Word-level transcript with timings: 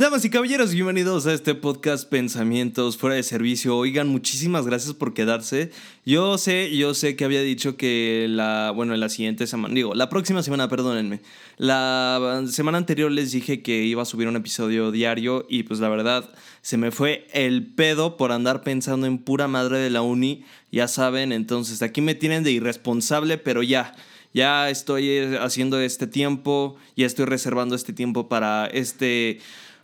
Damas 0.00 0.24
y 0.24 0.30
caballeros, 0.30 0.72
bienvenidos 0.72 1.26
a 1.26 1.34
este 1.34 1.54
podcast 1.54 2.08
Pensamientos 2.08 2.96
fuera 2.96 3.16
de 3.16 3.22
servicio. 3.22 3.76
Oigan, 3.76 4.08
muchísimas 4.08 4.64
gracias 4.64 4.94
por 4.94 5.12
quedarse. 5.12 5.72
Yo 6.06 6.38
sé, 6.38 6.74
yo 6.74 6.94
sé 6.94 7.16
que 7.16 7.26
había 7.26 7.42
dicho 7.42 7.76
que 7.76 8.24
la, 8.26 8.72
bueno, 8.74 8.94
en 8.94 9.00
la 9.00 9.10
siguiente 9.10 9.46
semana, 9.46 9.74
digo, 9.74 9.94
la 9.94 10.08
próxima 10.08 10.42
semana, 10.42 10.70
perdónenme. 10.70 11.20
La 11.58 12.42
semana 12.48 12.78
anterior 12.78 13.12
les 13.12 13.32
dije 13.32 13.60
que 13.60 13.84
iba 13.84 14.00
a 14.00 14.06
subir 14.06 14.26
un 14.26 14.36
episodio 14.36 14.90
diario 14.90 15.44
y 15.50 15.64
pues 15.64 15.80
la 15.80 15.90
verdad 15.90 16.30
se 16.62 16.78
me 16.78 16.92
fue 16.92 17.26
el 17.34 17.66
pedo 17.66 18.16
por 18.16 18.32
andar 18.32 18.62
pensando 18.62 19.06
en 19.06 19.18
pura 19.18 19.48
madre 19.48 19.80
de 19.80 19.90
la 19.90 20.00
uni, 20.00 20.44
ya 20.72 20.88
saben, 20.88 21.30
entonces 21.30 21.82
aquí 21.82 22.00
me 22.00 22.14
tienen 22.14 22.42
de 22.42 22.52
irresponsable, 22.52 23.36
pero 23.36 23.62
ya 23.62 23.94
ya 24.32 24.70
estoy 24.70 25.34
haciendo 25.40 25.80
este 25.80 26.06
tiempo, 26.06 26.76
ya 26.96 27.04
estoy 27.04 27.24
reservando 27.24 27.74
este 27.74 27.92
tiempo 27.92 28.28
para 28.28 28.66
este 28.66 29.40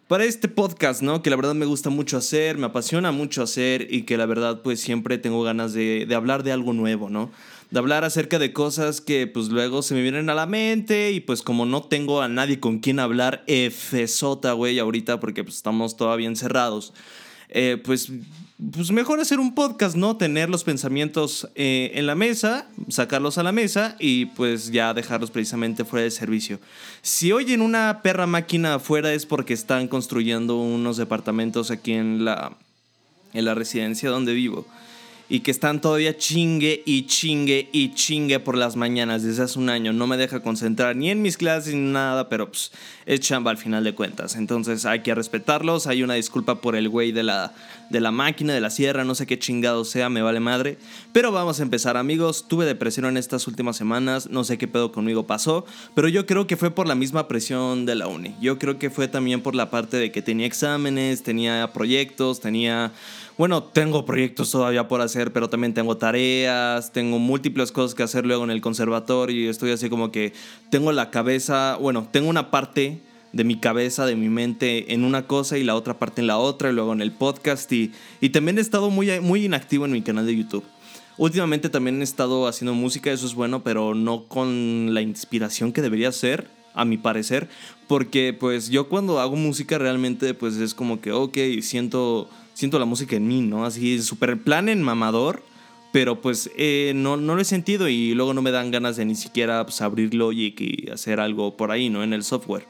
para 0.09 0.25
este 0.25 0.49
podcast, 0.49 1.03
¿no? 1.03 1.23
Que 1.23 1.31
la 1.31 1.37
verdad 1.37 1.55
me 1.55 1.67
gusta 1.67 1.91
mucho 1.91 2.17
hacer, 2.17 2.59
me 2.59 2.67
apasiona 2.67 3.11
mucho 3.11 3.43
hacer 3.43 3.89
y 3.91 4.03
que 4.03 4.17
la 4.17 4.27
verdad 4.27 4.63
pues 4.63 4.81
siempre 4.81 5.19
tengo 5.19 5.43
ganas 5.43 5.73
de, 5.73 6.07
hablar 6.15 6.43
de 6.45 6.53
algo 6.53 6.73
nuevo, 6.73 7.11
¿no? 7.11 7.31
De 7.71 7.81
hablar 7.81 8.05
acerca 8.05 8.39
de 8.39 8.53
cosas 8.53 9.01
que 9.01 9.27
pues 9.27 9.49
luego 9.49 9.83
se 9.83 9.95
me 9.95 10.03
vienen 10.03 10.31
a 10.31 10.35
la 10.35 10.47
mente 10.47 11.11
y 11.11 11.19
pues 11.19 11.43
como 11.43 11.67
no 11.67 11.83
tengo 11.83 12.23
a 12.23 12.29
nadie 12.29 12.61
con 12.61 12.79
quien 12.79 13.01
hablar, 13.01 13.43
F-sota, 13.49 14.53
güey, 14.53 14.79
ahorita 14.79 15.19
porque 15.19 15.43
pues 15.43 15.57
estamos 15.57 15.97
todavía 15.97 16.29
encerrados. 16.29 16.93
Eh, 17.49 17.81
pues, 17.83 18.11
pues 18.73 18.91
mejor 18.91 19.21
hacer 19.21 19.39
un 19.39 19.55
podcast, 19.55 19.97
¿no? 19.97 20.17
Tener 20.17 20.49
los 20.49 20.65
pensamientos 20.65 21.49
eh, 21.55 21.91
en 21.95 22.07
la 22.07 22.15
mesa, 22.15 22.67
sacarlos 22.89 23.37
a 23.37 23.43
la 23.43 23.53
mesa 23.53 23.97
y 23.99 24.27
pues 24.27 24.71
ya 24.71 24.95
dejarlos 24.95 25.31
precisamente 25.31 25.85
fuera 25.85 26.05
de 26.05 26.11
servicio. 26.11 26.59
Si 27.03 27.33
oyen 27.33 27.61
una 27.61 28.01
perra 28.03 28.27
máquina 28.27 28.75
afuera 28.75 29.13
es 29.13 29.27
porque 29.27 29.53
están 29.53 29.89
construyendo 29.89 30.57
unos 30.57 30.97
departamentos 30.97 31.71
aquí 31.71 31.93
en 31.93 32.25
la, 32.25 32.57
en 33.35 33.45
la 33.45 33.55
residencia 33.55 34.09
donde 34.09 34.33
vivo 34.33 34.67
y 35.29 35.41
que 35.41 35.51
están 35.51 35.81
todavía 35.81 36.17
chingue 36.17 36.83
y 36.85 37.07
chingue 37.07 37.69
y 37.73 37.95
chingue 37.95 38.39
por 38.39 38.57
las 38.57 38.77
mañanas 38.77 39.23
desde 39.23 39.43
hace 39.43 39.59
un 39.59 39.71
año. 39.71 39.93
No 39.93 40.07
me 40.07 40.17
deja 40.17 40.41
concentrar 40.41 40.95
ni 40.95 41.11
en 41.11 41.23
mis 41.23 41.37
clases 41.37 41.75
ni 41.75 41.91
nada, 41.91 42.29
pero 42.29 42.49
pues 42.49 42.71
es 43.07 43.21
chamba 43.21 43.51
al 43.51 43.57
final 43.57 43.83
de 43.83 43.95
cuentas. 43.95 44.37
Entonces 44.37 44.87
hay 44.87 45.01
que 45.01 45.15
respetarlos. 45.15 45.87
Hay 45.87 46.03
una 46.03 46.15
disculpa 46.15 46.61
por 46.61 46.77
el 46.77 46.89
güey 46.89 47.11
de 47.11 47.25
la, 47.25 47.53
de 47.91 48.01
la 48.01 48.13
máquina, 48.13 48.55
de 48.55 48.61
la 48.61 48.71
sierra, 48.71 49.05
no 49.05 49.15
sé 49.15 49.27
qué 49.27 49.39
chingado 49.39 49.85
sea, 49.85 50.09
me 50.09 50.23
vale 50.23 50.39
madre. 50.39 50.79
Pero 51.13 51.33
vamos 51.33 51.59
a 51.59 51.63
empezar, 51.63 51.97
amigos. 51.97 52.47
Tuve 52.49 52.65
depresión 52.65 53.07
en 53.07 53.17
estas 53.17 53.49
últimas 53.49 53.77
semanas, 53.77 54.29
no 54.31 54.45
sé 54.45 54.59
qué 54.59 54.69
pedo 54.69 54.93
conmigo 54.93 55.27
pasó, 55.27 55.67
pero 55.95 56.09
yo 56.09 56.27
creo 56.27 56.47
que 56.47 56.57
fue 56.57 56.71
por 56.71 56.87
la 56.87 56.95
misma 56.95 57.27
presión 57.27 57.85
de 57.87 57.97
la 57.97 58.07
uni. 58.07 58.35
Yo 58.41 58.59
creo 58.59 58.79
que 58.79 58.91
fue 58.91 59.09
también 59.09 59.41
por 59.41 59.55
la 59.55 59.71
parte 59.71 59.97
de 59.97 60.13
que 60.13 60.23
tenía 60.23 60.47
exámenes, 60.47 61.23
tenía 61.23 61.73
proyectos, 61.73 62.41
tenía 62.41 62.93
bueno, 63.39 63.63
tengo 63.63 64.07
proyectos 64.07 64.51
todavía 64.51 64.89
por 64.89 65.01
hacer, 65.03 65.33
pero 65.33 65.51
también 65.51 65.75
tengo 65.75 65.97
tareas, 65.99 66.93
tengo 66.93 67.19
múltiples 67.19 67.71
cosas 67.71 67.95
que 67.95 68.03
hacer 68.03 68.25
luego 68.25 68.45
en 68.45 68.51
el 68.51 68.63
conservatorio 68.63 69.45
y 69.45 69.49
estoy 69.49 69.73
así 69.73 69.91
como 69.91 70.11
que 70.11 70.33
tengo 70.71 70.91
la 70.93 71.11
cabeza, 71.11 71.77
bueno, 71.77 72.09
tengo 72.11 72.31
una 72.31 72.51
parte 72.51 73.01
de 73.33 73.45
mi 73.45 73.57
cabeza, 73.57 74.07
de 74.07 74.17
mi 74.17 74.31
mente 74.31 74.95
en 74.95 75.05
una 75.05 75.27
cosa 75.27 75.59
y 75.59 75.65
la 75.65 75.75
otra 75.75 75.99
parte 75.99 76.23
en 76.23 76.27
la 76.27 76.39
otra 76.39 76.71
y 76.71 76.73
luego 76.73 76.95
en 76.95 77.03
el 77.03 77.13
podcast 77.13 77.71
y, 77.73 77.93
y 78.23 78.31
también 78.31 78.57
he 78.57 78.63
estado 78.63 78.89
muy, 78.89 79.21
muy 79.21 79.45
inactivo 79.45 79.85
en 79.85 79.93
mi 79.93 80.01
canal 80.01 80.25
de 80.25 80.37
YouTube. 80.37 80.65
Últimamente 81.19 81.69
también 81.69 82.01
he 82.01 82.05
estado 82.05 82.47
haciendo 82.47 82.75
música, 82.75 83.11
eso 83.11 83.27
es 83.27 83.35
bueno, 83.35 83.63
pero 83.63 83.95
no 83.95 84.25
con 84.25 84.95
la 84.95 85.03
inspiración 85.03 85.73
que 85.73 85.83
debería 85.83 86.13
ser, 86.13 86.49
a 86.77 86.85
mi 86.85 86.99
parecer, 86.99 87.49
porque 87.89 88.37
pues 88.39 88.69
yo 88.69 88.89
cuando 88.89 89.19
hago 89.19 89.35
música 89.35 89.79
realmente 89.79 90.35
pues 90.35 90.57
es 90.57 90.75
como 90.75 91.01
que, 91.01 91.11
ok, 91.11 91.39
siento 91.63 92.29
siento 92.57 92.79
la 92.79 92.87
música 92.87 93.17
en 93.17 93.29
mí, 93.29 93.43
¿no? 93.43 93.67
Así, 93.67 94.01
súper 94.01 94.41
plan 94.41 94.71
en 94.71 94.83
mamador, 94.83 95.43
pero 95.93 96.23
pues 96.23 96.51
eh, 96.57 96.93
no, 96.97 97.19
no 97.19 97.35
lo 97.35 97.43
he 97.43 97.45
sentido 97.45 97.87
y 97.87 98.15
luego 98.15 98.33
no 98.33 98.41
me 98.41 98.51
dan 98.51 98.71
ganas 98.71 98.97
de 98.97 99.05
ni 99.05 99.15
siquiera 99.15 99.63
pues, 99.67 99.83
abrir 99.83 100.15
Logic 100.15 100.59
y 100.59 100.91
hacer 100.91 101.21
algo 101.21 101.59
por 101.59 101.71
ahí, 101.71 101.91
¿no? 101.91 102.03
En 102.03 102.15
el 102.15 102.25
software. 102.25 102.67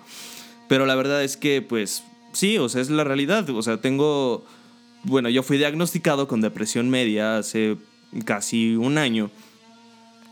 Pero 0.69 0.87
la 0.87 0.97
verdad 0.97 1.23
es 1.23 1.37
que, 1.37 1.63
pues, 1.63 2.03
sí, 2.33 2.59
o 2.59 2.69
sea, 2.69 2.83
es 2.83 2.91
la 2.91 3.05
realidad. 3.05 3.49
O 3.51 3.63
sea, 3.63 3.81
tengo, 3.81 4.45
bueno, 5.05 5.29
yo 5.29 5.45
fui 5.45 5.57
diagnosticado 5.57 6.27
con 6.27 6.41
depresión 6.41 6.91
media 6.91 7.39
hace 7.39 7.77
casi 8.25 8.75
un 8.75 8.99
año 8.99 9.31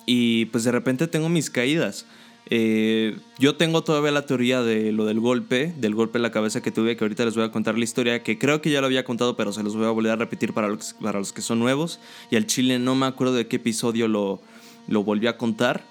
y 0.04 0.46
pues 0.46 0.64
de 0.64 0.72
repente 0.72 1.06
tengo 1.06 1.28
mis 1.28 1.48
caídas. 1.48 2.06
Eh, 2.50 3.16
yo 3.38 3.56
tengo 3.56 3.82
todavía 3.82 4.10
la 4.10 4.26
teoría 4.26 4.62
de 4.62 4.92
lo 4.92 5.06
del 5.06 5.18
golpe, 5.18 5.72
del 5.78 5.94
golpe 5.94 6.18
en 6.18 6.22
la 6.22 6.30
cabeza 6.30 6.60
que 6.60 6.70
tuve, 6.70 6.96
que 6.96 7.04
ahorita 7.04 7.24
les 7.24 7.34
voy 7.34 7.44
a 7.44 7.50
contar 7.50 7.78
la 7.78 7.84
historia, 7.84 8.22
que 8.22 8.38
creo 8.38 8.60
que 8.60 8.70
ya 8.70 8.80
lo 8.80 8.86
había 8.86 9.04
contado, 9.04 9.36
pero 9.36 9.52
se 9.52 9.62
los 9.62 9.76
voy 9.76 9.86
a 9.86 9.90
volver 9.90 10.12
a 10.12 10.16
repetir 10.16 10.52
para 10.52 10.68
los, 10.68 10.94
para 10.94 11.18
los 11.18 11.32
que 11.32 11.42
son 11.42 11.58
nuevos. 11.58 12.00
Y 12.30 12.36
al 12.36 12.46
chile 12.46 12.78
no 12.78 12.94
me 12.94 13.06
acuerdo 13.06 13.34
de 13.34 13.46
qué 13.46 13.56
episodio 13.56 14.08
lo, 14.08 14.40
lo 14.88 15.04
volví 15.04 15.26
a 15.26 15.38
contar, 15.38 15.84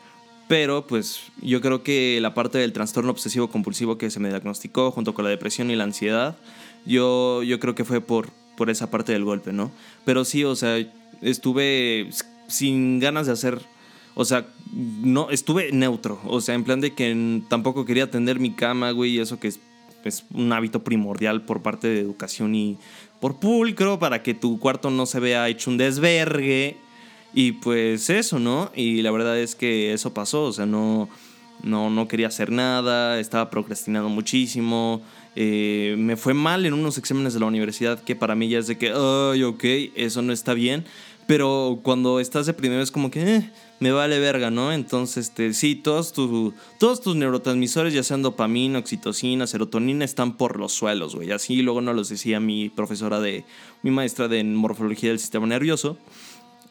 pero 0.48 0.86
pues 0.86 1.32
yo 1.42 1.62
creo 1.62 1.84
que 1.84 2.20
la 2.22 2.34
parte 2.34 2.60
del 2.60 2.74
trastorno 2.74 3.12
obsesivo 3.12 3.50
compulsivo 3.50 3.98
que 3.98 4.12
se 4.12 4.20
me 4.20 4.30
diagnosticó 4.30 4.92
junto 4.92 5.14
con 5.14 5.26
la 5.26 5.32
depresión 5.32 5.72
y 5.72 5.76
la 5.76 5.86
ansiedad, 5.86 6.38
yo, 6.86 7.42
yo 7.44 7.60
creo 7.60 7.76
que 7.76 7.86
fue 7.86 8.02
por, 8.02 8.30
por 8.56 8.70
esa 8.70 8.92
parte 8.92 9.14
del 9.14 9.24
golpe, 9.24 9.54
¿no? 9.54 9.72
Pero 10.06 10.26
sí, 10.26 10.44
o 10.44 10.56
sea, 10.56 10.78
estuve 11.22 12.10
sin 12.48 13.00
ganas 13.00 13.26
de 13.26 13.34
hacer 13.34 13.62
o 14.16 14.26
sea, 14.26 14.48
no, 14.72 15.30
estuve 15.30 15.72
neutro. 15.72 16.20
O 16.26 16.42
sea, 16.42 16.56
en 16.56 16.64
plan 16.64 16.82
de 16.82 16.94
que 16.94 17.42
tampoco 17.48 17.86
quería 17.86 18.06
atender 18.06 18.40
mi 18.40 18.54
cama, 18.54 18.92
güey, 18.92 19.12
y 19.12 19.20
eso 19.20 19.40
que 19.40 19.48
es, 19.48 19.60
un 20.34 20.52
hábito 20.52 20.84
primordial 20.84 21.44
por 21.44 21.62
parte 21.62 21.88
de 21.88 22.02
educación 22.02 22.56
y 22.56 22.78
por 23.22 23.40
pulcro, 23.40 24.00
para 24.00 24.22
que 24.22 24.34
tu 24.34 24.60
cuarto 24.60 24.92
no 24.92 25.06
se 25.06 25.20
vea 25.20 25.48
hecho 25.48 25.72
un 25.72 25.78
desvergue. 25.78 26.78
Y 27.34 27.54
pues 27.54 28.10
eso, 28.10 28.38
¿no? 28.38 28.72
Y 28.76 29.02
la 29.02 29.12
verdad 29.12 29.40
es 29.40 29.56
que 29.56 29.94
eso 29.94 30.14
pasó. 30.14 30.44
O 30.44 30.52
sea, 30.52 30.66
no, 30.66 31.10
no, 31.64 31.90
no 31.90 32.08
quería 32.08 32.28
hacer 32.28 32.52
nada, 32.52 33.20
estaba 33.20 33.50
procrastinando 33.50 34.10
muchísimo. 34.10 35.02
Eh, 35.36 35.96
me 35.98 36.16
fue 36.16 36.34
mal 36.36 36.66
en 36.66 36.74
unos 36.74 36.98
exámenes 37.00 37.34
de 37.34 37.40
la 37.40 37.48
universidad 37.48 38.00
que 38.00 38.16
para 38.16 38.36
mí 38.36 38.50
ya 38.50 38.60
es 38.60 38.68
de 38.68 38.78
que, 38.78 38.94
ay, 38.96 39.44
ok, 39.44 39.64
eso 39.96 40.22
no 40.22 40.34
está 40.34 40.54
bien. 40.54 40.86
Pero 41.28 41.80
cuando 41.84 42.20
estás 42.20 42.46
deprimido 42.46 42.82
es 42.82 42.92
como 42.92 43.10
que, 43.10 43.36
eh, 43.36 43.52
me 43.80 43.92
vale 43.92 44.20
verga, 44.20 44.50
¿no? 44.50 44.72
Entonces, 44.72 45.28
este, 45.28 45.54
sí, 45.54 45.76
todos, 45.76 46.14
todos 46.14 47.02
tus 47.02 47.16
neurotransmisores, 47.16 47.94
ya 47.94 48.04
sean 48.04 48.22
dopamina, 48.22 48.80
oxitocina, 48.80 49.46
serotonina, 49.48 50.06
están 50.06 50.38
por 50.38 50.58
los 50.58 50.74
suelos, 50.74 51.16
güey. 51.16 51.32
Así 51.32 51.62
luego 51.62 51.82
nos 51.82 51.96
los 51.96 52.10
decía 52.10 52.40
mi 52.40 52.70
profesora 52.70 53.20
de, 53.20 53.46
mi 53.82 53.92
maestra 53.92 54.28
de 54.28 54.44
morfología 54.44 55.10
del 55.10 55.20
sistema 55.20 55.48
nervioso 55.48 55.98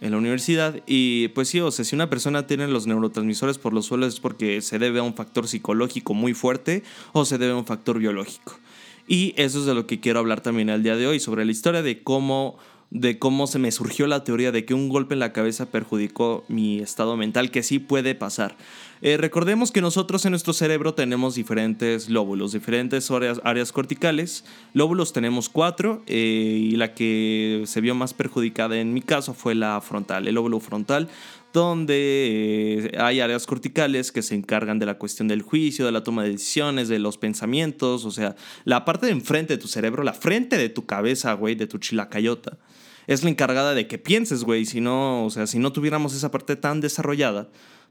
en 0.00 0.10
la 0.10 0.18
universidad. 0.18 0.80
Y 0.86 1.28
pues 1.28 1.48
sí, 1.48 1.60
o 1.60 1.70
sea, 1.70 1.84
si 1.84 1.94
una 1.94 2.10
persona 2.10 2.46
tiene 2.46 2.66
los 2.68 2.86
neurotransmisores 2.86 3.58
por 3.58 3.72
los 3.72 3.86
suelos 3.86 4.14
es 4.14 4.20
porque 4.20 4.60
se 4.60 4.78
debe 4.78 4.98
a 4.98 5.02
un 5.02 5.14
factor 5.14 5.46
psicológico 5.48 6.14
muy 6.14 6.34
fuerte 6.34 6.82
o 7.12 7.24
se 7.24 7.38
debe 7.38 7.52
a 7.52 7.56
un 7.56 7.66
factor 7.66 7.98
biológico. 7.98 8.58
Y 9.06 9.34
eso 9.36 9.60
es 9.60 9.66
de 9.66 9.74
lo 9.74 9.86
que 9.86 10.00
quiero 10.00 10.20
hablar 10.20 10.40
también 10.40 10.68
el 10.68 10.82
día 10.82 10.96
de 10.96 11.06
hoy, 11.06 11.20
sobre 11.20 11.44
la 11.44 11.52
historia 11.52 11.82
de 11.82 12.02
cómo 12.02 12.56
de 12.92 13.18
cómo 13.18 13.46
se 13.46 13.58
me 13.58 13.72
surgió 13.72 14.06
la 14.06 14.22
teoría 14.22 14.52
de 14.52 14.66
que 14.66 14.74
un 14.74 14.90
golpe 14.90 15.14
en 15.14 15.20
la 15.20 15.32
cabeza 15.32 15.70
perjudicó 15.70 16.44
mi 16.48 16.80
estado 16.80 17.16
mental, 17.16 17.50
que 17.50 17.62
sí 17.62 17.78
puede 17.78 18.14
pasar. 18.14 18.54
Eh, 19.00 19.16
recordemos 19.16 19.72
que 19.72 19.80
nosotros 19.80 20.26
en 20.26 20.32
nuestro 20.32 20.52
cerebro 20.52 20.92
tenemos 20.92 21.34
diferentes 21.34 22.10
lóbulos, 22.10 22.52
diferentes 22.52 23.10
áreas, 23.10 23.40
áreas 23.44 23.72
corticales. 23.72 24.44
Lóbulos 24.74 25.14
tenemos 25.14 25.48
cuatro 25.48 26.02
eh, 26.06 26.68
y 26.70 26.76
la 26.76 26.92
que 26.92 27.62
se 27.64 27.80
vio 27.80 27.94
más 27.94 28.12
perjudicada 28.12 28.78
en 28.78 28.92
mi 28.92 29.00
caso 29.00 29.32
fue 29.32 29.54
la 29.54 29.80
frontal, 29.80 30.28
el 30.28 30.34
lóbulo 30.34 30.60
frontal, 30.60 31.08
donde 31.54 32.90
eh, 32.92 32.98
hay 32.98 33.20
áreas 33.20 33.46
corticales 33.46 34.12
que 34.12 34.20
se 34.20 34.34
encargan 34.34 34.78
de 34.78 34.86
la 34.86 34.98
cuestión 34.98 35.28
del 35.28 35.40
juicio, 35.40 35.86
de 35.86 35.92
la 35.92 36.04
toma 36.04 36.24
de 36.24 36.32
decisiones, 36.32 36.88
de 36.88 36.98
los 36.98 37.16
pensamientos, 37.16 38.04
o 38.04 38.10
sea, 38.10 38.36
la 38.64 38.84
parte 38.84 39.06
de 39.06 39.12
enfrente 39.12 39.54
de 39.56 39.62
tu 39.62 39.68
cerebro, 39.68 40.02
la 40.02 40.12
frente 40.12 40.58
de 40.58 40.68
tu 40.68 40.84
cabeza, 40.84 41.32
güey, 41.32 41.54
de 41.54 41.66
tu 41.66 41.78
chilacayota 41.78 42.58
es 43.06 43.22
la 43.24 43.30
encargada 43.30 43.74
de 43.74 43.86
que 43.86 43.98
pienses, 43.98 44.44
güey. 44.44 44.64
Si 44.64 44.80
no, 44.80 45.24
o 45.24 45.30
sea, 45.30 45.46
si 45.46 45.58
no 45.58 45.72
tuviéramos 45.72 46.14
esa 46.14 46.30
parte 46.30 46.56
tan 46.56 46.80
desarrollada, 46.80 47.48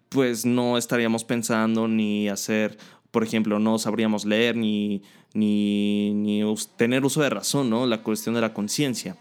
pues 0.10 0.46
no 0.46 0.78
estaríamos 0.78 1.24
pensando 1.24 1.88
ni 1.88 2.30
hacer, 2.30 2.78
por 3.12 3.24
ejemplo, 3.24 3.60
no 3.60 3.80
sabríamos 3.80 4.26
leer 4.26 4.56
ni, 4.56 5.04
ni, 5.34 6.14
ni 6.14 6.44
tener 6.78 7.06
uso 7.06 7.22
de 7.22 7.30
razón, 7.30 7.70
¿no? 7.70 7.86
La 7.86 8.04
cuestión 8.04 8.36
de 8.36 8.42
la 8.42 8.54
conciencia. 8.54 9.18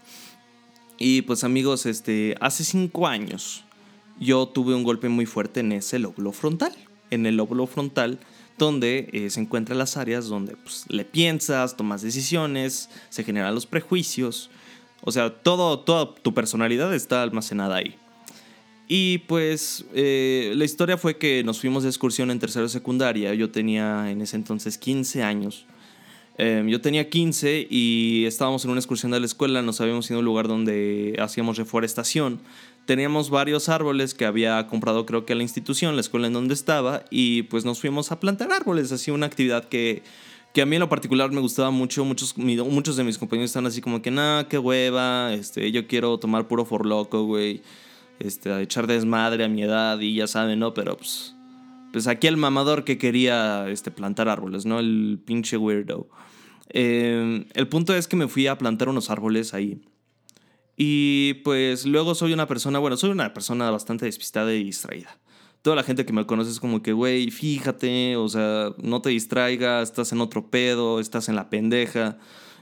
Y 0.97 1.23
pues 1.23 1.43
amigos, 1.43 1.85
este, 1.85 2.35
hace 2.41 2.63
cinco 2.63 3.07
años 3.07 3.65
yo 4.19 4.47
tuve 4.47 4.75
un 4.75 4.83
golpe 4.83 5.09
muy 5.09 5.25
fuerte 5.25 5.61
en 5.61 5.71
ese 5.71 5.97
lóbulo 5.97 6.31
frontal. 6.31 6.73
En 7.09 7.25
el 7.25 7.37
lóbulo 7.37 7.67
frontal 7.67 8.19
donde 8.57 9.09
eh, 9.11 9.29
se 9.29 9.39
encuentran 9.39 9.79
las 9.79 9.97
áreas 9.97 10.27
donde 10.27 10.55
pues, 10.55 10.85
le 10.87 11.03
piensas, 11.03 11.75
tomas 11.75 12.01
decisiones, 12.01 12.89
se 13.09 13.23
generan 13.23 13.55
los 13.55 13.65
prejuicios 13.65 14.51
o 15.03 15.11
sea, 15.11 15.29
todo, 15.31 15.79
toda 15.79 16.13
tu 16.15 16.33
personalidad 16.33 16.93
está 16.93 17.23
almacenada 17.23 17.77
ahí. 17.77 17.95
Y 18.87 19.19
pues 19.19 19.85
eh, 19.93 20.51
la 20.55 20.65
historia 20.65 20.97
fue 20.97 21.17
que 21.17 21.43
nos 21.43 21.61
fuimos 21.61 21.83
de 21.83 21.89
excursión 21.89 22.29
en 22.29 22.39
tercera 22.39 22.67
secundaria. 22.67 23.33
Yo 23.33 23.49
tenía 23.49 24.11
en 24.11 24.21
ese 24.21 24.35
entonces 24.35 24.77
15 24.77 25.23
años. 25.23 25.65
Em, 26.37 26.67
yo 26.67 26.81
tenía 26.81 27.09
15 27.09 27.67
y 27.69 28.25
estábamos 28.25 28.65
en 28.65 28.71
una 28.71 28.79
excursión 28.79 29.11
de 29.11 29.19
la 29.19 29.25
escuela, 29.25 29.61
nos 29.61 29.79
habíamos 29.79 30.09
ido 30.09 30.17
a 30.17 30.19
un 30.19 30.25
lugar 30.25 30.47
donde 30.47 31.15
hacíamos 31.19 31.57
reforestación. 31.57 32.41
Teníamos 32.85 33.29
varios 33.29 33.69
árboles 33.69 34.13
que 34.13 34.25
había 34.25 34.65
comprado 34.67 35.05
creo 35.05 35.25
que 35.25 35.35
la 35.35 35.43
institución, 35.43 35.95
la 35.95 36.01
escuela 36.01 36.27
en 36.27 36.33
donde 36.33 36.53
estaba, 36.53 37.05
y 37.09 37.43
pues 37.43 37.63
nos 37.63 37.79
fuimos 37.79 38.11
a 38.11 38.19
plantar 38.19 38.51
árboles, 38.51 38.91
así 38.91 39.11
una 39.11 39.27
actividad 39.27 39.69
que, 39.69 40.03
que 40.53 40.61
a 40.61 40.65
mí 40.65 40.75
en 40.75 40.81
lo 40.81 40.89
particular 40.89 41.31
me 41.31 41.41
gustaba 41.41 41.71
mucho. 41.71 42.03
Muchos, 42.05 42.37
muchos 42.37 42.95
de 42.95 43.03
mis 43.03 43.17
compañeros 43.17 43.51
están 43.51 43.65
así 43.65 43.81
como 43.81 44.01
que, 44.01 44.11
nah, 44.11 44.43
qué 44.43 44.57
hueva, 44.57 45.33
este, 45.33 45.71
yo 45.71 45.87
quiero 45.87 46.17
tomar 46.17 46.47
puro 46.47 46.65
forloco, 46.65 47.23
güey, 47.23 47.61
este, 48.19 48.51
a 48.51 48.61
echar 48.61 48.87
desmadre 48.87 49.43
a 49.43 49.47
mi 49.47 49.63
edad 49.63 49.99
y 49.99 50.15
ya 50.15 50.27
saben, 50.27 50.59
¿no? 50.59 50.73
Pero 50.73 50.97
pues 50.97 51.35
pues 51.91 52.07
aquí 52.07 52.27
el 52.27 52.37
mamador 52.37 52.83
que 52.83 52.97
quería 52.97 53.67
este, 53.69 53.91
plantar 53.91 54.29
árboles, 54.29 54.65
¿no? 54.65 54.79
El 54.79 55.19
pinche 55.25 55.57
weirdo. 55.57 56.09
Em, 56.69 57.45
el 57.53 57.67
punto 57.67 57.93
es 57.93 58.07
que 58.07 58.15
me 58.15 58.27
fui 58.27 58.47
a 58.47 58.57
plantar 58.57 58.89
unos 58.89 59.09
árboles 59.09 59.53
ahí. 59.53 59.81
Y 60.77 61.35
pues 61.43 61.85
luego 61.85 62.15
soy 62.15 62.33
una 62.33 62.47
persona, 62.47 62.79
bueno, 62.79 62.97
soy 62.97 63.11
una 63.11 63.33
persona 63.33 63.69
bastante 63.69 64.05
despistada 64.05 64.53
y 64.53 64.63
distraída. 64.63 65.19
Toda 65.61 65.75
la 65.75 65.83
gente 65.83 66.05
que 66.05 66.13
me 66.13 66.25
conoce 66.25 66.51
es 66.51 66.59
como 66.59 66.81
que, 66.81 66.93
güey, 66.93 67.29
fíjate, 67.29 68.15
o 68.15 68.27
sea, 68.27 68.73
no 68.81 69.01
te 69.01 69.09
distraigas, 69.09 69.89
estás 69.89 70.11
en 70.11 70.21
otro 70.21 70.49
pedo, 70.49 70.99
estás 70.99 71.29
en 71.29 71.35
la 71.35 71.49
pendeja. 71.49 72.17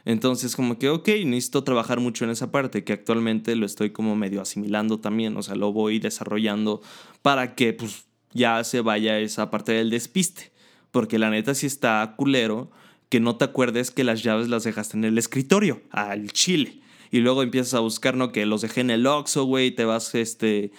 Entonces, 0.05 0.55
como 0.55 0.77
que, 0.77 0.89
ok, 0.89 1.07
necesito 1.25 1.63
trabajar 1.63 1.99
mucho 1.99 2.25
en 2.25 2.31
esa 2.31 2.51
parte, 2.51 2.83
que 2.83 2.93
actualmente 2.93 3.55
lo 3.55 3.65
estoy 3.65 3.91
como 3.91 4.15
medio 4.15 4.41
asimilando 4.41 4.99
también, 4.99 5.37
o 5.37 5.43
sea, 5.43 5.55
lo 5.55 5.71
voy 5.71 5.99
desarrollando 5.99 6.81
para 7.21 7.55
que, 7.55 7.73
pues, 7.73 8.05
ya 8.33 8.63
se 8.63 8.81
vaya 8.81 9.19
esa 9.19 9.49
parte 9.49 9.71
del 9.71 9.89
despiste. 9.89 10.51
Porque 10.91 11.19
la 11.19 11.29
neta 11.29 11.53
sí 11.53 11.67
está 11.67 12.15
culero 12.17 12.71
que 13.09 13.19
no 13.19 13.35
te 13.35 13.45
acuerdes 13.45 13.91
que 13.91 14.03
las 14.03 14.23
llaves 14.23 14.49
las 14.49 14.63
dejaste 14.63 14.97
en 14.97 15.03
el 15.03 15.17
escritorio, 15.17 15.81
al 15.91 16.31
chile. 16.31 16.79
Y 17.11 17.19
luego 17.19 17.43
empiezas 17.43 17.73
a 17.73 17.79
buscar, 17.79 18.15
¿no? 18.15 18.31
Que 18.31 18.45
los 18.45 18.61
dejé 18.61 18.81
en 18.81 18.91
el 18.91 19.07
Oxxo, 19.07 19.45
güey, 19.45 19.71
te 19.71 19.85
vas, 19.85 20.13
este, 20.13 20.71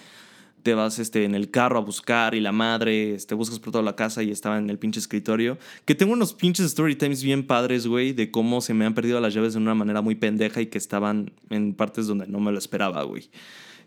te 0.63 0.73
vas 0.73 0.99
este, 0.99 1.23
en 1.23 1.35
el 1.35 1.51
carro 1.51 1.77
a 1.77 1.81
buscar 1.81 2.35
y 2.35 2.39
la 2.39 2.51
madre, 2.51 3.13
este, 3.13 3.35
buscas 3.35 3.59
por 3.59 3.71
toda 3.71 3.83
la 3.83 3.95
casa 3.95 4.23
y 4.23 4.31
estaba 4.31 4.57
en 4.57 4.69
el 4.69 4.79
pinche 4.79 4.99
escritorio. 4.99 5.57
Que 5.85 5.95
tengo 5.95 6.13
unos 6.13 6.33
pinches 6.33 6.67
story 6.67 6.95
times 6.95 7.23
bien 7.23 7.45
padres, 7.45 7.87
güey, 7.87 8.13
de 8.13 8.31
cómo 8.31 8.61
se 8.61 8.73
me 8.73 8.85
han 8.85 8.93
perdido 8.93 9.19
las 9.19 9.33
llaves 9.33 9.53
de 9.53 9.59
una 9.59 9.75
manera 9.75 10.01
muy 10.01 10.15
pendeja 10.15 10.61
y 10.61 10.67
que 10.67 10.77
estaban 10.77 11.31
en 11.49 11.73
partes 11.73 12.07
donde 12.07 12.27
no 12.27 12.39
me 12.39 12.51
lo 12.51 12.57
esperaba, 12.57 13.03
güey. 13.03 13.29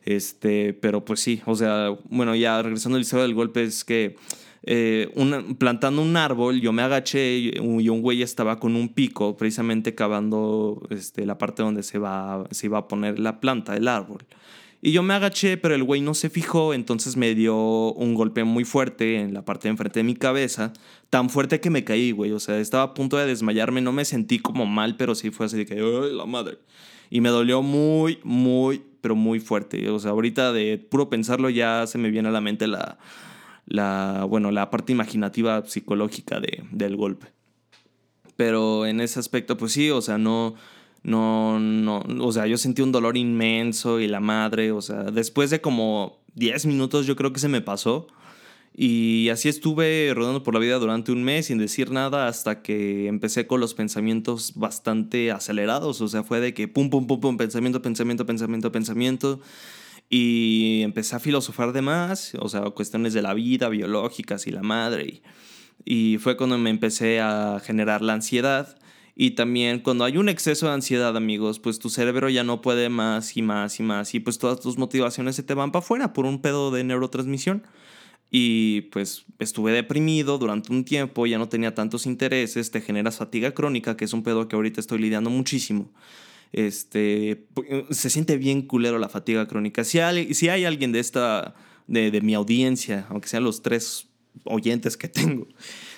Este, 0.05 0.75
pero 0.75 1.05
pues 1.05 1.21
sí, 1.21 1.41
o 1.47 1.55
sea, 1.55 1.97
bueno, 2.11 2.35
ya 2.35 2.61
regresando 2.63 2.97
al 2.97 3.03
historia 3.03 3.23
del 3.23 3.35
golpe 3.35 3.63
es 3.63 3.85
que 3.85 4.17
eh, 4.67 5.11
plantando 5.59 6.01
un 6.01 6.17
árbol, 6.17 6.61
yo 6.61 6.73
me 6.73 6.83
agaché 6.83 7.37
y 7.39 7.59
un 7.59 8.01
güey 8.01 8.23
estaba 8.23 8.59
con 8.59 8.77
un 8.77 8.89
pico 8.89 9.37
precisamente 9.37 9.95
cavando 9.95 10.87
este, 10.91 11.27
la 11.27 11.37
parte 11.37 11.63
donde 11.63 11.83
se 11.83 11.99
va, 11.99 12.45
se 12.51 12.67
iba 12.67 12.79
a 12.79 12.89
poner 12.89 13.19
la 13.19 13.41
planta 13.41 13.75
del 13.75 13.89
árbol. 13.89 14.25
Y 14.87 14.93
yo 14.93 15.03
me 15.03 15.15
agaché, 15.15 15.57
pero 15.57 15.75
el 15.75 15.83
güey 15.83 16.03
no 16.03 16.13
se 16.13 16.29
fijó, 16.29 16.75
entonces 16.75 17.17
me 17.17 17.35
dio 17.35 17.57
un 17.95 18.15
golpe 18.15 18.45
muy 18.45 18.65
fuerte 18.65 19.19
en 19.19 19.33
la 19.33 19.43
parte 19.43 19.67
de 19.67 19.71
enfrente 19.71 20.01
de 20.01 20.05
mi 20.05 20.15
cabeza, 20.15 20.75
tan 21.09 21.31
fuerte 21.31 21.59
que 21.59 21.71
me 21.71 21.85
caí, 21.85 22.11
güey. 22.11 22.33
O 22.33 22.39
sea, 22.39 22.59
estaba 22.59 22.83
a 22.83 22.93
punto 22.93 23.17
de 23.17 23.25
desmayarme, 23.25 23.81
no 23.81 23.93
me 23.93 24.05
sentí 24.05 24.41
como 24.41 24.67
mal, 24.67 24.99
pero 24.99 25.15
sí 25.15 25.31
fue 25.31 25.47
así 25.47 25.57
de 25.57 25.65
que, 25.65 25.77
¡ay, 25.77 26.15
la 26.15 26.27
madre! 26.27 26.59
Y 27.09 27.23
me 27.23 27.31
dolió 27.31 27.63
muy, 27.63 28.19
muy, 28.25 28.83
pero 29.01 29.17
muy 29.17 29.41
fuerte. 29.41 29.89
O 29.89 29.99
sea, 29.99 30.11
ahorita 30.11 30.53
de 30.53 30.77
puro 30.77 31.09
pensarlo 31.09 31.49
ya 31.49 31.87
se 31.87 31.97
me 31.97 32.11
viene 32.11 32.29
a 32.29 32.33
la 32.33 32.43
mente 32.43 32.67
la, 32.67 32.99
la 33.65 34.27
bueno, 34.29 34.51
la 34.51 34.69
parte 34.69 34.93
imaginativa 34.93 35.65
psicológica 35.65 36.41
de, 36.41 36.63
del 36.73 36.97
golpe. 36.97 37.29
Pero 38.37 38.85
en 38.85 39.01
ese 39.01 39.19
aspecto, 39.19 39.57
pues 39.57 39.73
sí, 39.73 39.89
o 39.89 40.03
sea, 40.03 40.19
no, 40.19 40.57
no, 41.05 41.61
no, 41.61 42.03
o 42.21 42.33
sea, 42.33 42.47
yo 42.47 42.57
sentí 42.57 42.83
un 42.83 42.91
dolor 42.91 43.17
inmenso 43.17 44.01
y 44.01 44.09
la 44.09 44.21
madre, 44.21 44.73
o 44.73 44.81
sea, 44.81 45.05
después 45.05 45.51
de 45.51 45.61
como 45.61 46.19
10 46.35 46.67
minutos 46.67 47.07
yo 47.07 47.15
creo 47.15 47.33
que 47.33 47.41
se 47.41 47.49
me 47.49 47.61
pasó. 47.61 48.09
Y 48.77 49.29
así 49.29 49.49
estuve 49.49 50.13
rodando 50.17 50.43
por 50.43 50.55
la 50.55 50.59
vida 50.59 50.79
durante 50.81 51.13
un 51.13 51.23
mes 51.23 51.47
sin 51.47 51.59
decir 51.59 51.93
nada 51.93 52.27
hasta 52.27 52.61
que 52.61 53.07
empecé 53.07 53.47
con 53.47 53.61
los 53.61 53.73
pensamientos 53.73 54.55
bastante 54.57 55.31
acelerados. 55.31 56.01
O 56.01 56.09
sea, 56.09 56.25
fue 56.25 56.41
de 56.41 56.55
que 56.55 56.67
pum, 56.67 56.91
pum, 56.91 57.07
pum, 57.07 57.21
pum, 57.21 57.37
pensamiento, 57.37 57.83
pensamiento, 57.83 58.27
pensamiento, 58.27 58.73
pensamiento. 58.73 59.41
Y 60.11 60.81
empecé 60.83 61.15
a 61.15 61.21
filosofar 61.21 61.73
de 61.73 61.83
más, 61.83 62.33
o 62.41 62.49
sea, 62.49 62.63
cuestiones 62.71 63.15
de 63.15 63.23
la 63.23 63.33
vida, 63.35 63.69
biológicas 63.69 64.47
y 64.49 64.51
la 64.51 64.63
madre. 64.63 65.05
Y, 65.85 66.15
y 66.15 66.19
fue 66.19 66.37
cuando 66.37 66.59
me 66.59 66.71
empecé 66.71 67.21
a 67.21 67.61
generar 67.63 68.03
la 68.03 68.15
ansiedad. 68.15 68.77
Y 69.17 69.33
también 69.33 69.81
cuando 69.81 70.05
hay 70.05 70.17
un 70.17 70.29
exceso 70.29 70.67
de 70.67 70.73
ansiedad, 70.73 71.17
amigos, 71.17 71.61
pues 71.61 71.79
tu 71.79 71.89
cerebro 71.89 72.29
ya 72.29 72.43
no 72.43 72.61
puede 72.61 72.89
más 72.89 73.37
y 73.37 73.43
más 73.43 73.79
y 73.79 73.83
más. 73.85 74.15
Y 74.15 74.21
pues 74.21 74.39
todas 74.39 74.61
tus 74.61 74.77
motivaciones 74.77 75.37
se 75.37 75.45
te 75.45 75.55
van 75.55 75.71
para 75.71 75.85
afuera 75.85 76.13
por 76.13 76.27
un 76.27 76.43
pedo 76.43 76.71
de 76.73 76.83
neurotransmisión. 76.83 77.65
Y 78.31 78.83
pues 78.93 79.27
estuve 79.39 79.71
deprimido 79.71 80.39
durante 80.39 80.73
un 80.73 80.85
tiempo, 80.85 81.27
ya 81.27 81.39
no 81.39 81.49
tenía 81.49 81.75
tantos 81.75 82.07
intereses, 82.07 82.73
te 82.73 82.81
generas 82.81 83.19
fatiga 83.19 83.53
crónica, 83.53 83.97
que 83.97 84.05
es 84.05 84.13
un 84.13 84.25
pedo 84.25 84.49
que 84.49 84.57
ahorita 84.57 84.81
estoy 84.81 84.99
lidiando 84.99 85.31
muchísimo. 85.31 85.93
Este, 86.51 87.47
se 87.91 88.11
siente 88.11 88.37
bien 88.37 88.63
culero 88.63 88.99
la 88.99 89.09
fatiga 89.09 89.47
crónica. 89.47 89.85
Si 89.85 90.01
hay, 90.01 90.35
si 90.35 90.49
hay 90.49 90.65
alguien 90.65 90.91
de 90.91 90.99
esta, 90.99 91.55
de, 91.87 92.11
de 92.11 92.21
mi 92.23 92.35
audiencia, 92.35 93.07
aunque 93.11 93.29
sean 93.29 93.45
los 93.45 93.63
tres 93.63 94.09
oyentes 94.45 94.97
que 94.97 95.09
tengo, 95.09 95.47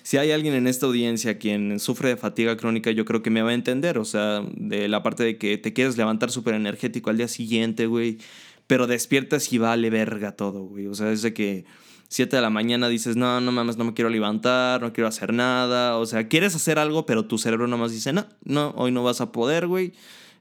si 0.02 0.18
hay 0.18 0.30
alguien 0.30 0.54
en 0.54 0.66
esta 0.66 0.86
audiencia 0.86 1.38
quien 1.38 1.80
sufre 1.80 2.10
de 2.10 2.16
fatiga 2.16 2.56
crónica, 2.56 2.90
yo 2.90 3.04
creo 3.04 3.22
que 3.22 3.30
me 3.30 3.42
va 3.42 3.50
a 3.50 3.54
entender. 3.54 3.98
O 3.98 4.04
sea, 4.04 4.42
de 4.54 4.88
la 4.88 5.02
parte 5.02 5.24
de 5.24 5.38
que 5.38 5.58
te 5.58 5.72
quieres 5.72 5.96
levantar 5.96 6.30
súper 6.30 6.54
energético 6.54 7.10
al 7.10 7.16
día 7.16 7.28
siguiente, 7.28 7.86
güey, 7.86 8.18
pero 8.66 8.86
despiertas 8.86 9.52
y 9.52 9.58
vale 9.58 9.90
verga 9.90 10.32
todo, 10.32 10.62
güey. 10.64 10.86
O 10.86 10.94
sea, 10.94 11.06
desde 11.06 11.34
que 11.34 11.64
7 12.08 12.36
de 12.36 12.42
la 12.42 12.50
mañana 12.50 12.88
dices, 12.88 13.16
no, 13.16 13.40
no 13.40 13.52
mames, 13.52 13.76
no 13.76 13.84
me 13.84 13.94
quiero 13.94 14.10
levantar, 14.10 14.80
no 14.80 14.92
quiero 14.92 15.08
hacer 15.08 15.32
nada. 15.32 15.96
O 15.98 16.06
sea, 16.06 16.28
quieres 16.28 16.54
hacer 16.54 16.78
algo, 16.78 17.06
pero 17.06 17.26
tu 17.26 17.38
cerebro 17.38 17.66
nomás 17.66 17.92
dice, 17.92 18.12
no, 18.12 18.26
no, 18.44 18.74
hoy 18.76 18.92
no 18.92 19.02
vas 19.02 19.20
a 19.20 19.32
poder, 19.32 19.66
güey. 19.66 19.92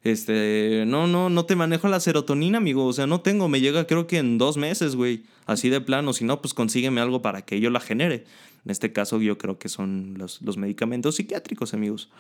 Este, 0.06 0.84
no, 0.86 1.07
no, 1.07 1.31
no 1.31 1.46
te 1.46 1.56
manejo 1.56 1.88
la 1.88 2.00
serotonina, 2.00 2.60
amigo. 2.60 2.86
O 2.86 2.94
sea, 2.94 3.07
no 3.07 3.22
tengo, 3.22 3.50
me 3.50 3.60
llega 3.60 3.88
creo 3.88 4.06
que 4.06 4.19
en 4.19 4.38
dos 4.38 4.56
meses, 4.56 4.96
güey. 4.96 5.24
Así 5.48 5.69
de 5.69 5.81
plano. 5.81 6.13
Si 6.13 6.24
no, 6.24 6.42
pues 6.42 6.54
consígueme 6.54 7.02
algo 7.02 7.24
para 7.24 7.42
que 7.42 7.60
yo 7.60 7.72
la 7.72 7.80
genere. 7.80 8.24
En 8.66 8.72
este 8.72 8.94
caso, 8.94 9.19
yo 9.19 9.40
creo 9.40 9.57
que 9.57 9.68
son 9.68 10.13
los, 10.19 10.44
los 10.44 10.57
medicamentos 10.57 11.16
psiquiátricos, 11.16 11.74
amigos. 11.74 12.12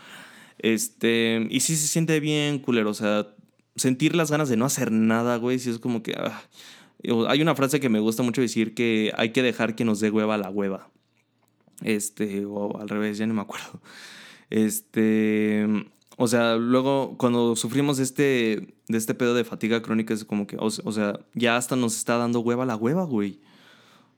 Este, 0.57 1.45
y 1.51 1.59
sí 1.59 1.75
se 1.75 1.87
siente 1.87 2.19
bien 2.19 2.57
culero. 2.57 2.89
O 2.89 2.95
sea, 2.95 3.27
sentir 3.75 4.15
las 4.15 4.31
ganas 4.31 4.49
de 4.49 4.57
no 4.57 4.65
hacer 4.65 4.91
nada, 4.91 5.37
güey. 5.37 5.59
Si 5.59 5.69
es 5.69 5.77
como 5.77 6.01
que. 6.01 6.15
Ah, 6.17 6.41
hay 7.27 7.39
una 7.39 7.53
frase 7.53 7.79
que 7.79 7.89
me 7.89 7.99
gusta 7.99 8.23
mucho 8.23 8.41
decir 8.41 8.73
que 8.73 9.13
hay 9.15 9.29
que 9.29 9.43
dejar 9.43 9.75
que 9.75 9.85
nos 9.85 9.99
dé 9.99 10.09
hueva 10.09 10.39
la 10.39 10.49
hueva. 10.49 10.89
Este, 11.83 12.45
o 12.45 12.79
al 12.79 12.89
revés, 12.89 13.19
ya 13.19 13.27
no 13.27 13.35
me 13.35 13.41
acuerdo. 13.41 13.79
Este, 14.49 15.67
o 16.17 16.27
sea, 16.27 16.55
luego 16.55 17.15
cuando 17.17 17.55
sufrimos 17.55 17.97
de 17.97 18.03
este, 18.03 18.75
de 18.87 18.97
este 18.97 19.13
pedo 19.13 19.33
de 19.33 19.43
fatiga 19.43 19.81
crónica 19.81 20.13
es 20.13 20.23
como 20.23 20.47
que, 20.47 20.57
o, 20.59 20.69
sea, 20.69 21.19
ya 21.33 21.57
hasta 21.57 21.75
nos 21.75 21.97
está 21.97 22.17
dando 22.17 22.39
hueva 22.39 22.65
la 22.65 22.75
hueva, 22.75 23.03
güey. 23.03 23.41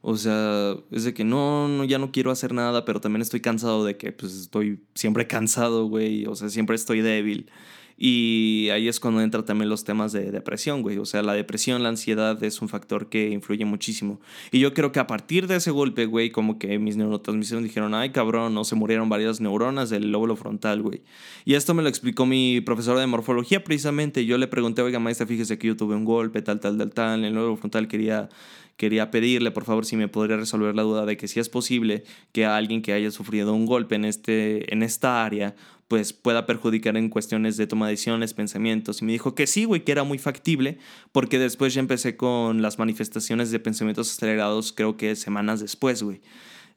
O 0.01 0.15
sea, 0.15 0.75
es 0.91 1.05
de 1.05 1.13
que 1.13 1.23
no, 1.23 1.67
no, 1.67 1.83
ya 1.83 1.97
no 1.97 2.11
quiero 2.11 2.29
hacer 2.29 2.53
nada, 2.53 2.85
pero 2.85 3.01
también 3.01 3.21
estoy 3.23 3.41
cansado 3.41 3.83
de 3.83 3.97
que 3.97 4.11
pues 4.11 4.33
estoy 4.33 4.79
siempre 4.93 5.25
cansado, 5.27 5.87
güey. 5.87 6.27
O 6.27 6.35
sea, 6.35 6.49
siempre 6.49 6.75
estoy 6.75 7.01
débil. 7.01 7.49
Y 7.97 8.69
ahí 8.71 8.87
es 8.87 8.99
cuando 8.99 9.21
entran 9.21 9.43
también 9.43 9.69
los 9.69 9.83
temas 9.83 10.11
de 10.11 10.31
depresión, 10.31 10.83
güey. 10.83 10.99
O 10.99 11.05
sea, 11.05 11.23
la 11.23 11.33
depresión, 11.33 11.81
la 11.81 11.89
ansiedad 11.89 12.41
es 12.43 12.61
un 12.61 12.69
factor 12.69 13.09
que 13.09 13.29
influye 13.29 13.65
muchísimo. 13.65 14.21
Y 14.51 14.59
yo 14.59 14.73
creo 14.75 14.91
que 14.91 14.99
a 14.99 15.07
partir 15.07 15.47
de 15.47 15.55
ese 15.55 15.71
golpe, 15.71 16.05
güey, 16.05 16.29
como 16.29 16.59
que 16.59 16.77
mis 16.77 16.95
neurotransmisores 16.95 17.63
dijeron, 17.63 17.95
ay, 17.95 18.11
cabrón, 18.11 18.53
no 18.53 18.63
se 18.63 18.75
murieron 18.75 19.09
varias 19.09 19.41
neuronas 19.41 19.89
del 19.89 20.11
lóbulo 20.11 20.35
frontal, 20.35 20.83
güey. 20.83 21.01
Y 21.43 21.55
esto 21.55 21.73
me 21.73 21.81
lo 21.81 21.89
explicó 21.89 22.27
mi 22.27 22.61
profesora 22.61 22.99
de 22.99 23.07
morfología 23.07 23.63
precisamente. 23.63 24.25
Yo 24.25 24.37
le 24.37 24.47
pregunté, 24.47 24.83
oiga, 24.83 24.99
maestra, 24.99 25.25
fíjese 25.25 25.57
que 25.57 25.67
yo 25.67 25.75
tuve 25.75 25.95
un 25.95 26.05
golpe, 26.05 26.43
tal, 26.43 26.59
tal, 26.59 26.77
tal, 26.77 26.91
tal. 26.91 27.19
En 27.19 27.25
el 27.25 27.33
lóbulo 27.33 27.57
frontal 27.57 27.87
quería 27.87 28.29
quería 28.77 29.09
pedirle 29.09 29.51
por 29.51 29.65
favor 29.65 29.85
si 29.85 29.97
me 29.97 30.07
podría 30.07 30.37
resolver 30.37 30.75
la 30.75 30.83
duda 30.83 31.05
de 31.05 31.17
que 31.17 31.27
si 31.27 31.39
es 31.39 31.49
posible 31.49 32.03
que 32.31 32.45
alguien 32.45 32.83
que 32.83 32.93
haya 32.93 33.09
sufrido 33.09 33.53
un 33.53 33.65
golpe 33.65 33.95
en, 33.95 34.05
este, 34.05 34.71
en 34.71 34.83
esta 34.83 35.25
área 35.25 35.55
pues 35.88 36.12
pueda 36.13 36.46
perjudicar 36.46 36.98
en 36.98 37.10
cuestiones 37.10 37.56
de 37.58 37.67
toma 37.67 37.88
de 37.88 37.91
decisiones, 37.91 38.34
pensamientos. 38.34 39.01
Y 39.01 39.06
me 39.06 39.13
dijo 39.13 39.36
que 39.36 39.48
sí, 39.48 39.65
güey, 39.65 39.84
que 39.84 39.91
era 39.91 40.03
muy 40.03 40.17
factible, 40.17 40.79
porque 41.12 41.39
después 41.39 41.74
ya 41.74 41.79
empecé 41.79 42.17
con 42.17 42.62
las 42.62 42.77
manifestaciones 42.77 43.51
de 43.51 43.60
pensamientos 43.60 44.12
acelerados, 44.12 44.74
creo 44.74 44.98
que 44.98 45.15
semanas 45.15 45.60
después, 45.60 46.03
güey. 46.03 46.22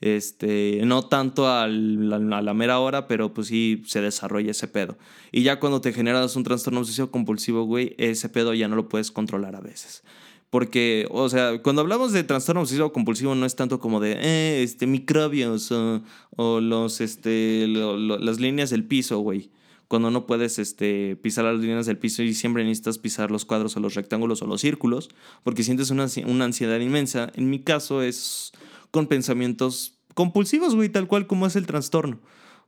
Este, 0.01 0.81
no 0.85 1.05
tanto 1.05 1.47
a 1.49 1.69
la, 1.69 2.55
mera 2.55 2.79
hora, 2.79 3.07
pero 3.07 3.35
pues 3.35 3.49
sí 3.49 3.83
se 3.87 4.01
desarrolla 4.01 4.53
ese 4.53 4.69
pedo. 4.69 4.97
Y 5.31 5.43
ya 5.43 5.61
cuando 5.61 5.81
te 5.81 5.93
generas 5.93 6.37
un 6.37 6.45
trastorno 6.45 6.81
obsesivo 6.81 7.11
compulsivo, 7.11 7.65
güey, 7.65 7.95
ese 7.99 8.29
pedo 8.29 8.55
ya 8.55 8.69
no 8.69 8.77
lo 8.77 8.89
puedes 8.89 9.11
controlar 9.11 9.57
a 9.57 9.61
veces. 9.61 10.03
Porque, 10.51 11.07
o 11.11 11.29
sea, 11.29 11.63
cuando 11.63 11.81
hablamos 11.83 12.13
de 12.13 12.25
trastorno 12.25 12.63
obsesivo 12.63 12.93
compulsivo 12.93 13.37
no 13.37 13.47
es 13.47 13.55
tanto 13.55 13.79
como 13.79 14.01
de, 14.01 14.13
eh, 14.21 14.63
este, 14.65 14.89
microbios 14.89 15.71
o, 15.71 16.03
o 16.37 16.61
los, 16.61 17.01
este, 17.01 17.67
las 17.69 18.41
líneas 18.41 18.71
del 18.71 18.85
piso, 18.85 19.21
güey. 19.21 19.51
Cuando 19.87 20.11
no 20.11 20.27
puedes, 20.27 20.59
este, 20.59 21.17
pisar 21.17 21.45
las 21.45 21.61
líneas 21.61 21.87
del 21.87 21.99
piso 21.99 22.23
y 22.23 22.35
siempre 22.35 22.65
necesitas 22.65 22.99
pisar 22.99 23.31
los 23.31 23.45
cuadros 23.45 23.77
o 23.77 23.81
los 23.81 23.95
rectángulos 23.95 24.43
o 24.43 24.47
los 24.47 24.61
círculos, 24.61 25.09
porque 25.45 25.63
sientes 25.63 25.91
una, 25.91 26.07
una 26.27 26.45
ansiedad 26.45 26.79
inmensa. 26.81 27.31
En 27.35 27.49
mi 27.49 27.61
caso 27.61 28.03
es 28.03 28.53
con 28.91 29.07
pensamientos 29.07 29.95
compulsivos, 30.15 30.75
güey, 30.75 30.89
tal 30.89 31.07
cual 31.07 31.27
como 31.27 31.47
es 31.47 31.55
el 31.57 31.67
trastorno. 31.67 32.21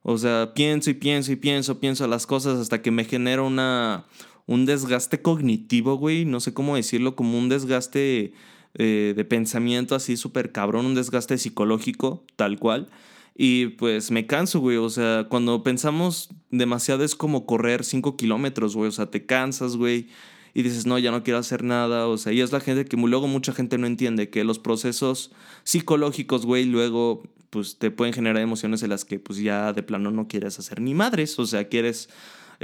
O 0.05 0.19
sea, 0.19 0.53
pienso 0.55 0.91
y 0.91 0.95
pienso 0.95 1.31
y 1.31 1.37
pienso, 1.37 1.79
pienso 1.79 2.07
las 2.09 2.27
cosas 2.27 2.59
hasta 2.59 2.83
que 2.83 2.91
me 2.91 3.05
genera 3.05 3.43
una, 3.43 4.05
un 4.47 4.67
desgaste 4.67 5.23
cognitivo, 5.23 5.97
güey, 5.97 6.25
no 6.25 6.41
sé 6.41 6.53
cómo 6.55 6.77
decirlo, 6.77 7.17
como 7.17 7.39
un 7.39 7.49
desgaste 7.49 8.33
eh, 8.75 9.13
de 9.15 9.25
pensamiento 9.25 9.95
así 9.95 10.17
súper 10.17 10.53
cabrón, 10.53 10.87
un 10.87 10.95
desgaste 10.95 11.39
psicológico, 11.39 12.25
tal 12.37 12.59
cual. 12.59 12.89
Y 13.35 13.69
pues 13.69 14.11
me 14.11 14.27
canso, 14.27 14.61
güey. 14.61 14.77
O 14.77 14.91
sea, 14.91 15.27
cuando 15.29 15.63
pensamos 15.63 16.31
demasiado 16.51 17.05
es 17.05 17.15
como 17.15 17.47
correr 17.47 17.85
5 17.85 18.17
kilómetros, 18.17 18.77
güey. 18.77 18.89
O 18.89 18.93
sea, 18.93 19.11
te 19.11 19.25
cansas, 19.27 19.77
güey. 19.77 20.09
Y 20.55 20.63
dices, 20.63 20.87
no, 20.87 20.99
ya 20.99 21.11
no 21.11 21.23
quiero 21.23 21.39
hacer 21.39 21.65
nada. 21.65 22.07
O 22.09 22.19
sea, 22.19 22.33
y 22.33 22.41
es 22.41 22.53
la 22.53 22.61
gente 22.61 22.85
que 22.85 22.97
luego 22.97 23.27
mucha 23.29 23.53
gente 23.53 23.79
no 23.79 23.87
entiende 23.87 24.29
que 24.29 24.45
los 24.45 24.59
procesos 24.59 25.33
psicológicos, 25.65 26.45
güey, 26.45 26.67
luego 26.67 27.23
pues 27.51 27.79
te 27.79 27.91
pueden 27.91 28.15
generar 28.15 28.43
emociones 28.43 28.83
en 28.83 28.89
las 28.89 29.05
que 29.05 29.19
pues 29.19 29.39
ya 29.39 29.75
de 29.75 29.83
plano 29.83 30.11
no 30.11 30.27
quieres 30.29 30.59
hacer 30.59 30.81
ni 30.81 30.95
madres. 30.95 31.39
O 31.39 31.47
sea, 31.47 31.69
quieres 31.69 32.11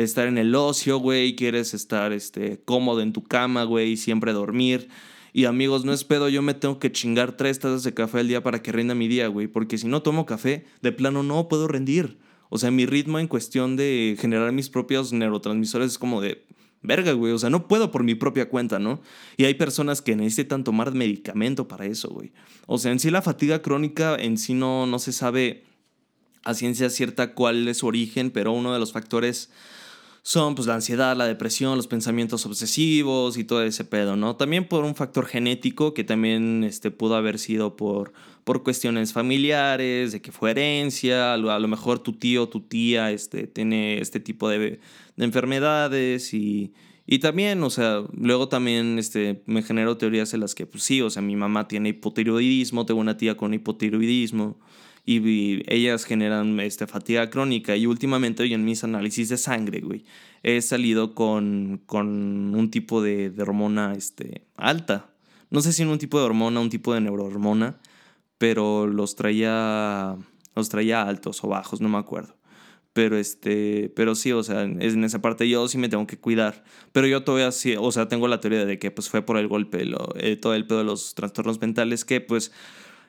estar 0.04 0.28
en 0.28 0.38
el 0.38 0.54
ocio, 0.54 0.98
güey, 0.98 1.34
quieres 1.34 1.74
estar 1.74 2.12
este, 2.12 2.60
cómodo 2.64 3.00
en 3.00 3.12
tu 3.12 3.24
cama, 3.24 3.64
güey, 3.64 3.96
siempre 3.96 4.32
dormir. 4.32 4.88
Y 5.32 5.44
amigos, 5.44 5.84
no 5.84 5.92
es 5.92 6.04
pedo, 6.04 6.28
yo 6.28 6.40
me 6.40 6.54
tengo 6.54 6.78
que 6.78 6.92
chingar 6.92 7.36
tres 7.36 7.58
tazas 7.58 7.82
de 7.82 7.94
café 7.94 8.20
al 8.20 8.28
día 8.28 8.42
para 8.42 8.62
que 8.62 8.72
rinda 8.72 8.94
mi 8.94 9.08
día, 9.08 9.26
güey, 9.26 9.48
porque 9.48 9.76
si 9.76 9.88
no 9.88 10.00
tomo 10.02 10.24
café, 10.24 10.64
de 10.82 10.92
plano 10.92 11.22
no 11.22 11.48
puedo 11.48 11.66
rendir. 11.66 12.18
O 12.48 12.58
sea, 12.58 12.70
mi 12.70 12.86
ritmo 12.86 13.18
en 13.18 13.26
cuestión 13.26 13.76
de 13.76 14.16
generar 14.18 14.52
mis 14.52 14.70
propios 14.70 15.12
neurotransmisores 15.12 15.92
es 15.92 15.98
como 15.98 16.20
de, 16.20 16.46
verga, 16.80 17.12
güey, 17.12 17.32
o 17.32 17.38
sea, 17.38 17.50
no 17.50 17.66
puedo 17.66 17.90
por 17.90 18.04
mi 18.04 18.14
propia 18.14 18.48
cuenta, 18.48 18.78
¿no? 18.78 19.02
Y 19.36 19.44
hay 19.44 19.54
personas 19.54 20.00
que 20.00 20.14
necesitan 20.14 20.62
tomar 20.62 20.92
medicamento 20.92 21.66
para 21.66 21.86
eso, 21.86 22.08
güey. 22.08 22.32
O 22.66 22.78
sea, 22.78 22.92
en 22.92 23.00
sí 23.00 23.10
la 23.10 23.20
fatiga 23.20 23.62
crónica 23.62 24.14
en 24.14 24.38
sí 24.38 24.54
no, 24.54 24.86
no 24.86 25.00
se 25.00 25.12
sabe 25.12 25.64
a 26.44 26.54
ciencia 26.54 26.88
cierta 26.88 27.34
cuál 27.34 27.66
es 27.66 27.78
su 27.78 27.86
origen, 27.86 28.30
pero 28.30 28.52
uno 28.52 28.72
de 28.72 28.78
los 28.78 28.92
factores 28.92 29.50
son 30.28 30.54
pues 30.54 30.68
la 30.68 30.74
ansiedad, 30.74 31.16
la 31.16 31.26
depresión, 31.26 31.78
los 31.78 31.86
pensamientos 31.86 32.44
obsesivos 32.44 33.38
y 33.38 33.44
todo 33.44 33.62
ese 33.62 33.86
pedo, 33.86 34.14
¿no? 34.14 34.36
También 34.36 34.68
por 34.68 34.84
un 34.84 34.94
factor 34.94 35.24
genético 35.24 35.94
que 35.94 36.04
también 36.04 36.64
este, 36.64 36.90
pudo 36.90 37.16
haber 37.16 37.38
sido 37.38 37.76
por, 37.76 38.12
por 38.44 38.62
cuestiones 38.62 39.14
familiares, 39.14 40.12
de 40.12 40.20
que 40.20 40.30
fue 40.30 40.50
herencia, 40.50 41.32
a 41.32 41.38
lo, 41.38 41.66
mejor 41.66 42.00
tu 42.00 42.12
tío 42.12 42.42
o 42.42 42.48
tu 42.50 42.60
tía 42.60 43.10
este, 43.10 43.46
tiene 43.46 44.02
este 44.02 44.20
tipo 44.20 44.50
de, 44.50 44.80
de 45.16 45.24
enfermedades 45.24 46.34
y, 46.34 46.74
y 47.06 47.20
también, 47.20 47.62
o 47.62 47.70
sea, 47.70 48.02
luego 48.12 48.50
también 48.50 48.98
este, 48.98 49.40
me 49.46 49.62
genero 49.62 49.96
teorías 49.96 50.34
en 50.34 50.40
las 50.40 50.54
que, 50.54 50.66
pues 50.66 50.82
sí, 50.82 51.00
o 51.00 51.08
sea, 51.08 51.22
mi 51.22 51.36
mamá 51.36 51.68
tiene 51.68 51.88
hipotiroidismo, 51.88 52.84
tengo 52.84 53.00
una 53.00 53.16
tía 53.16 53.38
con 53.38 53.54
hipotiroidismo 53.54 54.58
y, 55.08 55.62
ellas 55.66 56.04
generan 56.04 56.60
este, 56.60 56.86
fatiga 56.86 57.30
crónica. 57.30 57.76
Y 57.76 57.86
últimamente 57.86 58.42
hoy 58.42 58.54
en 58.54 58.64
mis 58.64 58.84
análisis 58.84 59.30
de 59.30 59.38
sangre, 59.38 59.80
güey, 59.80 60.04
he 60.42 60.60
salido 60.60 61.14
con, 61.14 61.80
con 61.86 62.54
un 62.54 62.70
tipo 62.70 63.02
de, 63.02 63.30
de, 63.30 63.42
hormona 63.42 63.94
este, 63.94 64.46
alta. 64.56 65.10
No 65.50 65.62
sé 65.62 65.72
si 65.72 65.82
en 65.82 65.88
un 65.88 65.98
tipo 65.98 66.18
de 66.18 66.26
hormona, 66.26 66.60
un 66.60 66.68
tipo 66.68 66.92
de 66.92 67.00
neurohormona, 67.00 67.78
pero 68.36 68.86
los 68.86 69.16
traía, 69.16 70.16
los 70.54 70.68
traía 70.68 71.02
altos 71.02 71.42
o 71.42 71.48
bajos, 71.48 71.80
no 71.80 71.88
me 71.88 71.98
acuerdo. 71.98 72.36
Pero, 72.92 73.16
este, 73.16 73.90
pero 73.94 74.14
sí, 74.14 74.32
o 74.32 74.42
sea, 74.42 74.62
en 74.62 75.04
esa 75.04 75.22
parte 75.22 75.48
yo 75.48 75.68
sí 75.68 75.78
me 75.78 75.88
tengo 75.88 76.06
que 76.06 76.18
cuidar. 76.18 76.64
Pero 76.92 77.06
yo 77.06 77.22
todavía 77.22 77.52
sí, 77.52 77.76
o 77.78 77.92
sea, 77.92 78.08
tengo 78.08 78.28
la 78.28 78.40
teoría 78.40 78.66
de 78.66 78.78
que 78.78 78.90
pues 78.90 79.08
fue 79.08 79.22
por 79.22 79.38
el 79.38 79.48
golpe, 79.48 79.84
lo, 79.84 80.14
eh, 80.16 80.36
todo 80.36 80.54
el 80.54 80.66
pedo 80.66 80.78
de 80.78 80.84
los 80.84 81.14
trastornos 81.14 81.60
mentales, 81.60 82.04
que 82.04 82.20
pues, 82.20 82.52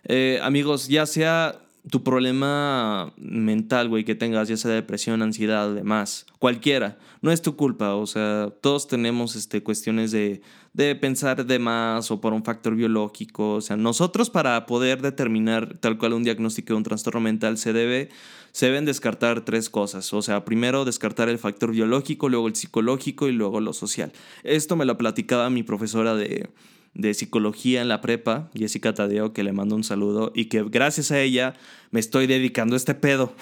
eh, 0.05 0.39
amigos, 0.43 0.87
ya 0.87 1.05
sea 1.05 1.59
tu 1.89 2.03
problema 2.03 3.13
mental, 3.17 3.89
güey, 3.89 4.03
que 4.03 4.15
tengas, 4.15 4.47
ya 4.47 4.57
sea 4.57 4.71
depresión, 4.71 5.21
ansiedad, 5.21 5.73
demás, 5.73 6.25
cualquiera, 6.39 6.97
no 7.21 7.31
es 7.31 7.41
tu 7.41 7.55
culpa, 7.55 7.95
o 7.95 8.05
sea, 8.05 8.53
todos 8.61 8.87
tenemos 8.87 9.35
este, 9.35 9.63
cuestiones 9.63 10.11
de, 10.11 10.41
de 10.73 10.95
pensar 10.95 11.45
de 11.45 11.59
más 11.59 12.11
o 12.11 12.21
por 12.21 12.33
un 12.33 12.43
factor 12.43 12.75
biológico, 12.75 13.55
o 13.55 13.61
sea, 13.61 13.77
nosotros 13.77 14.29
para 14.29 14.65
poder 14.65 15.01
determinar 15.01 15.77
tal 15.79 15.97
cual 15.97 16.13
un 16.13 16.23
diagnóstico 16.23 16.73
de 16.73 16.77
un 16.77 16.83
trastorno 16.83 17.21
mental 17.21 17.57
se 17.57 17.73
debe, 17.73 18.09
se 18.51 18.67
deben 18.67 18.85
descartar 18.85 19.41
tres 19.41 19.69
cosas, 19.69 20.13
o 20.13 20.21
sea, 20.21 20.45
primero 20.45 20.85
descartar 20.85 21.29
el 21.29 21.39
factor 21.39 21.71
biológico, 21.71 22.29
luego 22.29 22.47
el 22.47 22.55
psicológico 22.55 23.27
y 23.27 23.31
luego 23.31 23.61
lo 23.61 23.73
social. 23.73 24.11
Esto 24.43 24.75
me 24.75 24.85
lo 24.85 24.97
platicaba 24.97 25.49
mi 25.49 25.63
profesora 25.63 26.15
de 26.15 26.49
de 26.93 27.13
psicología 27.13 27.81
en 27.81 27.87
la 27.87 28.01
prepa, 28.01 28.49
Jessica 28.53 28.93
Tadeo, 28.93 29.33
que 29.33 29.43
le 29.43 29.53
mando 29.53 29.75
un 29.75 29.83
saludo 29.83 30.31
y 30.35 30.45
que 30.45 30.63
gracias 30.63 31.11
a 31.11 31.19
ella 31.21 31.53
me 31.91 31.99
estoy 31.99 32.27
dedicando 32.27 32.75
a 32.75 32.77
este 32.77 32.95
pedo. 32.95 33.33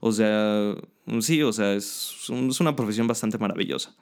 O 0.00 0.10
sea, 0.10 0.74
sí, 1.20 1.42
o 1.42 1.52
sea, 1.52 1.74
es, 1.74 2.16
es 2.28 2.60
una 2.60 2.74
profesión 2.74 3.06
bastante 3.06 3.38
maravillosa. 3.38 3.94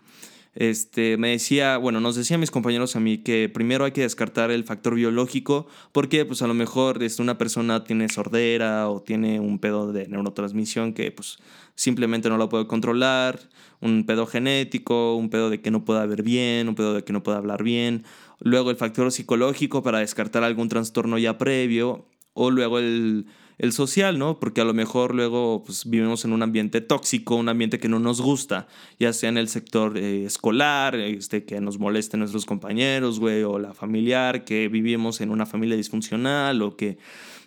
Este, 0.54 1.16
me 1.16 1.28
decía, 1.28 1.76
bueno, 1.76 2.00
nos 2.00 2.16
decían 2.16 2.40
mis 2.40 2.50
compañeros 2.50 2.96
a 2.96 3.00
mí 3.00 3.18
que 3.18 3.48
primero 3.48 3.84
hay 3.84 3.92
que 3.92 4.00
descartar 4.00 4.50
el 4.50 4.64
factor 4.64 4.96
biológico 4.96 5.68
porque 5.92 6.24
pues 6.24 6.42
a 6.42 6.48
lo 6.48 6.54
mejor 6.54 7.00
este, 7.04 7.22
una 7.22 7.38
persona 7.38 7.84
tiene 7.84 8.08
sordera 8.08 8.88
o 8.88 9.00
tiene 9.00 9.38
un 9.38 9.60
pedo 9.60 9.92
de 9.92 10.08
neurotransmisión 10.08 10.92
que 10.92 11.12
pues 11.12 11.38
simplemente 11.76 12.28
no 12.28 12.36
lo 12.36 12.48
puede 12.48 12.66
controlar, 12.66 13.38
un 13.80 14.04
pedo 14.04 14.26
genético, 14.26 15.14
un 15.14 15.30
pedo 15.30 15.50
de 15.50 15.60
que 15.60 15.70
no 15.70 15.84
pueda 15.84 16.04
ver 16.06 16.24
bien, 16.24 16.68
un 16.68 16.74
pedo 16.74 16.94
de 16.94 17.04
que 17.04 17.12
no 17.12 17.22
pueda 17.22 17.38
hablar 17.38 17.62
bien, 17.62 18.04
luego 18.40 18.70
el 18.70 18.76
factor 18.76 19.12
psicológico 19.12 19.82
para 19.82 20.00
descartar 20.00 20.42
algún 20.42 20.68
trastorno 20.68 21.18
ya 21.18 21.38
previo 21.38 22.06
o 22.32 22.50
luego 22.50 22.78
el 22.78 23.26
el 23.60 23.74
social, 23.74 24.18
¿no? 24.18 24.40
Porque 24.40 24.62
a 24.62 24.64
lo 24.64 24.72
mejor 24.72 25.14
luego 25.14 25.62
pues, 25.66 25.84
vivimos 25.84 26.24
en 26.24 26.32
un 26.32 26.42
ambiente 26.42 26.80
tóxico, 26.80 27.36
un 27.36 27.50
ambiente 27.50 27.78
que 27.78 27.90
no 27.90 27.98
nos 27.98 28.22
gusta, 28.22 28.66
ya 28.98 29.12
sea 29.12 29.28
en 29.28 29.36
el 29.36 29.48
sector 29.48 29.98
eh, 29.98 30.24
escolar, 30.24 30.96
este, 30.96 31.44
que 31.44 31.60
nos 31.60 31.78
molesten 31.78 32.20
nuestros 32.20 32.46
compañeros, 32.46 33.20
güey, 33.20 33.42
o 33.42 33.58
la 33.58 33.74
familiar, 33.74 34.44
que 34.44 34.68
vivimos 34.68 35.20
en 35.20 35.30
una 35.30 35.44
familia 35.44 35.76
disfuncional, 35.76 36.62
o 36.62 36.74
que 36.74 36.96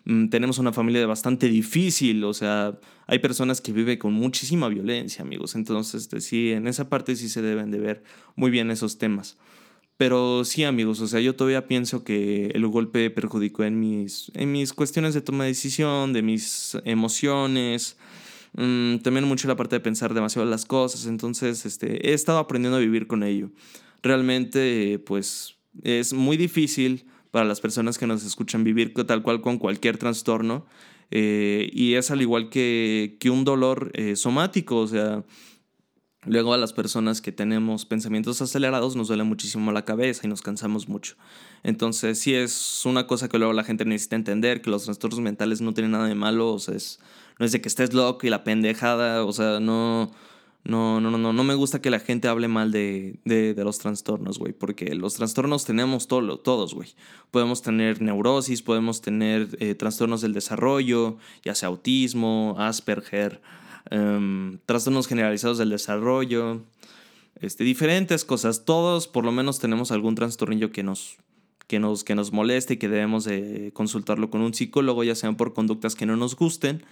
mm, 0.06 0.28
tenemos 0.28 0.60
una 0.60 0.72
familia 0.72 1.04
bastante 1.08 1.48
difícil, 1.48 2.24
o 2.26 2.36
sea, 2.36 2.80
hay 3.08 3.18
personas 3.18 3.60
que 3.60 3.74
viven 3.74 3.98
con 3.98 4.14
muchísima 4.14 4.68
violencia, 4.68 5.24
amigos. 5.24 5.56
Entonces, 5.56 6.04
este, 6.04 6.22
sí, 6.22 6.52
en 6.52 6.68
esa 6.68 6.90
parte 6.90 7.16
sí 7.16 7.28
se 7.28 7.42
deben 7.42 7.72
de 7.72 7.80
ver 7.80 8.04
muy 8.36 8.52
bien 8.52 8.70
esos 8.70 9.00
temas. 9.00 9.36
Pero 9.98 10.44
sí, 10.44 10.64
amigos, 10.64 11.00
o 11.02 11.08
sea, 11.08 11.20
yo 11.20 11.36
todavía 11.36 11.68
pienso 11.68 12.04
que 12.04 12.48
el 12.48 12.68
golpe 12.68 13.10
perjudicó 13.12 13.64
en 13.64 13.80
mis, 13.80 14.32
en 14.34 14.52
mis 14.52 14.74
cuestiones 14.74 15.14
de 15.14 15.22
toma 15.22 15.44
de 15.44 15.50
decisión, 15.52 16.14
de 16.14 16.24
mis 16.24 16.78
emociones, 16.84 17.98
mm, 18.54 18.98
también 18.98 19.28
mucho 19.28 19.48
la 19.48 19.56
parte 19.56 19.76
de 19.76 19.82
pensar 19.82 20.14
demasiado 20.14 20.50
las 20.50 20.66
cosas, 20.66 21.06
entonces 21.06 21.66
este, 21.66 22.10
he 22.10 22.14
estado 22.14 22.40
aprendiendo 22.40 22.78
a 22.78 22.82
vivir 22.82 23.06
con 23.06 23.24
ello. 23.24 23.52
Realmente, 24.02 25.00
pues, 25.06 25.58
es 25.84 26.14
muy 26.14 26.38
difícil 26.38 27.06
para 27.30 27.46
las 27.46 27.62
personas 27.62 27.98
que 27.98 28.08
nos 28.08 28.26
escuchan 28.26 28.64
vivir 28.64 28.94
tal 28.94 29.22
cual 29.22 29.42
con 29.42 29.60
cualquier 29.60 29.98
trastorno, 29.98 30.66
eh, 31.12 31.70
y 31.72 31.94
es 31.94 32.10
al 32.10 32.22
igual 32.22 32.50
que, 32.50 33.18
que 33.20 33.30
un 33.30 33.44
dolor 33.44 33.92
eh, 33.94 34.16
somático, 34.16 34.78
o 34.78 34.88
sea, 34.88 35.24
Luego 36.26 36.54
a 36.54 36.58
las 36.58 36.72
personas 36.72 37.22
que 37.22 37.32
tenemos 37.32 37.86
pensamientos 37.86 38.42
acelerados 38.42 38.96
nos 38.96 39.10
duele 39.10 39.24
muchísimo 39.24 39.72
la 39.72 39.86
cabeza 39.86 40.22
y 40.24 40.30
nos 40.30 40.42
cansamos 40.42 40.88
mucho. 40.88 41.16
Entonces 41.64 42.20
sí 42.20 42.34
es 42.34 42.86
una 42.86 43.08
cosa 43.08 43.28
que 43.28 43.38
luego 43.38 43.54
la 43.54 43.64
gente 43.64 43.86
necesita 43.86 44.16
entender, 44.16 44.62
que 44.62 44.70
los 44.70 44.86
trastornos 44.86 45.20
mentales 45.20 45.62
no 45.62 45.74
tienen 45.74 45.92
nada 45.92 46.08
de 46.08 46.16
malo, 46.16 46.54
o 46.54 46.60
sea, 46.60 46.76
es, 46.76 47.00
no 47.40 47.46
es 47.46 47.52
de 47.52 47.62
que 47.62 47.68
estés 47.68 47.94
loco 47.94 48.26
y 48.26 48.30
la 48.30 48.44
pendejada, 48.44 49.26
o 49.26 49.34
sea, 49.34 49.60
no, 49.60 50.12
no, 50.64 51.02
no, 51.02 51.12
no, 51.12 51.34
no 51.34 51.44
me 51.44 51.56
gusta 51.56 51.82
que 51.82 51.90
la 51.90 52.00
gente 52.00 52.30
hable 52.30 52.48
mal 52.48 52.72
de, 52.72 53.20
de, 53.26 53.54
de 53.54 53.64
los 53.66 53.80
trastornos, 53.80 54.40
güey, 54.40 54.54
porque 54.54 54.96
los 54.96 55.16
trastornos 55.16 55.66
tenemos 55.66 56.08
todo, 56.08 56.40
todos, 56.40 56.74
güey. 56.74 56.90
Podemos 57.32 57.62
tener 57.62 58.02
neurosis, 58.02 58.62
podemos 58.62 59.02
tener 59.02 59.50
eh, 59.60 59.76
trastornos 59.76 60.22
del 60.22 60.34
desarrollo, 60.34 61.18
ya 61.44 61.54
sea 61.54 61.68
autismo, 61.68 62.56
Asperger, 62.58 63.42
Em, 63.94 64.58
trastornos 64.66 65.06
generalizados 65.06 65.60
del 65.60 65.70
desarrollo, 65.70 66.64
este, 67.40 67.64
diferentes 67.64 68.26
cosas. 68.26 68.66
Todos 68.66 69.08
por 69.08 69.24
lo 69.24 69.32
menos 69.32 69.60
tenemos 69.60 69.92
algún 69.92 70.16
trastornillo 70.16 70.72
que 70.72 70.82
nos, 70.82 71.18
que 71.68 71.78
nos, 71.78 72.04
que 72.04 72.16
nos 72.16 72.32
moleste 72.32 72.74
y 72.74 72.78
que 72.78 72.90
debemos 72.90 73.24
de 73.24 73.70
consultarlo 73.76 74.32
con 74.32 74.42
un 74.42 74.56
psicólogo, 74.56 75.04
ya 75.04 75.14
sean 75.14 75.36
por 75.38 75.54
conductas 75.54 75.94
que 75.94 76.08
no 76.08 76.16
nos 76.16 76.36
gusten. 76.36 76.84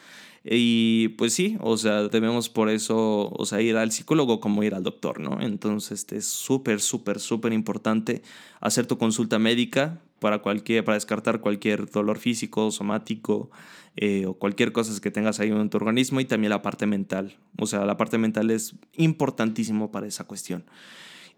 Y 0.43 1.07
pues 1.17 1.33
sí, 1.33 1.57
o 1.61 1.75
sea, 1.75 2.03
debemos 2.07 2.49
por 2.49 2.69
eso, 2.69 3.31
o 3.31 3.45
sea, 3.47 3.61
ir 3.61 3.77
al 3.77 3.91
psicólogo 3.91 4.39
como 4.39 4.61
ir 4.61 4.75
al 4.75 4.83
doctor, 4.83 5.19
¿no? 5.19 5.41
Entonces, 5.41 6.01
este 6.01 6.17
es 6.17 6.27
súper, 6.27 6.81
súper, 6.81 7.19
súper 7.19 7.51
importante 7.51 8.21
hacer 8.59 8.85
tu 8.85 8.99
consulta 8.99 9.39
médica 9.39 9.99
para, 10.21 10.37
cualquier, 10.43 10.85
para 10.85 10.97
descartar 10.97 11.41
cualquier 11.41 11.89
dolor 11.89 12.19
físico, 12.19 12.69
somático 12.69 13.49
eh, 13.95 14.27
o 14.27 14.35
cualquier 14.35 14.71
cosa 14.71 15.01
que 15.01 15.09
tengas 15.09 15.39
ahí 15.39 15.49
en 15.49 15.69
tu 15.71 15.77
organismo 15.77 16.19
y 16.19 16.25
también 16.25 16.51
la 16.51 16.61
parte 16.61 16.85
mental. 16.85 17.37
O 17.57 17.65
sea, 17.65 17.85
la 17.85 17.97
parte 17.97 18.19
mental 18.19 18.51
es 18.51 18.75
importantísimo 18.97 19.91
para 19.91 20.05
esa 20.05 20.25
cuestión. 20.25 20.63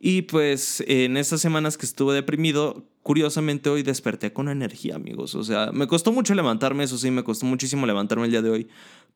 Y 0.01 0.23
pues 0.23 0.83
en 0.85 1.15
esas 1.15 1.39
semanas 1.39 1.77
que 1.77 1.85
estuve 1.85 2.13
deprimido, 2.13 2.83
curiosamente 3.03 3.69
hoy 3.69 3.83
desperté 3.83 4.33
con 4.33 4.49
energía, 4.49 4.95
amigos. 4.95 5.33
O 5.33 5.45
sea, 5.45 5.71
me 5.71 5.87
costó 5.87 6.11
mucho 6.11 6.35
levantarme, 6.35 6.83
eso 6.83 6.97
sí, 6.97 7.09
me 7.09 7.23
costó 7.23 7.45
muchísimo 7.45 7.85
levantarme 7.85 8.25
el 8.25 8.31
día 8.31 8.41
de 8.41 8.49
hoy. 8.49 8.67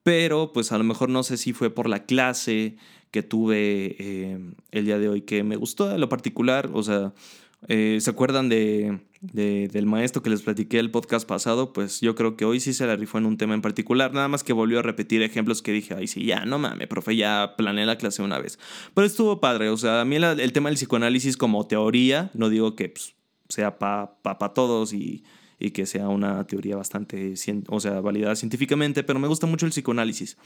Pero 0.04 0.54
pues 0.54 0.72
a 0.72 0.78
lo 0.78 0.86
mejor 0.86 1.10
no 1.10 1.24
sé 1.24 1.36
si 1.36 1.52
fue 1.52 1.70
por 1.70 1.90
la 1.90 2.06
clase 2.06 2.78
que 3.12 3.22
tuve 3.22 3.98
eh, 4.00 4.40
el 4.72 4.86
día 4.86 4.98
de 4.98 5.10
hoy 5.10 5.24
que 5.24 5.44
me 5.44 5.58
gustó 5.58 5.90
de 5.90 5.98
lo 5.98 6.08
particular. 6.08 6.70
O 6.72 6.84
sea, 6.84 7.14
eh, 7.68 7.98
¿Se 8.02 8.10
acuerdan 8.10 8.50
de, 8.50 9.00
del 9.22 9.86
maestro 9.88 10.22
que 10.22 10.30
les 10.30 10.44
platiqué 10.44 10.78
el 10.80 10.92
podcast 10.92 11.28
pasado? 11.28 11.74
Pues 11.74 12.02
yo 12.02 12.14
creo 12.16 12.38
que 12.38 12.46
hoy 12.46 12.60
sí 12.60 12.74
se 12.74 12.86
la 12.86 12.96
rifó 12.96 13.18
en 13.18 13.26
un 13.26 13.38
tema 13.38 13.56
en 13.56 13.62
particular, 13.62 14.14
nada 14.14 14.28
más 14.28 14.44
que 14.44 14.54
volvió 14.54 14.80
a 14.80 14.82
repetir 14.84 15.24
ejemplos 15.24 15.62
que 15.62 15.72
dije, 15.72 15.96
ay 15.96 16.08
sí, 16.08 16.26
ya, 16.26 16.46
no 16.46 16.60
mames, 16.60 16.88
profe, 16.88 17.16
ya 17.16 17.56
planeé 17.58 17.86
la 17.86 17.98
clase 17.98 18.22
una 18.22 18.40
vez. 18.40 18.60
Pero 18.94 19.08
estuvo 19.08 19.40
padre, 19.40 19.70
o 19.70 19.78
sea, 19.78 20.02
a 20.02 20.06
mí 20.06 20.18
el 20.18 20.54
tema 20.54 20.70
del 20.70 20.78
psicoanálisis 20.78 21.36
como 21.36 21.66
teoría, 21.66 22.30
no 22.34 22.50
digo 22.50 22.76
que 22.76 22.90
pues, 22.90 23.16
sea 23.50 23.80
para 23.80 24.20
pa, 24.22 24.54
todos 24.54 24.94
y, 24.94 25.24
y, 25.60 25.72
que 25.72 25.88
sea 25.88 26.10
una 26.10 26.46
teoría 26.46 26.76
bastante, 26.76 27.34
o 27.70 27.80
sea, 27.80 28.02
validada 28.02 28.36
científicamente, 28.36 29.04
pero 29.04 29.18
me 29.20 29.28
gusta 29.28 29.48
mucho 29.48 29.66
el 29.66 29.72
psicoanálisis. 29.72 30.38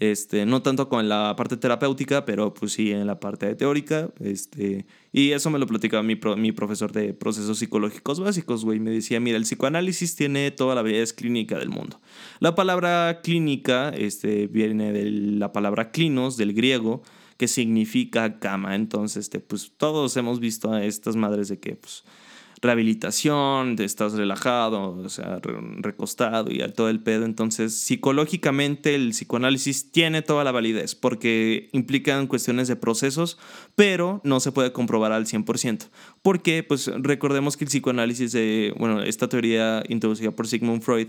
Este, 0.00 0.44
no 0.44 0.60
tanto 0.60 0.88
con 0.88 1.08
la 1.08 1.34
parte 1.36 1.56
terapéutica, 1.56 2.24
pero 2.24 2.52
pues 2.52 2.72
sí 2.72 2.90
en 2.90 3.06
la 3.06 3.20
parte 3.20 3.54
teórica. 3.54 4.10
Este, 4.18 4.86
y 5.12 5.30
eso 5.30 5.50
me 5.50 5.58
lo 5.58 5.66
platicaba 5.66 6.02
mi, 6.02 6.18
mi 6.36 6.52
profesor 6.52 6.90
de 6.92 7.14
procesos 7.14 7.58
psicológicos 7.58 8.18
básicos, 8.18 8.64
güey. 8.64 8.80
Me 8.80 8.90
decía, 8.90 9.20
mira, 9.20 9.36
el 9.36 9.44
psicoanálisis 9.44 10.16
tiene 10.16 10.50
toda 10.50 10.74
la 10.74 10.82
validez 10.82 11.12
clínica 11.12 11.58
del 11.58 11.68
mundo. 11.68 12.00
La 12.40 12.54
palabra 12.56 13.20
clínica 13.22 13.90
este, 13.90 14.48
viene 14.48 14.92
de 14.92 15.10
la 15.10 15.52
palabra 15.52 15.92
clinos, 15.92 16.36
del 16.36 16.54
griego, 16.54 17.02
que 17.36 17.46
significa 17.46 18.40
cama. 18.40 18.74
Entonces, 18.74 19.26
este, 19.26 19.38
pues 19.38 19.72
todos 19.76 20.16
hemos 20.16 20.40
visto 20.40 20.72
a 20.72 20.84
estas 20.84 21.14
madres 21.14 21.48
de 21.48 21.60
que, 21.60 21.76
pues, 21.76 22.04
rehabilitación, 22.64 23.76
estás 23.78 24.14
relajado, 24.14 24.96
o 24.96 25.08
sea, 25.08 25.38
recostado 25.78 26.50
y 26.50 26.58
todo 26.72 26.88
el 26.88 27.00
pedo. 27.00 27.24
Entonces, 27.24 27.74
psicológicamente 27.74 28.94
el 28.94 29.10
psicoanálisis 29.10 29.92
tiene 29.92 30.22
toda 30.22 30.44
la 30.44 30.52
validez 30.52 30.94
porque 30.94 31.68
implican 31.72 32.26
cuestiones 32.26 32.66
de 32.66 32.76
procesos, 32.76 33.38
pero 33.74 34.20
no 34.24 34.40
se 34.40 34.50
puede 34.50 34.72
comprobar 34.72 35.12
al 35.12 35.26
100%. 35.26 35.90
Porque, 36.22 36.62
pues, 36.62 36.90
recordemos 36.96 37.56
que 37.56 37.64
el 37.64 37.68
psicoanálisis 37.68 38.32
de, 38.32 38.74
bueno, 38.78 39.02
esta 39.02 39.28
teoría 39.28 39.82
introducida 39.88 40.30
por 40.30 40.48
Sigmund 40.48 40.82
Freud, 40.82 41.08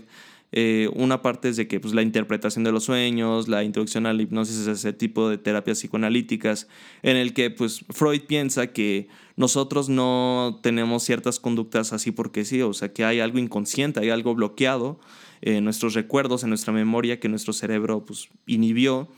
eh, 0.52 0.88
una 0.94 1.22
parte 1.22 1.48
es 1.48 1.56
de 1.56 1.66
que 1.66 1.80
pues, 1.80 1.92
la 1.94 2.02
interpretación 2.02 2.64
de 2.64 2.72
los 2.72 2.84
sueños, 2.84 3.48
la 3.48 3.64
introducción 3.64 4.06
a 4.06 4.12
la 4.12 4.22
hipnosis, 4.22 4.66
ese 4.66 4.92
tipo 4.92 5.28
de 5.28 5.38
terapias 5.38 5.78
psicoanalíticas, 5.78 6.68
en 7.02 7.16
el 7.16 7.34
que 7.34 7.50
pues, 7.50 7.84
Freud 7.90 8.22
piensa 8.22 8.68
que 8.68 9.08
nosotros 9.36 9.88
no 9.88 10.60
tenemos 10.62 11.02
ciertas 11.02 11.40
conductas 11.40 11.92
así 11.92 12.10
porque 12.10 12.44
sí, 12.44 12.62
o 12.62 12.72
sea, 12.72 12.92
que 12.92 13.04
hay 13.04 13.20
algo 13.20 13.38
inconsciente, 13.38 14.00
hay 14.00 14.10
algo 14.10 14.34
bloqueado 14.34 15.00
en 15.42 15.64
nuestros 15.64 15.94
recuerdos, 15.94 16.42
en 16.42 16.50
nuestra 16.50 16.72
memoria, 16.72 17.20
que 17.20 17.28
nuestro 17.28 17.52
cerebro 17.52 18.04
pues, 18.04 18.28
inhibió 18.46 19.08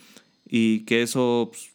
y 0.49 0.81
que 0.81 1.03
eso... 1.03 1.51
Pues, 1.53 1.71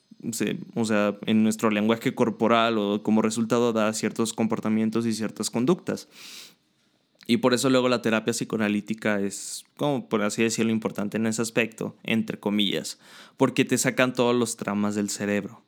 o 0.76 0.86
sea, 0.86 1.18
en 1.26 1.44
nuestro 1.44 1.70
lenguaje 1.70 2.16
corporal 2.16 2.78
o 2.78 3.04
como 3.04 3.22
resultado 3.22 3.74
da 3.74 3.92
ciertos 3.92 4.32
comportamientos 4.32 5.06
y 5.06 5.12
ciertas 5.12 5.50
conductas. 5.50 6.08
Y 7.26 7.38
por 7.38 7.54
eso 7.54 7.70
luego 7.70 7.90
la 7.90 8.02
terapia 8.02 8.34
psicoanalítica 8.34 9.20
es, 9.20 9.66
como 9.78 10.10
por 10.10 10.22
así 10.22 10.44
decirlo, 10.44 10.72
importante 10.72 11.18
en 11.18 11.26
ese 11.26 11.42
aspecto, 11.42 11.96
entre 12.04 12.40
comillas, 12.40 13.00
porque 13.38 13.66
te 13.66 13.78
sacan 13.78 14.14
todos 14.14 14.36
los 14.36 14.58
tramas 14.58 14.96
del 14.96 15.10
cerebro. 15.10 15.63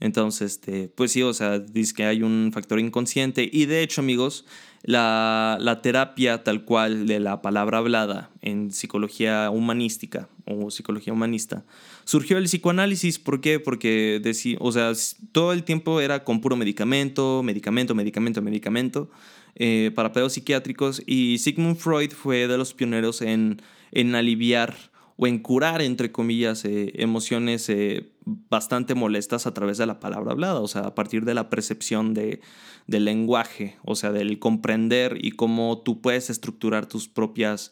Entonces, 0.00 0.52
este, 0.52 0.88
pues 0.88 1.12
sí, 1.12 1.22
o 1.22 1.32
sea, 1.34 1.58
dice 1.58 1.94
que 1.94 2.04
hay 2.04 2.22
un 2.22 2.50
factor 2.52 2.80
inconsciente. 2.80 3.48
Y 3.52 3.66
de 3.66 3.82
hecho, 3.82 4.00
amigos, 4.00 4.46
la, 4.82 5.58
la, 5.60 5.82
terapia 5.82 6.42
tal 6.42 6.64
cual 6.64 7.06
de 7.06 7.20
la 7.20 7.42
palabra 7.42 7.78
hablada 7.78 8.30
en 8.40 8.70
psicología 8.72 9.50
humanística 9.50 10.28
o 10.46 10.70
psicología 10.70 11.12
humanista 11.12 11.64
surgió 12.04 12.38
el 12.38 12.44
psicoanálisis. 12.44 13.18
¿Por 13.18 13.40
qué? 13.40 13.60
Porque 13.60 14.20
o 14.58 14.72
sea, 14.72 14.92
todo 15.32 15.52
el 15.52 15.64
tiempo 15.64 16.00
era 16.00 16.24
con 16.24 16.40
puro 16.40 16.56
medicamento, 16.56 17.42
medicamento, 17.42 17.94
medicamento, 17.94 18.42
medicamento 18.42 19.10
eh, 19.54 19.92
para 19.94 20.12
pedos 20.12 20.32
psiquiátricos 20.32 21.02
y 21.06 21.38
Sigmund 21.38 21.76
Freud 21.76 22.10
fue 22.12 22.48
de 22.48 22.58
los 22.58 22.74
pioneros 22.74 23.22
en, 23.22 23.62
en 23.92 24.14
aliviar 24.14 24.76
o 25.22 25.26
en 25.26 25.38
curar, 25.38 25.82
entre 25.82 26.10
comillas, 26.10 26.64
eh, 26.64 26.92
emociones 26.94 27.68
eh, 27.68 28.08
bastante 28.24 28.94
molestas 28.94 29.46
a 29.46 29.52
través 29.52 29.76
de 29.76 29.84
la 29.84 30.00
palabra 30.00 30.32
hablada, 30.32 30.60
o 30.60 30.66
sea, 30.66 30.80
a 30.80 30.94
partir 30.94 31.26
de 31.26 31.34
la 31.34 31.50
percepción 31.50 32.14
de, 32.14 32.40
del 32.86 33.04
lenguaje, 33.04 33.76
o 33.84 33.96
sea, 33.96 34.12
del 34.12 34.38
comprender 34.38 35.18
y 35.20 35.32
cómo 35.32 35.82
tú 35.84 36.00
puedes 36.00 36.30
estructurar 36.30 36.86
tus 36.86 37.06
propias 37.06 37.70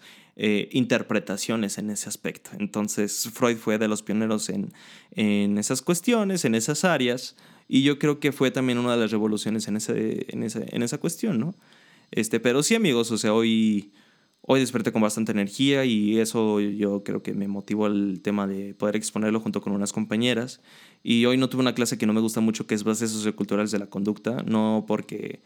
interpretaciones 0.71 1.79
en 1.79 1.91
ese 1.91 2.09
aspecto. 2.09 2.51
Entonces, 2.61 3.29
Freud 3.33 3.57
fue 3.57 3.77
de 3.77 3.89
los 3.89 4.05
pioneros 4.05 4.51
en, 4.51 4.73
en 5.11 5.59
esas 5.59 5.83
cuestiones, 5.83 6.45
en 6.45 6.55
esas 6.55 6.85
áreas. 6.85 7.35
Y 7.67 7.83
yo 7.83 7.99
creo 7.99 8.21
que 8.21 8.31
fue 8.31 8.53
también 8.53 8.79
una 8.79 8.93
de 8.93 8.99
las 8.99 9.11
revoluciones 9.11 9.67
en, 9.67 9.79
ese, 9.79 10.27
en, 10.29 10.45
ese, 10.45 10.67
en 10.69 10.85
esa 10.85 10.99
cuestión, 10.99 11.41
¿no? 11.41 11.57
Este, 12.13 12.39
pero 12.39 12.63
sí, 12.63 12.77
amigos, 12.77 13.11
o 13.11 13.19
sea, 13.19 13.35
hoy, 13.35 13.91
hoy 14.51 14.61
desperté 14.61 14.93
con 14.93 15.03
bastante 15.03 15.31
energía 15.31 15.85
y 15.85 16.19
eso 16.19 16.59
yo 16.59 17.05
creo 17.05 17.23
que 17.23 17.35
me 17.35 17.49
motivó 17.49 17.87
el 17.87 18.21
tema 18.23 18.47
de 18.47 18.73
poder 18.73 18.97
exponerlo 18.97 19.41
junto 19.41 19.61
con 19.61 19.75
unas 19.75 19.93
compañeras. 19.93 20.63
Y 21.03 21.27
hoy 21.27 21.37
no 21.37 21.51
tuve 21.51 21.61
una 21.61 21.75
clase 21.75 21.99
que 21.99 22.07
no 22.07 22.15
me 22.15 22.23
gusta 22.23 22.41
mucho, 22.41 22.67
que 22.67 22.75
es 22.75 22.83
bases 22.83 23.11
socioculturales 23.11 23.73
de 23.73 23.79
la 23.79 23.91
conducta, 23.91 24.43
no 24.47 24.87
porque, 24.89 25.43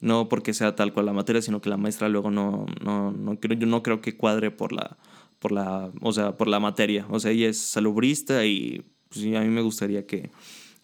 no 0.00 0.28
porque 0.28 0.52
sea 0.52 0.76
tal 0.76 0.92
cual 0.92 1.06
la 1.06 1.14
materia, 1.14 1.40
sino 1.40 1.62
que 1.62 1.70
la 1.70 1.78
maestra 1.78 2.10
luego 2.10 2.30
no, 2.30 2.66
no, 2.84 3.10
no, 3.10 3.40
creo, 3.40 3.58
yo 3.58 3.66
no 3.66 3.82
creo 3.82 4.02
que 4.02 4.18
cuadre 4.18 4.50
por 4.50 4.72
la, 4.72 4.98
por 5.38 5.50
la, 5.50 5.90
o 6.02 6.12
sea, 6.12 6.36
por 6.36 6.46
la 6.46 6.60
materia. 6.60 7.06
O 7.08 7.20
sea, 7.20 7.30
ella 7.30 7.48
es 7.48 7.58
salubrista 7.58 8.44
y 8.44 8.84
pues, 9.08 9.24
a 9.34 9.40
mí 9.40 9.48
me 9.48 9.62
gustaría 9.62 10.06
que 10.06 10.30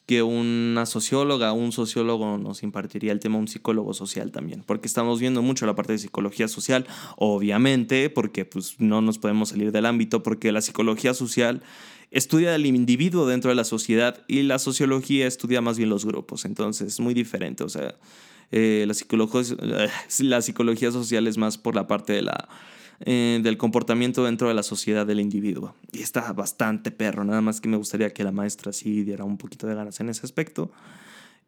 que 0.09 0.23
una 0.23 0.87
socióloga, 0.87 1.53
un 1.53 1.71
sociólogo 1.71 2.39
nos 2.39 2.63
impartiría 2.63 3.13
el 3.13 3.21
tema, 3.21 3.37
un 3.37 3.47
psicólogo 3.47 3.93
social 3.93 4.33
también, 4.33 4.65
porque 4.65 4.89
estamos 4.89 5.21
viendo 5.21 5.43
mucho 5.43 5.67
la 5.67 5.75
parte 5.75 5.93
de 5.93 5.99
psicología 5.99 6.49
social, 6.49 6.87
obviamente, 7.19 8.09
porque 8.09 8.47
pues 8.47 8.77
no 8.81 9.03
nos 9.03 9.19
podemos 9.19 9.51
salir 9.51 9.71
del 9.71 9.85
ámbito, 9.85 10.23
porque 10.23 10.51
la 10.51 10.63
psicología 10.63 11.13
social 11.13 11.63
estudia 12.11 12.55
al 12.55 12.65
individuo 12.65 13.27
dentro 13.27 13.51
de 13.51 13.55
la 13.55 13.65
sociedad 13.65 14.25
y 14.29 14.45
la 14.45 14.59
sociología 14.59 15.27
estudia 15.27 15.61
más 15.61 15.77
bien 15.77 15.91
los 15.91 16.07
grupos, 16.07 16.47
entonces 16.47 16.89
es 16.89 17.01
muy 17.01 17.13
diferente, 17.13 17.63
o 17.63 17.69
sea, 17.69 17.95
eh, 18.51 18.87
la, 18.89 18.95
la 20.21 20.41
psicología 20.41 20.91
social 20.91 21.27
es 21.27 21.37
más 21.37 21.59
por 21.59 21.75
la 21.75 21.87
parte 21.87 22.15
de 22.15 22.23
la 22.23 22.49
eh, 23.01 23.41
del 23.43 23.57
comportamiento 23.57 24.25
dentro 24.25 24.49
de 24.49 24.55
la 24.55 24.63
sociedad 24.63 25.07
del 25.07 25.21
individuo. 25.21 25.75
Y 25.93 26.03
está 26.03 26.33
bastante 26.33 26.91
perro, 26.91 27.25
nada 27.25 27.41
más 27.41 27.61
que 27.61 27.69
me 27.69 27.77
gustaría 27.77 28.13
que 28.13 28.25
la 28.25 28.33
maestra 28.33 28.73
sí 28.73 29.05
diera 29.05 29.25
un 29.25 29.39
poquito 29.39 29.67
de 29.67 29.75
ganas 29.75 30.01
en 30.01 30.09
ese 30.09 30.27
aspecto. 30.27 30.71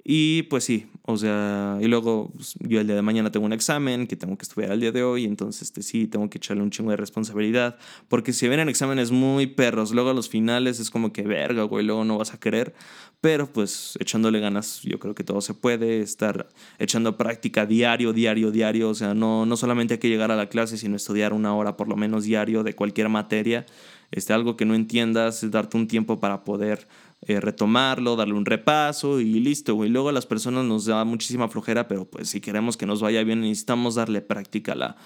Y 0.03 0.45
pues 0.45 0.65
sí, 0.65 0.87
o 1.03 1.17
sea, 1.19 1.79
y 1.81 1.87
luego 1.87 2.31
pues, 2.35 2.55
yo 2.61 2.81
el 2.81 2.87
día 2.87 2.97
de 2.97 3.03
mañana 3.03 3.31
tengo 3.31 3.45
un 3.45 3.53
examen 3.53 4.07
que 4.07 4.17
tengo 4.17 4.37
que 4.39 4.45
estudiar 4.45 4.73
el 4.73 4.81
día 4.81 4.93
de 4.93 5.03
hoy, 5.03 5.25
entonces 5.25 5.63
este, 5.63 5.83
sí, 5.83 6.07
tengo 6.07 6.31
que 6.31 6.39
echarle 6.39 6.63
un 6.63 6.71
chingo 6.71 6.91
de 6.91 6.97
responsabilidad, 6.97 7.77
porque 8.09 8.33
si 8.33 8.49
vienen 8.49 8.71
exámenes 8.71 9.11
muy 9.11 9.47
perros, 9.47 9.93
luego 9.93 10.11
a 10.11 10.15
los 10.15 10.31
finales 10.31 10.81
es 10.81 10.91
como 10.91 11.13
que 11.13 11.23
verga, 11.23 11.65
güey, 11.65 11.85
luego 11.85 12.05
no 12.05 12.17
vas 12.17 12.33
a 12.33 12.41
querer, 12.41 12.75
pero 13.21 13.53
pues 13.53 13.99
echándole 14.01 14.41
ganas, 14.41 14.81
yo 14.83 14.99
creo 14.99 15.15
que 15.15 15.23
todo 15.23 15.43
se 15.43 15.53
puede, 15.53 16.01
estar 16.01 16.49
echando 16.79 17.19
práctica 17.19 17.67
diario, 17.67 18.15
diario, 18.15 18.51
diario, 18.51 18.89
o 18.89 18.95
sea, 18.95 19.13
no, 19.13 19.45
no 19.45 19.57
solamente 19.59 19.95
hay 19.95 20.01
que 20.01 20.09
llegar 20.09 20.31
a 20.31 20.37
la 20.37 20.49
clase, 20.49 20.79
sino 20.79 20.97
estudiar 20.97 21.35
una 21.35 21.55
hora 21.55 21.77
por 21.77 21.89
lo 21.89 21.97
menos 21.97 22.25
diario 22.25 22.63
de 22.63 22.75
cualquier 22.75 23.11
materia, 23.11 23.67
este, 24.13 24.33
algo 24.33 24.57
que 24.57 24.65
no 24.65 24.75
entiendas, 24.75 25.49
darte 25.51 25.77
un 25.77 25.87
tiempo 25.87 26.19
para 26.21 26.43
poder 26.43 26.89
eh, 27.23 27.41
retomarlo, 27.41 28.17
darle 28.17 28.35
un 28.35 28.47
repaso 28.47 29.21
y 29.21 29.41
listo, 29.41 29.75
güey. 29.75 29.91
Luego 29.91 30.09
a 30.09 30.13
las 30.13 30.27
personas 30.27 30.65
nos 30.65 30.87
da 30.87 31.05
muchísima 31.05 31.49
flojera, 31.49 31.89
pero 31.89 32.05
pues 32.05 32.29
si 32.31 32.41
queremos 32.41 32.77
que 32.77 32.87
nos 32.87 33.03
vaya 33.03 33.23
bien 33.25 33.41
necesitamos 33.43 33.95
darle 33.95 34.21
práctica 34.21 34.73
a 34.73 34.77
la 34.77 34.97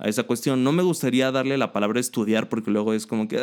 a 0.00 0.08
esa 0.08 0.24
cuestión. 0.24 0.64
No 0.64 0.72
me 0.72 0.82
gustaría 0.82 1.30
darle 1.30 1.58
la 1.58 1.72
palabra 1.72 2.00
estudiar 2.00 2.48
porque 2.48 2.70
luego 2.70 2.94
es 2.94 3.06
como 3.06 3.28
que, 3.28 3.38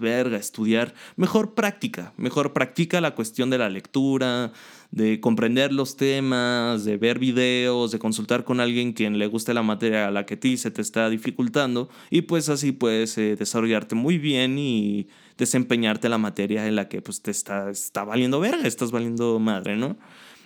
verga, 0.00 0.36
estudiar. 0.36 0.92
Mejor 1.16 1.54
práctica, 1.54 2.12
mejor 2.16 2.52
practica 2.52 3.00
la 3.00 3.14
cuestión 3.14 3.48
de 3.48 3.58
la 3.58 3.70
lectura, 3.70 4.52
de 4.90 5.20
comprender 5.20 5.72
los 5.72 5.96
temas, 5.96 6.84
de 6.84 6.96
ver 6.96 7.20
videos, 7.20 7.92
de 7.92 8.00
consultar 8.00 8.42
con 8.42 8.58
alguien 8.58 8.92
quien 8.92 9.18
le 9.18 9.28
guste 9.28 9.54
la 9.54 9.62
materia 9.62 10.08
a 10.08 10.10
la 10.10 10.26
que 10.26 10.34
a 10.34 10.40
ti 10.40 10.56
se 10.56 10.72
te 10.72 10.82
está 10.82 11.08
dificultando 11.08 11.88
y 12.10 12.22
pues 12.22 12.48
así 12.48 12.72
puedes 12.72 13.16
eh, 13.16 13.36
desarrollarte 13.36 13.94
muy 13.94 14.18
bien 14.18 14.58
y 14.58 15.06
desempeñarte 15.40 16.08
la 16.08 16.18
materia 16.18 16.68
en 16.68 16.76
la 16.76 16.88
que 16.88 17.02
pues 17.02 17.22
te 17.22 17.32
está, 17.32 17.70
está 17.70 18.04
valiendo 18.04 18.38
verga, 18.38 18.68
estás 18.68 18.92
valiendo 18.92 19.40
madre, 19.40 19.76
¿no? 19.76 19.98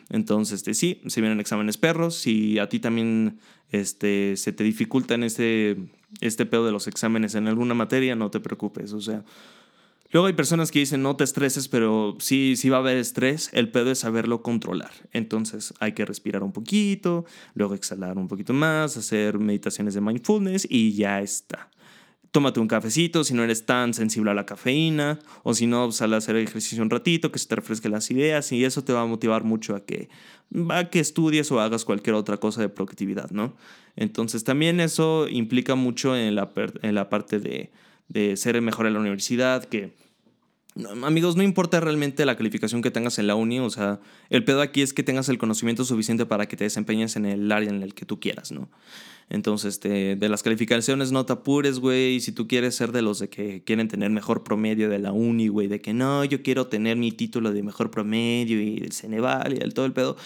Entonces, 0.09 0.61
este, 0.61 0.75
sí, 0.75 1.01
se 1.07 1.21
vienen 1.21 1.41
exámenes 1.41 1.77
perros. 1.77 2.15
Si 2.15 2.59
a 2.59 2.69
ti 2.69 2.79
también 2.79 3.41
este, 3.71 4.37
se 4.37 4.53
te 4.53 4.65
dificulta 4.65 5.15
en 5.15 5.25
este, 5.25 5.77
este 6.21 6.47
pedo 6.47 6.65
de 6.65 6.73
los 6.73 6.87
exámenes 6.87 7.35
en 7.35 7.49
alguna 7.49 7.75
materia, 7.75 8.15
no 8.15 8.31
te 8.31 8.41
preocupes. 8.41 8.93
O 8.93 9.01
sea, 9.01 9.25
luego 10.11 10.27
hay 10.27 10.35
personas 10.35 10.71
que 10.71 10.79
dicen 10.79 11.03
no 11.03 11.17
te 11.17 11.25
estreses, 11.25 11.69
pero 11.69 12.17
sí, 12.21 12.55
sí 12.57 12.69
va 12.69 12.77
a 12.77 12.81
haber 12.81 12.99
estrés. 12.99 13.51
El 13.53 13.71
pedo 13.71 13.91
es 13.91 14.01
saberlo 14.01 14.43
controlar. 14.43 14.93
Entonces, 15.13 15.75
hay 15.81 15.93
que 15.93 16.05
respirar 16.05 16.43
un 16.43 16.53
poquito, 16.53 17.25
luego 17.55 17.75
exhalar 17.75 18.17
un 18.19 18.29
poquito 18.29 18.53
más, 18.53 18.97
hacer 18.97 19.39
meditaciones 19.39 19.95
de 19.95 20.01
mindfulness 20.03 20.67
y 20.71 20.93
ya 20.93 21.21
está 21.21 21.71
tómate 22.35 22.59
un 22.59 22.67
cafecito 22.67 23.23
si 23.23 23.33
no 23.33 23.45
eres 23.45 23.65
tan 23.65 23.95
sensible 23.95 24.33
a 24.33 24.35
la 24.35 24.45
cafeína, 24.45 25.21
o 25.45 25.55
si 25.55 25.69
no, 25.69 25.93
sal 25.93 26.15
a 26.15 26.17
hacer 26.17 26.35
ejercicio 26.35 26.83
un 26.83 26.91
ratito, 26.91 27.31
que 27.31 27.39
se 27.39 27.47
te 27.47 27.55
refresquen 27.55 27.93
las 27.93 28.11
ideas, 28.11 28.51
y 28.51 28.65
eso 28.65 28.83
te 28.83 28.93
va 28.93 29.03
a 29.03 29.07
motivar 29.07 29.45
mucho 29.45 29.77
a 29.77 29.87
que, 29.87 30.09
a 30.71 30.91
que 30.91 30.99
estudies 30.99 31.53
o 31.53 31.61
hagas 31.61 31.85
cualquier 31.85 32.17
otra 32.17 32.39
cosa 32.39 32.61
de 32.61 32.69
productividad, 32.69 33.31
¿no? 33.31 33.55
Entonces 33.95 34.43
también 34.43 34.81
eso 34.81 35.29
implica 35.29 35.77
mucho 35.77 36.17
en 36.17 36.35
la, 36.35 36.51
en 36.83 36.97
la 36.97 37.09
parte 37.09 37.39
de, 37.39 37.71
de 38.09 38.37
ser 38.37 38.61
mejor 38.61 38.89
en 38.89 38.95
la 38.95 38.99
universidad, 38.99 39.65
que 39.65 39.95
Amigos, 41.05 41.37
no 41.37 41.45
importa 41.45 41.79
realmente 41.79 42.27
la 42.27 42.37
calificación 42.37 42.83
que 42.83 42.91
tengas 42.91 43.21
en 43.21 43.29
la 43.29 43.37
uni, 43.37 43.61
o 43.61 43.71
sea, 43.71 44.01
el 44.29 44.45
pedo 44.45 44.61
aquí 44.61 44.83
es 44.83 44.93
que 44.93 45.05
tengas 45.05 45.29
el 45.29 45.39
conocimiento 45.39 45.85
suficiente 45.85 46.27
para 46.27 46.47
que 46.47 46.57
te 46.57 46.65
desempeñes 46.65 47.15
en 47.15 47.27
el 47.27 47.53
área 47.53 47.71
en 47.71 47.81
el 47.81 47.95
que 47.95 48.05
tú 48.05 48.19
quieras, 48.19 48.51
¿no? 48.51 48.69
Entonces, 49.31 49.75
este, 49.75 50.17
de 50.17 50.29
las 50.29 50.43
calificaciones 50.43 51.13
no 51.13 51.27
te 51.27 51.33
apures, 51.33 51.79
güey, 51.79 52.17
y 52.17 52.21
si 52.21 52.33
tú 52.33 52.49
quieres 52.49 52.75
ser 52.75 52.91
de 52.91 53.03
los 53.03 53.21
de 53.21 53.29
que 53.29 53.63
quieren 53.63 53.87
tener 53.87 54.11
mejor 54.11 54.43
promedio 54.43 54.89
de 54.91 54.99
la 54.99 55.13
uni, 55.13 55.47
güey, 55.47 55.69
de 55.69 55.81
que 55.81 55.95
no, 55.95 56.25
yo 56.25 56.43
quiero 56.43 56.67
tener 56.67 56.97
mi 56.97 57.13
título 57.13 57.53
de 57.53 57.63
mejor 57.63 57.93
promedio 57.93 58.61
y 58.61 58.81
del 58.81 58.93
Ceneval 58.93 59.55
y 59.55 59.63
el 59.63 59.75
todo 59.75 59.87
el 59.87 59.93
pedo, 59.93 60.17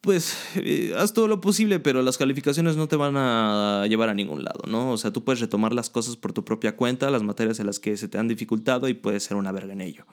pues 0.00 0.36
eh, 0.56 0.94
haz 0.96 1.12
todo 1.12 1.28
lo 1.28 1.40
posible, 1.40 1.78
pero 1.78 2.02
las 2.02 2.16
calificaciones 2.16 2.76
no 2.76 2.88
te 2.88 2.96
van 2.96 3.14
a 3.16 3.84
llevar 3.88 4.08
a 4.08 4.14
ningún 4.14 4.44
lado, 4.44 4.62
¿no? 4.66 4.92
O 4.92 4.96
sea, 4.96 5.12
tú 5.12 5.24
puedes 5.24 5.40
retomar 5.40 5.74
las 5.74 5.90
cosas 5.90 6.16
por 6.16 6.32
tu 6.32 6.44
propia 6.44 6.76
cuenta, 6.76 7.10
las 7.10 7.22
materias 7.22 7.60
en 7.60 7.66
las 7.66 7.78
que 7.78 7.96
se 7.96 8.08
te 8.08 8.18
han 8.18 8.28
dificultado 8.28 8.88
y 8.88 8.94
puedes 8.94 9.24
ser 9.24 9.36
una 9.36 9.52
verga 9.52 9.72
en 9.72 9.82
ello. 9.82 10.06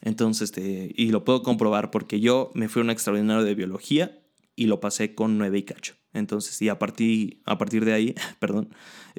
Entonces, 0.00 0.50
este, 0.50 0.92
y 0.94 1.10
lo 1.10 1.24
puedo 1.24 1.42
comprobar 1.42 1.90
porque 1.90 2.20
yo 2.20 2.50
me 2.54 2.68
fui 2.68 2.80
a 2.80 2.84
un 2.84 2.90
extraordinario 2.90 3.44
de 3.44 3.54
biología 3.54 4.20
y 4.56 4.66
lo 4.66 4.80
pasé 4.80 5.14
con 5.14 5.38
nueve 5.38 5.58
y 5.58 5.62
cacho. 5.62 5.94
Entonces, 6.12 6.60
y 6.62 6.68
a 6.68 6.78
partir, 6.78 7.42
a 7.46 7.58
partir 7.58 7.84
de 7.84 7.92
ahí, 7.92 8.14
perdón, 8.40 8.70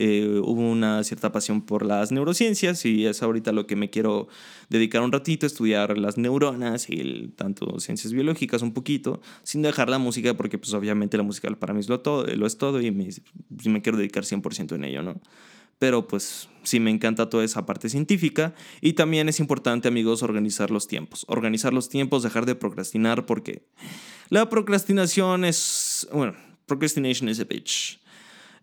eh, 0.02 0.40
hubo 0.42 0.62
una 0.62 1.04
cierta 1.04 1.34
pasión 1.34 1.62
por 1.62 1.86
las 1.86 2.14
neurociencias 2.14 2.86
y 2.86 3.06
es 3.06 3.22
ahorita 3.22 3.52
lo 3.52 3.68
que 3.68 3.76
me 3.76 3.90
quiero 3.90 4.30
dedicar 4.70 5.02
un 5.02 5.12
ratito, 5.12 5.46
estudiar 5.46 5.98
las 5.98 6.18
neuronas 6.18 6.90
y 6.90 7.34
tanto 7.36 7.82
ciencias 7.82 8.14
biológicas 8.14 8.62
un 8.62 8.74
poquito, 8.74 9.22
sin 9.44 9.62
dejar 9.62 9.90
la 9.90 9.98
música, 9.98 10.36
porque 10.36 10.58
pues 10.58 10.74
obviamente 10.74 11.18
la 11.18 11.24
música 11.24 11.54
para 11.54 11.74
mí 11.74 11.82
es 11.82 11.90
lo, 11.90 12.00
todo, 12.00 12.26
lo 12.26 12.48
es 12.48 12.58
todo 12.58 12.82
y 12.82 12.92
me, 12.92 13.10
me 13.66 13.82
quiero 13.82 13.98
dedicar 13.98 14.24
100% 14.24 14.74
en 14.74 14.86
ello, 14.86 15.04
¿no? 15.04 15.20
Pero 15.80 16.08
pues 16.08 16.48
sí 16.64 16.80
me 16.80 16.92
encanta 16.92 17.30
toda 17.30 17.44
esa 17.44 17.66
parte 17.66 17.90
científica 17.90 18.56
y 18.80 18.94
también 18.94 19.28
es 19.28 19.42
importante 19.42 19.90
amigos 19.90 20.24
organizar 20.24 20.72
los 20.72 20.88
tiempos, 20.88 21.26
organizar 21.28 21.74
los 21.74 21.90
tiempos, 21.90 22.24
dejar 22.24 22.46
de 22.46 22.56
procrastinar 22.56 23.26
porque 23.26 23.64
la 24.30 24.48
procrastinación 24.48 25.44
es, 25.44 26.08
bueno, 26.14 26.36
procrastination 26.68 27.28
is 27.28 27.42
a 27.42 27.44
bitch. 27.44 28.00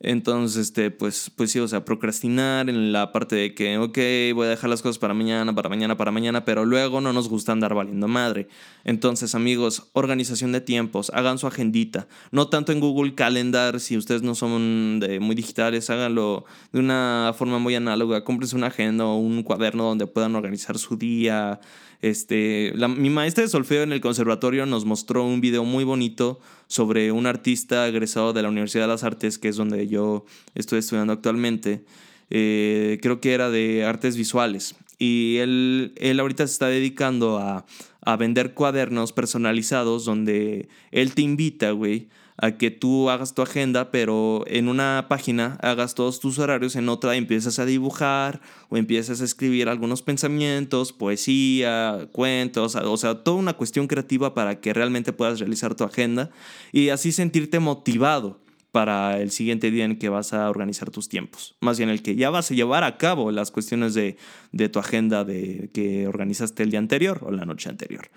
Entonces, 0.00 0.68
este, 0.68 0.90
pues, 0.90 1.30
pues 1.34 1.50
sí, 1.50 1.58
o 1.58 1.68
sea, 1.68 1.84
procrastinar 1.84 2.68
en 2.68 2.92
la 2.92 3.12
parte 3.12 3.36
de 3.36 3.54
que, 3.54 3.78
ok, 3.78 3.98
voy 4.34 4.46
a 4.46 4.50
dejar 4.50 4.68
las 4.68 4.82
cosas 4.82 4.98
para 4.98 5.14
mañana, 5.14 5.54
para 5.54 5.68
mañana, 5.68 5.96
para 5.96 6.10
mañana, 6.10 6.44
pero 6.44 6.64
luego 6.64 7.00
no 7.00 7.12
nos 7.12 7.28
gusta 7.28 7.52
andar 7.52 7.74
valiendo 7.74 8.06
madre. 8.08 8.48
Entonces, 8.84 9.34
amigos, 9.34 9.88
organización 9.92 10.52
de 10.52 10.60
tiempos, 10.60 11.10
hagan 11.14 11.38
su 11.38 11.46
agendita. 11.46 12.08
No 12.30 12.48
tanto 12.48 12.72
en 12.72 12.80
Google 12.80 13.14
Calendar, 13.14 13.80
si 13.80 13.96
ustedes 13.96 14.22
no 14.22 14.34
son 14.34 15.00
de 15.00 15.18
muy 15.20 15.34
digitales, 15.34 15.88
háganlo 15.90 16.44
de 16.72 16.80
una 16.80 17.32
forma 17.36 17.58
muy 17.58 17.74
análoga. 17.74 18.24
Cómprense 18.24 18.56
una 18.56 18.68
agenda 18.68 19.06
o 19.06 19.16
un 19.16 19.42
cuaderno 19.42 19.84
donde 19.84 20.06
puedan 20.06 20.34
organizar 20.36 20.78
su 20.78 20.96
día, 20.96 21.60
este, 22.02 22.72
mi 22.96 23.10
maestra 23.10 23.42
de 23.42 23.48
solfeo 23.48 23.82
en 23.82 23.92
el 23.92 24.00
conservatorio 24.00 24.66
nos 24.66 24.84
mostró 24.84 25.24
un 25.24 25.40
video 25.40 25.64
muy 25.64 25.84
bonito 25.84 26.40
sobre 26.66 27.12
un 27.12 27.26
artista 27.26 27.86
egresado 27.88 28.32
de 28.32 28.42
la 28.42 28.48
Universidad 28.48 28.84
de 28.84 28.88
las 28.88 29.04
Artes, 29.04 29.38
que 29.38 29.48
es 29.48 29.56
donde 29.56 29.88
yo 29.88 30.24
estoy 30.54 30.80
estudiando 30.80 31.12
actualmente. 31.12 31.84
Eh, 32.30 32.98
creo 33.02 33.20
que 33.20 33.32
era 33.32 33.50
de 33.50 33.84
artes 33.84 34.16
visuales. 34.16 34.74
Y 34.98 35.36
él, 35.38 35.92
él 35.96 36.20
ahorita 36.20 36.46
se 36.46 36.52
está 36.52 36.68
dedicando 36.68 37.38
a, 37.38 37.66
a 38.00 38.16
vender 38.16 38.54
cuadernos 38.54 39.12
personalizados 39.12 40.04
donde 40.04 40.68
él 40.92 41.14
te 41.14 41.22
invita, 41.22 41.72
güey, 41.72 42.08
a 42.38 42.52
que 42.52 42.70
tú 42.70 43.10
hagas 43.10 43.34
tu 43.34 43.42
agenda, 43.42 43.90
pero 43.90 44.44
en 44.46 44.68
una 44.68 45.06
página 45.08 45.58
hagas 45.62 45.94
todos 45.94 46.20
tus 46.20 46.38
horarios, 46.38 46.76
en 46.76 46.88
otra 46.88 47.16
empiezas 47.16 47.58
a 47.58 47.66
dibujar 47.66 48.40
o 48.68 48.76
empiezas 48.76 49.20
a 49.20 49.24
escribir 49.24 49.68
algunos 49.68 50.02
pensamientos, 50.02 50.92
poesía, 50.92 52.08
cuentos, 52.12 52.76
o 52.76 52.96
sea, 52.96 53.22
toda 53.22 53.36
una 53.36 53.54
cuestión 53.54 53.86
creativa 53.86 54.34
para 54.34 54.60
que 54.60 54.74
realmente 54.74 55.12
puedas 55.12 55.40
realizar 55.40 55.74
tu 55.74 55.84
agenda 55.84 56.30
y 56.72 56.90
así 56.90 57.12
sentirte 57.12 57.58
motivado 57.58 58.40
para 58.76 59.22
el 59.22 59.30
siguiente 59.30 59.70
día 59.70 59.86
en 59.86 59.98
que 59.98 60.10
vas 60.10 60.34
a 60.34 60.50
organizar 60.50 60.90
tus 60.90 61.08
tiempos. 61.08 61.56
Más 61.60 61.78
bien 61.78 61.88
el 61.88 62.02
que 62.02 62.14
ya 62.14 62.28
vas 62.28 62.50
a 62.50 62.54
llevar 62.54 62.84
a 62.84 62.98
cabo 62.98 63.30
las 63.30 63.50
cuestiones 63.50 63.94
de, 63.94 64.18
de 64.52 64.68
tu 64.68 64.78
agenda 64.78 65.24
de 65.24 65.70
que 65.72 66.06
organizaste 66.06 66.62
el 66.62 66.70
día 66.70 66.78
anterior 66.78 67.20
o 67.22 67.30
la 67.30 67.46
noche 67.46 67.70
anterior. 67.70 68.10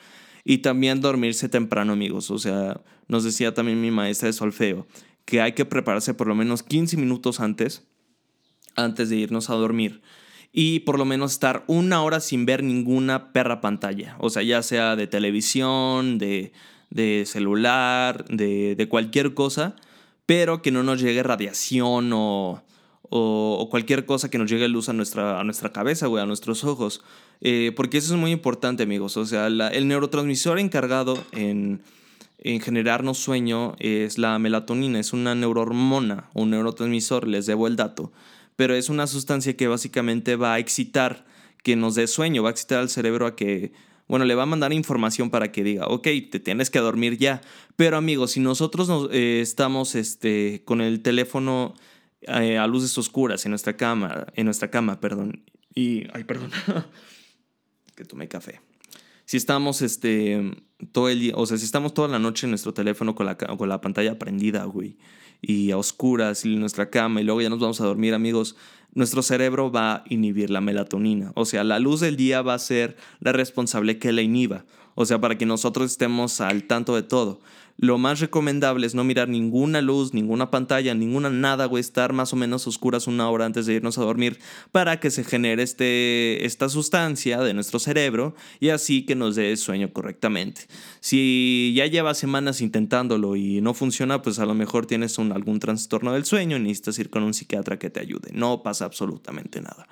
Y 0.43 0.59
también 0.59 1.01
dormirse 1.01 1.49
temprano, 1.49 1.93
amigos. 1.93 2.31
O 2.31 2.39
sea, 2.39 2.81
nos 3.07 3.23
decía 3.23 3.53
también 3.53 3.81
mi 3.81 3.91
maestra 3.91 4.27
de 4.27 4.33
solfeo 4.33 4.87
que 5.25 5.41
hay 5.41 5.51
que 5.51 5.65
prepararse 5.65 6.15
por 6.15 6.27
lo 6.27 6.33
menos 6.33 6.63
15 6.63 6.97
minutos 6.97 7.39
antes, 7.39 7.83
antes 8.75 9.09
de 9.09 9.17
irnos 9.17 9.49
a 9.49 9.53
dormir. 9.53 10.01
Y 10.51 10.79
por 10.79 10.97
lo 10.97 11.05
menos 11.05 11.33
estar 11.33 11.63
una 11.67 12.01
hora 12.01 12.19
sin 12.19 12.47
ver 12.47 12.63
ninguna 12.63 13.31
perra 13.31 13.61
pantalla. 13.61 14.15
O 14.19 14.31
sea, 14.31 14.41
ya 14.41 14.63
sea 14.63 14.95
de 14.95 15.05
televisión, 15.05 16.17
de, 16.17 16.51
de 16.89 17.25
celular, 17.27 18.25
de, 18.25 18.75
de 18.75 18.89
cualquier 18.89 19.35
cosa, 19.35 19.75
pero 20.25 20.63
que 20.63 20.71
no 20.71 20.81
nos 20.81 20.99
llegue 20.99 21.21
radiación 21.21 22.11
o, 22.13 22.63
o, 23.09 23.67
cualquier 23.69 24.05
cosa 24.05 24.29
que 24.29 24.37
nos 24.37 24.49
llegue 24.49 24.67
luz 24.67 24.89
a 24.89 24.93
nuestra, 24.93 25.39
a 25.39 25.43
nuestra 25.43 25.71
cabeza, 25.71 26.07
güey, 26.07 26.23
a 26.23 26.25
nuestros 26.25 26.63
ojos. 26.63 27.01
Eh, 27.41 27.71
porque 27.75 27.97
eso 27.97 28.13
es 28.13 28.19
muy 28.19 28.31
importante, 28.31 28.83
amigos. 28.83 29.17
O 29.17 29.25
sea, 29.25 29.47
el 29.47 29.87
neurotransmisor 29.87 30.59
encargado 30.59 31.23
en, 31.31 31.81
en, 32.39 32.61
generarnos 32.61 33.17
sueño 33.17 33.75
es 33.79 34.17
la 34.17 34.37
melatonina. 34.39 34.99
Es 34.99 35.13
una 35.13 35.35
neurohormona, 35.35 36.29
un 36.33 36.51
neurotransmisor, 36.51 37.27
les 37.27 37.45
debo 37.45 37.67
el 37.67 37.75
dato. 37.75 38.11
Pero 38.55 38.75
es 38.75 38.89
una 38.89 39.07
sustancia 39.07 39.55
que 39.55 39.67
básicamente 39.67 40.35
va 40.35 40.55
a 40.55 40.59
excitar 40.59 41.25
que 41.63 41.75
nos 41.75 41.95
dé 41.95 42.07
sueño, 42.07 42.43
va 42.43 42.49
a 42.49 42.51
excitar 42.51 42.79
al 42.79 42.89
cerebro 42.89 43.25
a 43.25 43.35
que, 43.35 43.73
bueno, 44.07 44.25
le 44.25 44.35
va 44.35 44.43
a 44.43 44.45
mandar 44.45 44.71
información 44.73 45.29
para 45.29 45.51
que 45.51 45.63
diga, 45.63 45.87
ok, 45.87 46.07
te 46.31 46.39
tienes 46.39 46.69
que 46.69 46.79
dormir 46.79 47.17
ya. 47.17 47.41
Pero 47.75 47.97
amigos, 47.97 48.31
si 48.31 48.39
nosotros 48.39 48.87
nos, 48.87 49.09
eh, 49.11 49.41
estamos 49.41 49.95
este, 49.95 50.61
con 50.65 50.81
el 50.81 51.01
teléfono 51.01 51.73
eh, 52.21 52.57
a 52.57 52.67
luces 52.67 52.97
oscuras 52.97 53.45
en 53.45 53.51
nuestra 53.51 53.77
cama, 53.77 54.27
en 54.35 54.45
nuestra 54.45 54.69
cama, 54.69 54.99
perdón, 54.99 55.43
y, 55.73 56.07
ay, 56.13 56.23
perdón. 56.23 56.51
que 57.95 58.05
tomé 58.05 58.27
café. 58.27 58.61
Si 59.25 59.37
estamos 59.37 59.81
este, 59.81 60.63
todo 60.91 61.09
el 61.09 61.19
día, 61.19 61.33
o 61.35 61.45
sea, 61.45 61.57
si 61.57 61.65
estamos 61.65 61.93
toda 61.93 62.07
la 62.07 62.17
noche 62.17 62.47
en 62.47 62.51
nuestro 62.51 62.73
teléfono 62.73 63.13
con 63.13 63.25
la, 63.25 63.37
con 63.37 63.69
la 63.69 63.81
pantalla 63.81 64.17
prendida, 64.17 64.63
güey, 64.63 64.97
y 65.41 65.71
a 65.71 65.77
oscuras 65.77 66.45
y 66.45 66.53
en 66.53 66.61
nuestra 66.61 66.89
cama 66.89 67.21
y 67.21 67.23
luego 67.23 67.41
ya 67.41 67.49
nos 67.49 67.59
vamos 67.59 67.79
a 67.81 67.85
dormir, 67.85 68.13
amigos, 68.13 68.55
nuestro 68.93 69.21
cerebro 69.21 69.71
va 69.71 69.95
a 69.95 70.03
inhibir 70.09 70.49
la 70.49 70.61
melatonina. 70.61 71.31
O 71.35 71.45
sea, 71.45 71.63
la 71.63 71.79
luz 71.79 71.99
del 71.99 72.15
día 72.15 72.41
va 72.41 72.55
a 72.55 72.59
ser 72.59 72.97
la 73.19 73.31
responsable 73.31 73.99
que 73.99 74.11
la 74.11 74.21
inhiba. 74.21 74.65
O 74.95 75.05
sea, 75.05 75.21
para 75.21 75.37
que 75.37 75.45
nosotros 75.45 75.91
estemos 75.91 76.41
al 76.41 76.63
tanto 76.63 76.95
de 76.95 77.03
todo. 77.03 77.39
Lo 77.81 77.97
más 77.97 78.19
recomendable 78.19 78.85
es 78.85 78.93
no 78.93 79.05
mirar 79.05 79.29
ninguna 79.29 79.81
luz, 79.81 80.13
ninguna 80.13 80.51
pantalla, 80.51 80.93
ninguna 80.93 81.29
nada, 81.29 81.65
güey, 81.65 81.79
estar 81.79 82.11
más 82.11 82.33
o 82.33 82.35
menos 82.35 82.67
oscuras 82.67 83.07
una 83.07 83.29
hora 83.29 83.45
antes 83.45 83.65
de 83.65 83.75
irnos 83.75 83.97
a 83.97 84.01
dormir 84.01 84.39
para 84.73 84.99
que 84.99 85.09
se 85.09 85.23
genere 85.23 85.63
este, 85.63 86.45
esta 86.45 86.67
sustancia 86.67 87.39
de 87.39 87.53
nuestro 87.53 87.79
cerebro 87.79 88.35
y 88.59 88.69
así 88.69 89.05
que 89.05 89.15
nos 89.15 89.37
dé 89.37 89.55
sueño 89.55 89.93
correctamente. 89.93 90.67
Si 90.99 91.73
ya 91.73 91.85
llevas 91.85 92.17
semanas 92.17 92.59
intentándolo 92.59 93.37
y 93.37 93.61
no 93.61 93.73
funciona, 93.73 94.21
pues 94.21 94.39
a 94.39 94.45
lo 94.45 94.53
mejor 94.53 94.85
tienes 94.85 95.17
algún 95.17 95.59
trastorno 95.59 96.11
del 96.11 96.25
sueño 96.25 96.57
y 96.57 96.59
necesitas 96.59 96.99
ir 96.99 97.09
con 97.09 97.23
un 97.23 97.33
psiquiatra 97.33 97.79
que 97.79 97.89
te 97.89 98.01
ayude. 98.01 98.31
No 98.33 98.61
pasa 98.61 98.85
absolutamente 98.85 99.61
nada. 99.61 99.87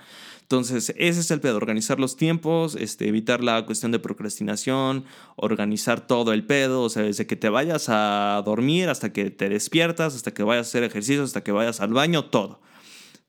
Entonces, 0.50 0.94
ese 0.96 1.20
es 1.20 1.30
el 1.30 1.42
pedo, 1.42 1.58
organizar 1.58 2.00
los 2.00 2.16
tiempos, 2.16 2.78
este, 2.80 3.10
evitar 3.10 3.44
la 3.44 3.66
cuestión 3.66 3.92
de 3.92 4.00
procrastinación, 4.00 5.04
organizar 5.36 6.08
todo 6.08 6.32
el 6.32 6.46
pedo, 6.46 6.84
o 6.84 6.90
sea, 6.90 7.04
desde 7.04 7.28
que 7.28 7.36
te 7.36 7.50
vayas 7.50 7.88
a 7.90 8.42
dormir 8.46 8.88
hasta 8.88 9.12
que 9.12 9.30
te 9.30 9.50
despiertas, 9.50 10.16
hasta 10.16 10.34
que 10.34 10.44
vayas 10.44 10.68
a 10.68 10.70
hacer 10.70 10.84
ejercicio, 10.84 11.22
hasta 11.22 11.44
que 11.44 11.52
vayas 11.52 11.82
al 11.82 11.92
baño, 11.92 12.24
todo. 12.24 12.62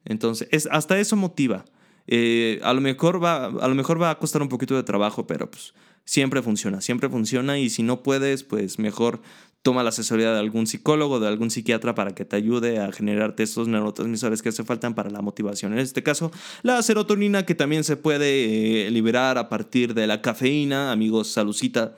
Entonces, 0.04 0.46
es, 0.52 0.68
hasta 0.70 0.96
eso 1.00 1.16
motiva. 1.16 1.64
Eh, 2.06 2.60
a, 2.62 2.72
lo 2.72 2.80
mejor 2.80 3.22
va, 3.22 3.46
a 3.46 3.66
lo 3.66 3.74
mejor 3.74 4.00
va 4.00 4.10
a 4.10 4.18
costar 4.20 4.40
un 4.40 4.48
poquito 4.48 4.76
de 4.76 4.84
trabajo, 4.84 5.26
pero 5.26 5.50
pues 5.50 5.74
siempre 6.04 6.40
funciona, 6.40 6.80
siempre 6.80 7.08
funciona 7.08 7.58
y 7.58 7.68
si 7.68 7.82
no 7.82 8.04
puedes, 8.04 8.44
pues 8.44 8.78
mejor 8.78 9.20
toma 9.62 9.82
la 9.82 9.90
asesoría 9.90 10.32
de 10.32 10.38
algún 10.38 10.66
psicólogo, 10.66 11.20
de 11.20 11.28
algún 11.28 11.50
psiquiatra 11.50 11.94
para 11.94 12.14
que 12.14 12.24
te 12.24 12.36
ayude 12.36 12.78
a 12.78 12.92
generarte 12.92 13.42
esos 13.42 13.68
neurotransmisores 13.68 14.42
que 14.42 14.50
hace 14.50 14.64
faltan 14.64 14.94
para 14.94 15.10
la 15.10 15.20
motivación. 15.20 15.72
En 15.72 15.80
este 15.80 16.02
caso, 16.02 16.30
la 16.62 16.80
serotonina 16.82 17.44
que 17.44 17.54
también 17.54 17.84
se 17.84 17.96
puede 17.96 18.86
eh, 18.86 18.90
liberar 18.90 19.38
a 19.38 19.48
partir 19.48 19.94
de 19.94 20.06
la 20.06 20.22
cafeína. 20.22 20.92
Amigos, 20.92 21.28
salucita. 21.28 21.96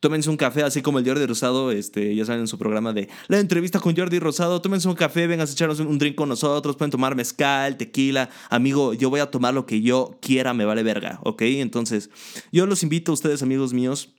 Tómense 0.00 0.28
un 0.30 0.36
café, 0.36 0.64
así 0.64 0.82
como 0.82 0.98
el 0.98 1.06
Jordi 1.06 1.26
Rosado, 1.26 1.70
este, 1.70 2.16
ya 2.16 2.24
saben, 2.24 2.40
en 2.40 2.48
su 2.48 2.58
programa 2.58 2.92
de 2.92 3.08
la 3.28 3.38
entrevista 3.38 3.78
con 3.78 3.94
Jordi 3.94 4.18
Rosado. 4.18 4.60
Tómense 4.60 4.88
un 4.88 4.96
café, 4.96 5.28
vengan 5.28 5.46
a 5.46 5.50
echarnos 5.50 5.78
un 5.78 5.96
drink 5.96 6.16
con 6.16 6.28
nosotros. 6.28 6.74
Pueden 6.74 6.90
tomar 6.90 7.14
mezcal, 7.14 7.76
tequila. 7.76 8.28
Amigo, 8.50 8.94
yo 8.94 9.10
voy 9.10 9.20
a 9.20 9.30
tomar 9.30 9.54
lo 9.54 9.64
que 9.64 9.80
yo 9.80 10.18
quiera, 10.20 10.54
me 10.54 10.64
vale 10.64 10.82
verga, 10.82 11.20
¿ok? 11.22 11.42
Entonces, 11.42 12.10
yo 12.50 12.66
los 12.66 12.82
invito 12.82 13.12
a 13.12 13.14
ustedes, 13.14 13.44
amigos 13.44 13.72
míos, 13.72 14.12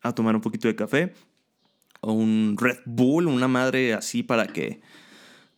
a 0.00 0.14
tomar 0.14 0.34
un 0.34 0.40
poquito 0.40 0.66
de 0.66 0.76
café 0.76 1.12
un 2.02 2.56
Red 2.58 2.78
Bull, 2.86 3.26
una 3.26 3.48
madre 3.48 3.94
así 3.94 4.22
para 4.22 4.46
que 4.46 4.80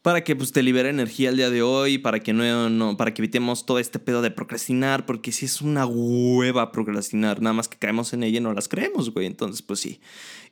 para 0.02 0.24
que 0.24 0.34
pues, 0.34 0.52
te 0.52 0.62
libere 0.62 0.88
energía 0.88 1.28
el 1.28 1.36
día 1.36 1.50
de 1.50 1.62
hoy, 1.62 1.98
para 1.98 2.20
que 2.20 2.32
no, 2.32 2.96
para 2.96 3.12
que 3.12 3.20
evitemos 3.20 3.66
todo 3.66 3.78
este 3.78 3.98
pedo 3.98 4.22
de 4.22 4.30
procrastinar, 4.30 5.04
porque 5.04 5.30
si 5.30 5.44
es 5.44 5.60
una 5.60 5.84
hueva 5.86 6.72
procrastinar, 6.72 7.42
nada 7.42 7.52
más 7.52 7.68
que 7.68 7.76
caemos 7.76 8.12
en 8.14 8.22
ella 8.22 8.38
y 8.38 8.40
no 8.40 8.54
las 8.54 8.68
creemos, 8.68 9.12
güey. 9.12 9.26
Entonces, 9.26 9.60
pues 9.60 9.80
sí. 9.80 10.00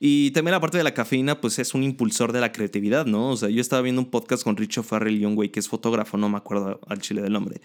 Y 0.00 0.32
también 0.32 0.52
la 0.52 0.60
parte 0.60 0.76
de 0.76 0.84
la 0.84 0.92
cafeína, 0.92 1.40
pues 1.40 1.58
es 1.58 1.72
un 1.72 1.82
impulsor 1.82 2.32
de 2.32 2.40
la 2.40 2.52
creatividad, 2.52 3.06
¿no? 3.06 3.30
O 3.30 3.36
sea, 3.36 3.48
yo 3.48 3.60
estaba 3.60 3.80
viendo 3.80 4.02
un 4.02 4.10
podcast 4.10 4.44
con 4.44 4.56
Richo 4.56 4.82
Farrell 4.82 5.18
Young, 5.18 5.34
güey, 5.34 5.48
que 5.50 5.60
es 5.60 5.68
fotógrafo, 5.68 6.18
no 6.18 6.28
me 6.28 6.36
acuerdo 6.36 6.80
al 6.86 7.00
chile 7.00 7.22
del 7.22 7.32
nombre 7.32 7.60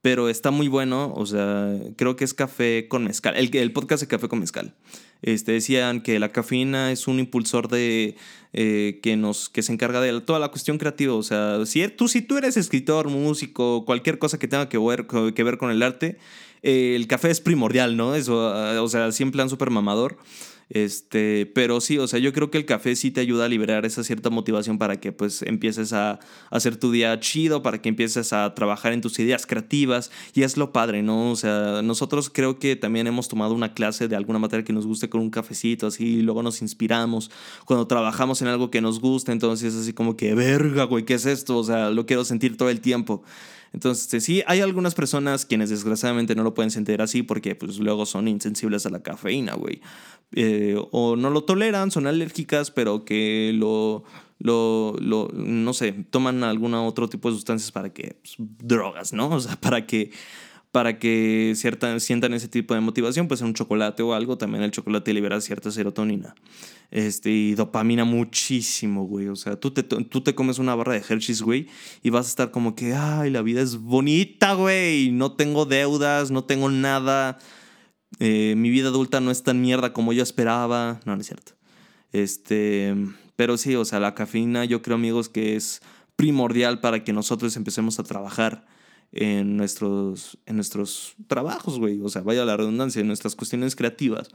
pero 0.00 0.28
está 0.28 0.50
muy 0.50 0.68
bueno, 0.68 1.12
o 1.14 1.26
sea, 1.26 1.74
creo 1.96 2.16
que 2.16 2.24
es 2.24 2.34
café 2.34 2.86
con 2.88 3.04
mezcal, 3.04 3.36
el, 3.36 3.54
el 3.54 3.72
podcast 3.72 4.02
de 4.02 4.08
café 4.08 4.28
con 4.28 4.40
mezcal. 4.40 4.74
Este, 5.22 5.52
decían 5.52 6.00
que 6.00 6.20
la 6.20 6.28
cafeína 6.30 6.92
es 6.92 7.08
un 7.08 7.18
impulsor 7.18 7.68
de 7.68 8.16
eh, 8.52 9.00
que 9.02 9.16
nos 9.16 9.48
que 9.48 9.62
se 9.62 9.72
encarga 9.72 10.00
de 10.00 10.20
toda 10.20 10.38
la 10.38 10.50
cuestión 10.50 10.78
creativa, 10.78 11.14
o 11.14 11.22
sea, 11.24 11.66
si 11.66 11.86
tú 11.88 12.06
si 12.06 12.22
tú 12.22 12.36
eres 12.36 12.56
escritor, 12.56 13.08
músico, 13.08 13.84
cualquier 13.84 14.18
cosa 14.18 14.38
que 14.38 14.46
tenga 14.46 14.68
que 14.68 14.78
ver, 14.78 15.06
que 15.34 15.42
ver 15.42 15.58
con 15.58 15.72
el 15.72 15.82
arte, 15.82 16.18
eh, 16.62 16.94
el 16.94 17.06
café 17.08 17.30
es 17.30 17.40
primordial, 17.40 17.96
¿no? 17.96 18.14
Eso, 18.14 18.36
o 18.82 18.88
sea, 18.88 19.12
siempre 19.12 19.42
han 19.42 19.50
súper 19.50 19.70
mamador. 19.70 20.18
Este, 20.70 21.46
pero 21.54 21.80
sí, 21.80 21.98
o 21.98 22.06
sea, 22.06 22.18
yo 22.18 22.32
creo 22.34 22.50
que 22.50 22.58
el 22.58 22.66
café 22.66 22.94
sí 22.94 23.10
te 23.10 23.20
ayuda 23.20 23.46
a 23.46 23.48
liberar 23.48 23.86
esa 23.86 24.04
cierta 24.04 24.28
motivación 24.28 24.76
para 24.76 25.00
que 25.00 25.12
pues 25.12 25.40
empieces 25.42 25.94
a, 25.94 26.18
hacer 26.50 26.76
tu 26.76 26.92
día 26.92 27.18
chido, 27.20 27.62
para 27.62 27.80
que 27.80 27.88
empieces 27.88 28.32
a 28.32 28.54
trabajar 28.54 28.92
en 28.92 29.00
tus 29.00 29.18
ideas 29.18 29.46
creativas 29.46 30.10
y 30.34 30.42
es 30.42 30.56
lo 30.56 30.72
padre, 30.72 31.02
¿no? 31.02 31.30
O 31.30 31.36
sea, 31.36 31.80
nosotros 31.82 32.30
creo 32.30 32.58
que 32.58 32.76
también 32.76 33.06
hemos 33.06 33.28
tomado 33.28 33.54
una 33.54 33.72
clase 33.72 34.08
de 34.08 34.16
alguna 34.16 34.38
materia 34.38 34.64
que 34.64 34.72
nos 34.72 34.86
guste 34.86 35.08
con 35.08 35.22
un 35.22 35.30
cafecito 35.30 35.86
así 35.86 36.18
y 36.18 36.22
luego 36.22 36.42
nos 36.42 36.60
inspiramos 36.60 37.30
cuando 37.64 37.86
trabajamos 37.86 38.42
en 38.42 38.48
algo 38.48 38.70
que 38.70 38.80
nos 38.80 39.00
gusta, 39.00 39.32
entonces 39.32 39.74
es 39.74 39.80
así 39.80 39.92
como 39.94 40.16
que 40.16 40.34
verga, 40.34 40.84
güey, 40.84 41.04
¿qué 41.04 41.14
es 41.14 41.26
esto? 41.26 41.56
O 41.58 41.64
sea, 41.64 41.90
lo 41.90 42.04
quiero 42.04 42.24
sentir 42.24 42.56
todo 42.56 42.68
el 42.68 42.80
tiempo. 42.80 43.22
Entonces, 43.72 44.24
sí, 44.24 44.42
hay 44.46 44.60
algunas 44.60 44.94
personas 44.94 45.44
quienes 45.44 45.70
desgraciadamente 45.70 46.34
no 46.34 46.42
lo 46.42 46.54
pueden 46.54 46.70
sentir 46.70 47.02
así 47.02 47.22
porque 47.22 47.54
pues 47.54 47.78
luego 47.78 48.06
son 48.06 48.28
insensibles 48.28 48.86
a 48.86 48.90
la 48.90 49.02
cafeína, 49.02 49.54
güey. 49.54 49.80
Eh, 50.32 50.76
o 50.90 51.16
no 51.16 51.30
lo 51.30 51.44
toleran, 51.44 51.90
son 51.90 52.06
alérgicas, 52.06 52.70
pero 52.70 53.04
que 53.04 53.52
lo, 53.54 54.04
lo, 54.38 54.94
lo, 55.00 55.28
no 55.32 55.72
sé, 55.72 55.92
toman 56.10 56.44
algún 56.44 56.74
otro 56.74 57.08
tipo 57.08 57.30
de 57.30 57.36
sustancias 57.36 57.72
para 57.72 57.92
que, 57.92 58.18
pues, 58.22 58.36
drogas, 58.38 59.12
¿no? 59.12 59.28
O 59.30 59.40
sea, 59.40 59.56
para 59.56 59.86
que 59.86 60.10
para 60.72 60.98
que 60.98 61.52
cierta, 61.56 61.98
sientan 62.00 62.34
ese 62.34 62.48
tipo 62.48 62.74
de 62.74 62.80
motivación, 62.80 63.28
pues 63.28 63.40
un 63.40 63.54
chocolate 63.54 64.02
o 64.02 64.14
algo, 64.14 64.36
también 64.38 64.62
el 64.62 64.70
chocolate 64.70 65.14
libera 65.14 65.40
cierta 65.40 65.70
serotonina 65.70 66.34
este, 66.90 67.30
y 67.30 67.54
dopamina 67.54 68.04
muchísimo, 68.04 69.04
güey. 69.04 69.28
O 69.28 69.36
sea, 69.36 69.56
tú 69.56 69.70
te, 69.70 69.82
tú 69.82 70.20
te 70.22 70.34
comes 70.34 70.58
una 70.58 70.74
barra 70.74 70.94
de 70.94 71.04
Hershey's, 71.06 71.42
güey, 71.42 71.68
y 72.02 72.10
vas 72.10 72.26
a 72.26 72.28
estar 72.28 72.50
como 72.50 72.74
que, 72.74 72.94
ay, 72.94 73.30
la 73.30 73.42
vida 73.42 73.60
es 73.60 73.78
bonita, 73.78 74.54
güey, 74.54 75.10
no 75.10 75.32
tengo 75.32 75.64
deudas, 75.64 76.30
no 76.30 76.44
tengo 76.44 76.70
nada, 76.70 77.38
eh, 78.18 78.54
mi 78.56 78.70
vida 78.70 78.88
adulta 78.88 79.20
no 79.20 79.30
es 79.30 79.42
tan 79.42 79.60
mierda 79.60 79.92
como 79.92 80.12
yo 80.12 80.22
esperaba. 80.22 81.00
No, 81.04 81.14
no 81.14 81.20
es 81.20 81.26
cierto. 81.26 81.52
Este, 82.12 82.94
pero 83.36 83.56
sí, 83.58 83.74
o 83.76 83.84
sea, 83.84 84.00
la 84.00 84.14
cafeína 84.14 84.64
yo 84.64 84.82
creo, 84.82 84.96
amigos, 84.96 85.28
que 85.28 85.56
es 85.56 85.82
primordial 86.16 86.80
para 86.80 87.04
que 87.04 87.12
nosotros 87.12 87.56
empecemos 87.56 87.98
a 87.98 88.04
trabajar 88.04 88.66
en 89.12 89.56
nuestros, 89.56 90.38
en 90.46 90.56
nuestros 90.56 91.14
trabajos, 91.26 91.78
güey. 91.78 92.00
O 92.00 92.08
sea, 92.08 92.22
vaya 92.22 92.44
la 92.44 92.56
redundancia, 92.56 93.00
en 93.00 93.06
nuestras 93.06 93.34
cuestiones 93.34 93.76
creativas. 93.76 94.28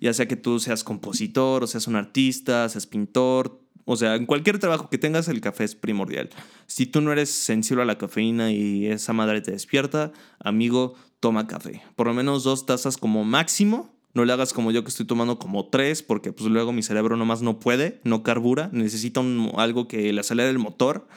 Ya 0.00 0.12
sea 0.12 0.26
que 0.26 0.36
tú 0.36 0.58
seas 0.58 0.84
compositor, 0.84 1.64
o 1.64 1.66
seas 1.66 1.86
un 1.86 1.96
artista, 1.96 2.68
seas 2.68 2.86
pintor. 2.86 3.60
O 3.84 3.96
sea, 3.96 4.14
en 4.14 4.26
cualquier 4.26 4.58
trabajo 4.58 4.88
que 4.88 4.98
tengas, 4.98 5.28
el 5.28 5.40
café 5.40 5.64
es 5.64 5.74
primordial. 5.74 6.30
Si 6.66 6.86
tú 6.86 7.00
no 7.00 7.12
eres 7.12 7.30
sensible 7.30 7.82
a 7.82 7.86
la 7.86 7.98
cafeína 7.98 8.50
y 8.50 8.86
esa 8.86 9.12
madre 9.12 9.40
te 9.40 9.50
despierta, 9.50 10.12
amigo, 10.38 10.94
toma 11.20 11.46
café. 11.46 11.82
Por 11.96 12.06
lo 12.06 12.14
menos 12.14 12.44
dos 12.44 12.66
tazas 12.66 12.96
como 12.96 13.24
máximo. 13.24 13.92
No 14.14 14.24
le 14.24 14.32
hagas 14.32 14.52
como 14.52 14.70
yo 14.70 14.84
que 14.84 14.90
estoy 14.90 15.06
tomando 15.06 15.40
como 15.40 15.66
tres, 15.66 16.02
porque 16.02 16.32
pues 16.32 16.48
luego 16.48 16.72
mi 16.72 16.84
cerebro 16.84 17.16
nomás 17.16 17.42
no 17.42 17.58
puede, 17.58 18.00
no 18.04 18.22
carbura, 18.22 18.70
necesita 18.72 19.20
algo 19.56 19.88
que 19.88 20.12
le 20.12 20.20
acelere 20.20 20.50
el 20.50 20.60
motor. 20.60 21.08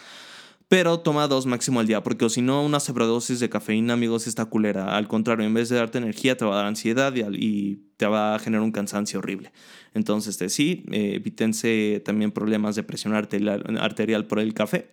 Pero 0.69 0.99
toma 0.99 1.29
dos 1.29 1.45
máximo 1.45 1.79
al 1.79 1.87
día, 1.87 2.03
porque 2.03 2.29
si 2.29 2.41
no, 2.41 2.61
una 2.61 2.81
sobredosis 2.81 3.39
de 3.39 3.47
cafeína, 3.47 3.93
amigos, 3.93 4.27
está 4.27 4.45
culera. 4.45 4.97
Al 4.97 5.07
contrario, 5.07 5.45
en 5.45 5.53
vez 5.53 5.69
de 5.69 5.77
darte 5.77 5.97
energía, 5.97 6.35
te 6.35 6.43
va 6.43 6.53
a 6.53 6.57
dar 6.57 6.65
ansiedad 6.65 7.13
y, 7.15 7.83
te 7.95 8.05
va 8.05 8.35
a 8.35 8.39
generar 8.39 8.63
un 8.63 8.71
cansancio 8.71 9.19
horrible. 9.19 9.51
Entonces, 9.93 10.31
este, 10.31 10.49
sí, 10.49 10.83
eh, 10.91 11.13
evítense 11.15 12.01
también 12.05 12.31
problemas 12.31 12.75
de 12.75 12.83
presión 12.83 13.15
arterial, 13.15 14.27
por 14.27 14.39
el 14.39 14.53
café. 14.53 14.91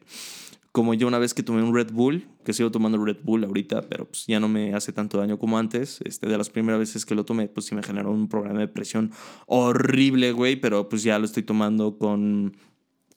Como 0.70 0.94
yo 0.94 1.06
una 1.06 1.18
vez 1.18 1.34
que 1.34 1.42
tomé 1.42 1.62
un 1.62 1.74
Red 1.74 1.92
Bull, 1.92 2.26
que 2.44 2.52
sigo 2.52 2.70
tomando 2.70 3.04
Red 3.04 3.18
Bull 3.22 3.44
ahorita, 3.44 3.82
pero 3.82 4.06
pues 4.06 4.26
ya 4.26 4.40
no 4.40 4.48
me 4.48 4.74
hace 4.74 4.92
tanto 4.92 5.18
daño 5.18 5.38
como 5.38 5.58
antes. 5.58 6.00
Este, 6.04 6.28
de 6.28 6.38
las 6.38 6.50
primeras 6.50 6.78
veces 6.78 7.04
que 7.04 7.14
lo 7.14 7.24
tomé, 7.24 7.48
pues 7.48 7.66
sí 7.66 7.74
me 7.74 7.82
generó 7.82 8.10
un 8.12 8.28
problema 8.28 8.60
de 8.60 8.68
presión 8.68 9.10
horrible, 9.46 10.32
güey, 10.32 10.56
pero 10.56 10.88
pues 10.88 11.02
ya 11.02 11.18
lo 11.18 11.26
estoy 11.26 11.42
tomando 11.42 11.98
con 11.98 12.56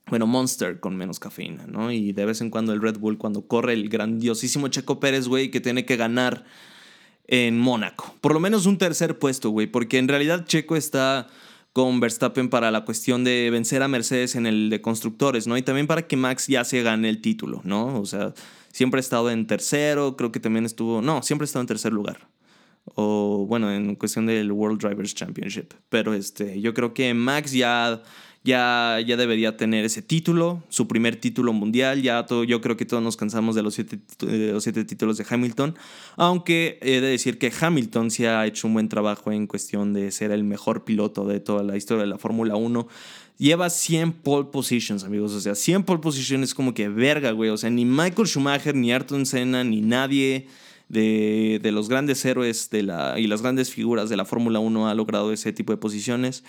bueno, 0.10 0.28
Monster 0.28 0.80
con 0.80 0.96
menos 0.96 1.20
cafeína, 1.20 1.66
¿no? 1.68 1.92
Y 1.92 2.14
de 2.14 2.26
vez 2.26 2.42
en 2.42 2.50
cuando 2.50 2.74
el 2.74 2.82
Red 2.82 2.98
Bull 2.98 3.18
cuando 3.18 3.48
corre 3.48 3.74
el 3.74 3.90
grandiosísimo 3.90 4.70
Checo 4.70 5.00
Pérez, 5.00 5.28
güey, 5.28 5.52
que 5.52 5.62
tiene 5.62 5.86
que 5.86 5.98
ganar 5.98 6.46
en 7.28 7.60
Mónaco. 7.60 8.16
Por 8.22 8.34
lo 8.34 8.40
menos 8.40 8.66
un 8.66 8.78
tercer 8.78 9.20
puesto, 9.20 9.50
güey, 9.50 9.68
porque 9.68 9.98
en 9.98 10.08
realidad 10.08 10.46
Checo 10.46 10.76
está 10.76 11.28
con 11.74 12.00
Verstappen 12.00 12.50
para 12.50 12.72
la 12.72 12.86
cuestión 12.86 13.24
de 13.24 13.50
vencer 13.52 13.84
a 13.84 13.88
Mercedes 13.88 14.36
en 14.36 14.48
el 14.48 14.70
de 14.70 14.82
constructores, 14.82 15.46
¿no? 15.46 15.58
Y 15.58 15.62
también 15.62 15.86
para 15.86 16.08
que 16.08 16.18
Max 16.18 16.48
ya 16.48 16.64
se 16.64 16.82
gane 16.82 17.10
el 17.10 17.22
título, 17.22 17.62
¿no? 17.66 18.00
O 18.00 18.06
sea, 18.06 18.34
siempre 18.72 18.98
ha 18.98 19.02
estado 19.02 19.30
en 19.30 19.46
tercero, 19.46 20.16
creo 20.18 20.32
que 20.32 20.40
también 20.40 20.66
estuvo, 20.66 21.02
no, 21.02 21.22
siempre 21.22 21.44
ha 21.44 21.48
estado 21.48 21.62
en 21.62 21.68
tercer 21.68 21.94
lugar. 21.94 22.28
O 22.96 23.46
bueno, 23.48 23.72
en 23.72 23.96
cuestión 23.96 24.26
del 24.26 24.52
World 24.52 24.82
Drivers 24.82 25.14
Championship. 25.14 25.74
Pero 25.90 26.14
este, 26.14 26.62
yo 26.62 26.74
creo 26.74 26.94
que 26.94 27.14
Max 27.14 27.52
ya 27.52 28.02
ya, 28.44 29.00
ya 29.06 29.18
debería 29.18 29.58
tener 29.58 29.86
ese 29.86 30.02
título, 30.02 30.64
su 30.70 30.88
primer 30.88 31.16
título 31.16 31.54
mundial. 31.54 32.02
Ya 32.02 32.26
todo, 32.26 32.44
yo 32.44 32.62
creo 32.62 32.78
que 32.78 32.86
todos 32.86 33.04
nos 33.04 33.18
cansamos 33.18 33.56
de 33.56 33.64
los 33.64 33.74
siete, 33.74 34.00
los 34.20 34.64
siete 34.64 34.86
títulos 34.86 35.18
de 35.18 35.26
Hamilton. 35.30 35.76
Aunque 36.16 36.80
he 36.82 37.02
de 37.02 37.08
decir 37.08 37.38
que 37.38 37.52
Hamilton 37.60 38.12
sí 38.12 38.26
ha 38.26 38.46
hecho 38.46 38.68
un 38.68 38.74
buen 38.74 38.90
trabajo 38.90 39.32
en 39.32 39.48
cuestión 39.48 39.94
de 39.94 40.12
ser 40.12 40.32
el 40.32 40.44
mejor 40.44 40.84
piloto 40.84 41.26
de 41.26 41.40
toda 41.40 41.64
la 41.64 41.78
historia 41.78 42.04
de 42.04 42.10
la 42.10 42.18
Fórmula 42.18 42.56
1 42.56 42.88
lleva 43.38 43.70
100 43.70 44.14
pole 44.14 44.50
positions, 44.52 45.04
amigos. 45.04 45.34
O 45.34 45.42
sea, 45.42 45.56
100 45.56 45.84
pole 45.84 46.02
positions 46.02 46.50
es 46.50 46.54
como 46.56 46.74
que 46.74 46.90
verga, 46.90 47.32
güey. 47.32 47.50
O 47.50 47.58
sea, 47.58 47.70
ni 47.70 47.86
Michael 47.86 48.28
Schumacher, 48.28 48.76
ni 48.76 48.92
Ayrton 48.92 49.26
Senna, 49.26 49.64
ni 49.64 49.82
nadie 49.82 50.48
de, 50.90 51.60
de 51.62 51.72
los 51.72 51.90
grandes 51.90 52.24
héroes 52.26 52.70
de 52.70 52.84
la, 52.84 53.20
y 53.20 53.28
las 53.28 53.42
grandes 53.42 53.72
figuras 53.72 54.10
de 54.10 54.18
la 54.18 54.26
Fórmula 54.26 54.60
1 54.60 54.88
ha 54.88 54.96
logrado 54.96 55.32
ese 55.32 55.54
tipo 55.54 55.72
de 55.72 55.78
posiciones. 55.78 56.44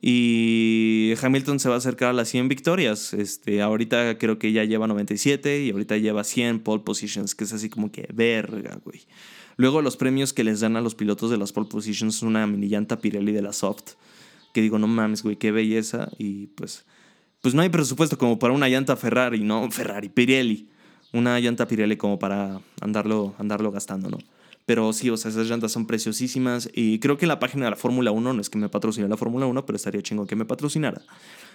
Y 0.00 1.14
Hamilton 1.22 1.60
se 1.60 1.68
va 1.68 1.76
a 1.76 1.78
acercar 1.78 2.08
a 2.08 2.12
las 2.12 2.28
100 2.28 2.48
victorias. 2.48 3.14
Este, 3.14 3.62
ahorita 3.62 4.18
creo 4.18 4.38
que 4.38 4.52
ya 4.52 4.64
lleva 4.64 4.86
97 4.86 5.62
y 5.62 5.70
ahorita 5.70 5.96
lleva 5.96 6.24
100 6.24 6.60
pole 6.60 6.82
positions, 6.82 7.34
que 7.34 7.44
es 7.44 7.52
así 7.52 7.68
como 7.68 7.92
que 7.92 8.08
verga, 8.12 8.80
güey. 8.84 9.02
Luego 9.56 9.82
los 9.82 9.96
premios 9.96 10.32
que 10.32 10.44
les 10.44 10.60
dan 10.60 10.76
a 10.76 10.80
los 10.80 10.94
pilotos 10.94 11.30
de 11.30 11.36
las 11.36 11.52
pole 11.52 11.68
positions 11.68 12.22
una 12.22 12.46
mini 12.46 12.68
llanta 12.68 13.00
Pirelli 13.00 13.32
de 13.32 13.42
la 13.42 13.52
Soft, 13.52 13.94
que 14.52 14.60
digo, 14.60 14.78
no 14.78 14.86
mames, 14.86 15.22
güey, 15.22 15.36
qué 15.36 15.52
belleza. 15.52 16.08
Y 16.18 16.48
pues, 16.48 16.84
pues 17.40 17.54
no 17.54 17.62
hay 17.62 17.68
presupuesto 17.68 18.18
como 18.18 18.38
para 18.38 18.54
una 18.54 18.68
llanta 18.68 18.96
Ferrari, 18.96 19.40
no, 19.44 19.70
Ferrari, 19.70 20.08
Pirelli. 20.08 20.68
Una 21.12 21.38
llanta 21.38 21.68
Pirelli 21.68 21.96
como 21.96 22.18
para 22.18 22.60
andarlo, 22.80 23.34
andarlo 23.38 23.70
gastando, 23.70 24.08
¿no? 24.08 24.18
Pero 24.66 24.92
sí, 24.92 25.10
o 25.10 25.16
sea, 25.16 25.30
esas 25.30 25.48
llantas 25.48 25.72
son 25.72 25.86
preciosísimas. 25.86 26.70
Y 26.74 26.98
creo 27.00 27.18
que 27.18 27.26
la 27.26 27.38
página 27.38 27.64
de 27.64 27.70
la 27.70 27.76
Fórmula 27.76 28.10
1, 28.10 28.32
no 28.32 28.40
es 28.40 28.50
que 28.50 28.58
me 28.58 28.68
patrocine 28.68 29.08
la 29.08 29.16
Fórmula 29.16 29.46
1, 29.46 29.66
pero 29.66 29.76
estaría 29.76 30.02
chingo 30.02 30.26
que 30.26 30.36
me 30.36 30.44
patrocinara. 30.44 31.02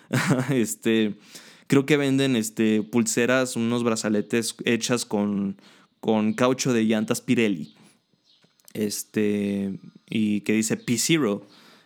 este, 0.49 1.15
creo 1.67 1.85
que 1.85 1.97
venden 1.97 2.35
este, 2.35 2.83
pulseras, 2.83 3.55
unos 3.55 3.83
brazaletes 3.83 4.55
hechas 4.65 5.05
con, 5.05 5.61
con 5.99 6.33
caucho 6.33 6.73
de 6.73 6.83
llantas 6.83 7.21
Pirelli. 7.21 7.75
Este, 8.73 9.79
y 10.09 10.41
que 10.41 10.53
dice 10.53 10.77
P0 10.77 11.43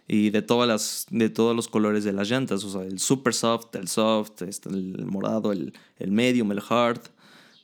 y 0.08 0.30
de 0.32 0.42
todas 0.42 0.68
las 0.68 1.06
de 1.10 1.30
todos 1.30 1.56
los 1.56 1.70
colores 1.70 2.04
de 2.04 2.12
las 2.12 2.30
llantas, 2.30 2.66
o 2.66 2.70
sea, 2.70 2.82
el 2.82 3.00
super 3.00 3.34
soft, 3.34 3.74
el 3.76 3.88
soft, 3.88 4.42
este, 4.42 4.68
el 4.68 5.06
morado, 5.06 5.54
el, 5.54 5.74
el 6.00 6.12
medium, 6.12 6.52
el 6.52 6.62
hard, 6.68 7.02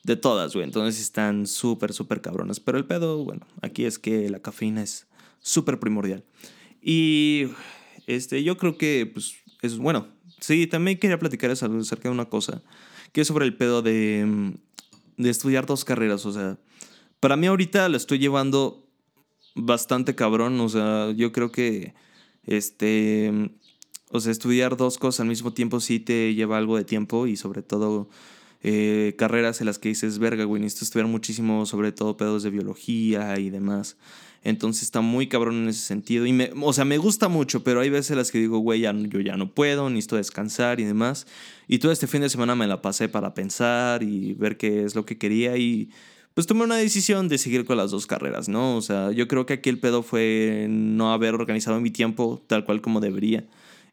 de 0.07 0.15
todas, 0.15 0.53
güey. 0.53 0.63
Entonces 0.63 1.01
están 1.01 1.45
súper, 1.45 1.91
súper 1.91 2.21
cabronas. 2.21 2.61
Pero 2.61 2.77
el 2.77 2.85
pedo, 2.85 3.23
bueno, 3.25 3.45
aquí 3.61 3.83
es 3.83 3.99
que 3.99 4.29
la 4.29 4.39
cafeína 4.39 4.81
es 4.81 5.05
súper 5.39 5.79
primordial. 5.79 6.23
Y 6.81 7.49
este, 8.07 8.41
yo 8.41 8.57
creo 8.57 8.77
que, 8.77 9.11
pues, 9.13 9.35
es 9.61 9.77
bueno. 9.77 10.07
Sí, 10.39 10.65
también 10.65 10.97
quería 10.97 11.19
platicar 11.19 11.51
acerca 11.51 12.07
de 12.07 12.09
una 12.09 12.25
cosa, 12.25 12.63
que 13.11 13.21
es 13.21 13.27
sobre 13.27 13.45
el 13.45 13.57
pedo 13.57 13.81
de, 13.81 14.53
de 15.17 15.29
estudiar 15.29 15.65
dos 15.65 15.83
carreras. 15.83 16.25
O 16.25 16.31
sea, 16.31 16.57
para 17.19 17.35
mí 17.35 17.47
ahorita 17.47 17.89
lo 17.89 17.97
estoy 17.97 18.19
llevando 18.19 18.87
bastante 19.55 20.15
cabrón. 20.15 20.57
O 20.61 20.69
sea, 20.69 21.11
yo 21.11 21.33
creo 21.33 21.51
que 21.51 21.93
este. 22.43 23.51
O 24.09 24.21
sea, 24.21 24.31
estudiar 24.31 24.77
dos 24.77 24.97
cosas 24.97 25.19
al 25.19 25.27
mismo 25.27 25.51
tiempo 25.51 25.81
sí 25.81 25.99
te 25.99 26.33
lleva 26.33 26.57
algo 26.57 26.77
de 26.77 26.85
tiempo 26.85 27.27
y 27.27 27.35
sobre 27.35 27.61
todo 27.61 28.07
eh, 28.63 29.15
carreras 29.17 29.61
en 29.61 29.67
las 29.67 29.79
que 29.79 29.89
dices, 29.89 30.19
verga, 30.19 30.43
güey, 30.43 30.61
necesito 30.61 30.85
estudiar 30.85 31.07
muchísimo, 31.07 31.65
sobre 31.65 31.91
todo 31.91 32.17
pedos 32.17 32.43
de 32.43 32.49
biología 32.49 33.37
y 33.39 33.49
demás. 33.49 33.97
Entonces 34.43 34.83
está 34.83 35.01
muy 35.01 35.27
cabrón 35.27 35.55
en 35.55 35.69
ese 35.69 35.81
sentido. 35.81 36.25
Y 36.25 36.33
me, 36.33 36.51
o 36.61 36.73
sea, 36.73 36.85
me 36.85 36.97
gusta 36.97 37.27
mucho, 37.27 37.63
pero 37.63 37.81
hay 37.81 37.89
veces 37.89 38.11
en 38.11 38.17
las 38.17 38.31
que 38.31 38.39
digo, 38.39 38.59
güey, 38.59 38.81
ya, 38.81 38.93
yo 38.93 39.19
ya 39.19 39.35
no 39.35 39.51
puedo, 39.53 39.89
necesito 39.89 40.15
descansar 40.15 40.79
y 40.79 40.85
demás. 40.85 41.27
Y 41.67 41.79
todo 41.79 41.91
este 41.91 42.07
fin 42.07 42.21
de 42.21 42.29
semana 42.29 42.55
me 42.55 42.67
la 42.67 42.81
pasé 42.81 43.09
para 43.09 43.33
pensar 43.33 44.03
y 44.03 44.33
ver 44.35 44.57
qué 44.57 44.83
es 44.83 44.95
lo 44.95 45.05
que 45.05 45.17
quería 45.17 45.57
y 45.57 45.89
pues 46.37 46.45
tomé 46.45 46.63
una 46.65 46.75
decisión 46.75 47.29
de 47.29 47.39
seguir 47.39 47.65
con 47.65 47.77
las 47.77 47.89
dos 47.89 48.05
carreras, 48.05 48.47
¿no? 48.47 48.77
O 48.77 48.81
sea, 48.83 49.11
yo 49.11 49.27
creo 49.27 49.47
que 49.47 49.53
aquí 49.53 49.69
el 49.69 49.79
pedo 49.79 50.03
fue 50.03 50.67
no 50.69 51.11
haber 51.11 51.33
organizado 51.33 51.81
mi 51.81 51.89
tiempo 51.89 52.43
tal 52.45 52.63
cual 52.63 52.79
como 52.79 52.99
debería. 52.99 53.43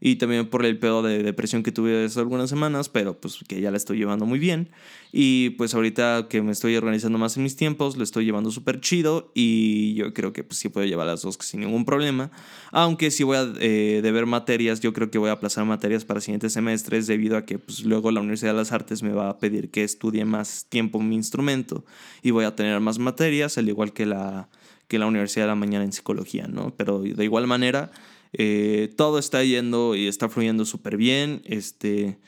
Y 0.07 0.17
también 0.17 0.51
por 0.51 0.67
el 0.67 0.79
pedo 0.79 1.03
de 1.03 1.23
depresión 1.23 1.63
que 1.63 1.73
tuve 1.73 2.05
hace 2.05 2.21
algunas 2.21 2.51
semanas, 2.51 2.91
pero 2.91 3.19
pues 3.19 3.39
que 3.49 3.63
ya 3.63 3.71
la 3.71 3.79
estoy 3.79 3.97
llevando 3.97 4.27
muy 4.27 4.39
bien. 4.39 4.69
Y 5.13 5.51
pues 5.57 5.75
ahorita 5.75 6.27
que 6.29 6.43
me 6.43 6.53
estoy 6.53 6.77
organizando 6.77 7.17
más 7.17 7.39
en 7.39 7.43
mis 7.43 7.57
tiempos, 7.57 7.97
lo 7.97 8.05
estoy 8.05 8.27
llevando 8.27 8.51
súper 8.51 8.83
chido 8.83 9.33
y 9.33 9.95
yo 9.95 10.13
creo 10.13 10.35
que 10.35 10.45
pues 10.45 10.59
sí 10.59 10.69
puedo 10.69 10.87
llevar 10.87 11.07
las 11.07 11.23
dos 11.23 11.39
sin 11.41 11.61
ningún 11.61 11.87
problema. 11.87 12.31
Aunque 12.71 13.11
si 13.11 13.23
voy 13.23 13.39
a 13.39 13.51
eh, 13.61 14.01
deber 14.03 14.27
materias, 14.27 14.81
yo 14.81 14.93
creo 14.93 15.11
que 15.11 15.17
voy 15.17 15.31
a 15.31 15.33
aplazar 15.33 15.65
materias 15.65 16.05
para 16.05 16.21
siguientes 16.21 16.53
semestres 16.53 17.07
debido 17.07 17.39
a 17.39 17.47
que 17.47 17.59
pues 17.59 17.83
luego 17.83 18.11
la 18.11 18.21
Universidad 18.21 18.53
de 18.53 18.59
las 18.59 18.73
Artes 18.73 19.03
me 19.03 19.15
va 19.15 19.31
a 19.31 19.39
pedir 19.39 19.71
que 19.71 19.85
estudie 19.85 20.27
más 20.27 20.67
tiempo 20.69 21.01
mi 21.01 21.15
instrumento 21.15 21.83
y 22.23 22.31
voy 22.31 22.45
a 22.45 22.55
tener 22.55 22.79
más 22.79 22.99
materias, 22.99 23.57
al 23.57 23.71
igual 23.71 23.95
que 23.95 24.05
la, 24.05 24.51
que 24.87 24.99
la 24.99 25.07
Universidad 25.07 25.45
de 25.45 25.49
la 25.49 25.55
Mañana 25.55 25.83
en 25.83 25.95
psicología, 25.95 26.47
¿no? 26.47 26.75
Pero 26.77 26.99
de 27.01 27.25
igual 27.25 27.47
manera 27.47 27.91
eh, 28.37 28.93
todo 28.97 29.19
está 29.19 29.43
yendo 29.45 29.95
y 29.95 30.07
está 30.07 30.29
fluyendo 30.29 30.65
súper 30.65 30.97
bien. 30.97 31.43
Este, 31.45 32.19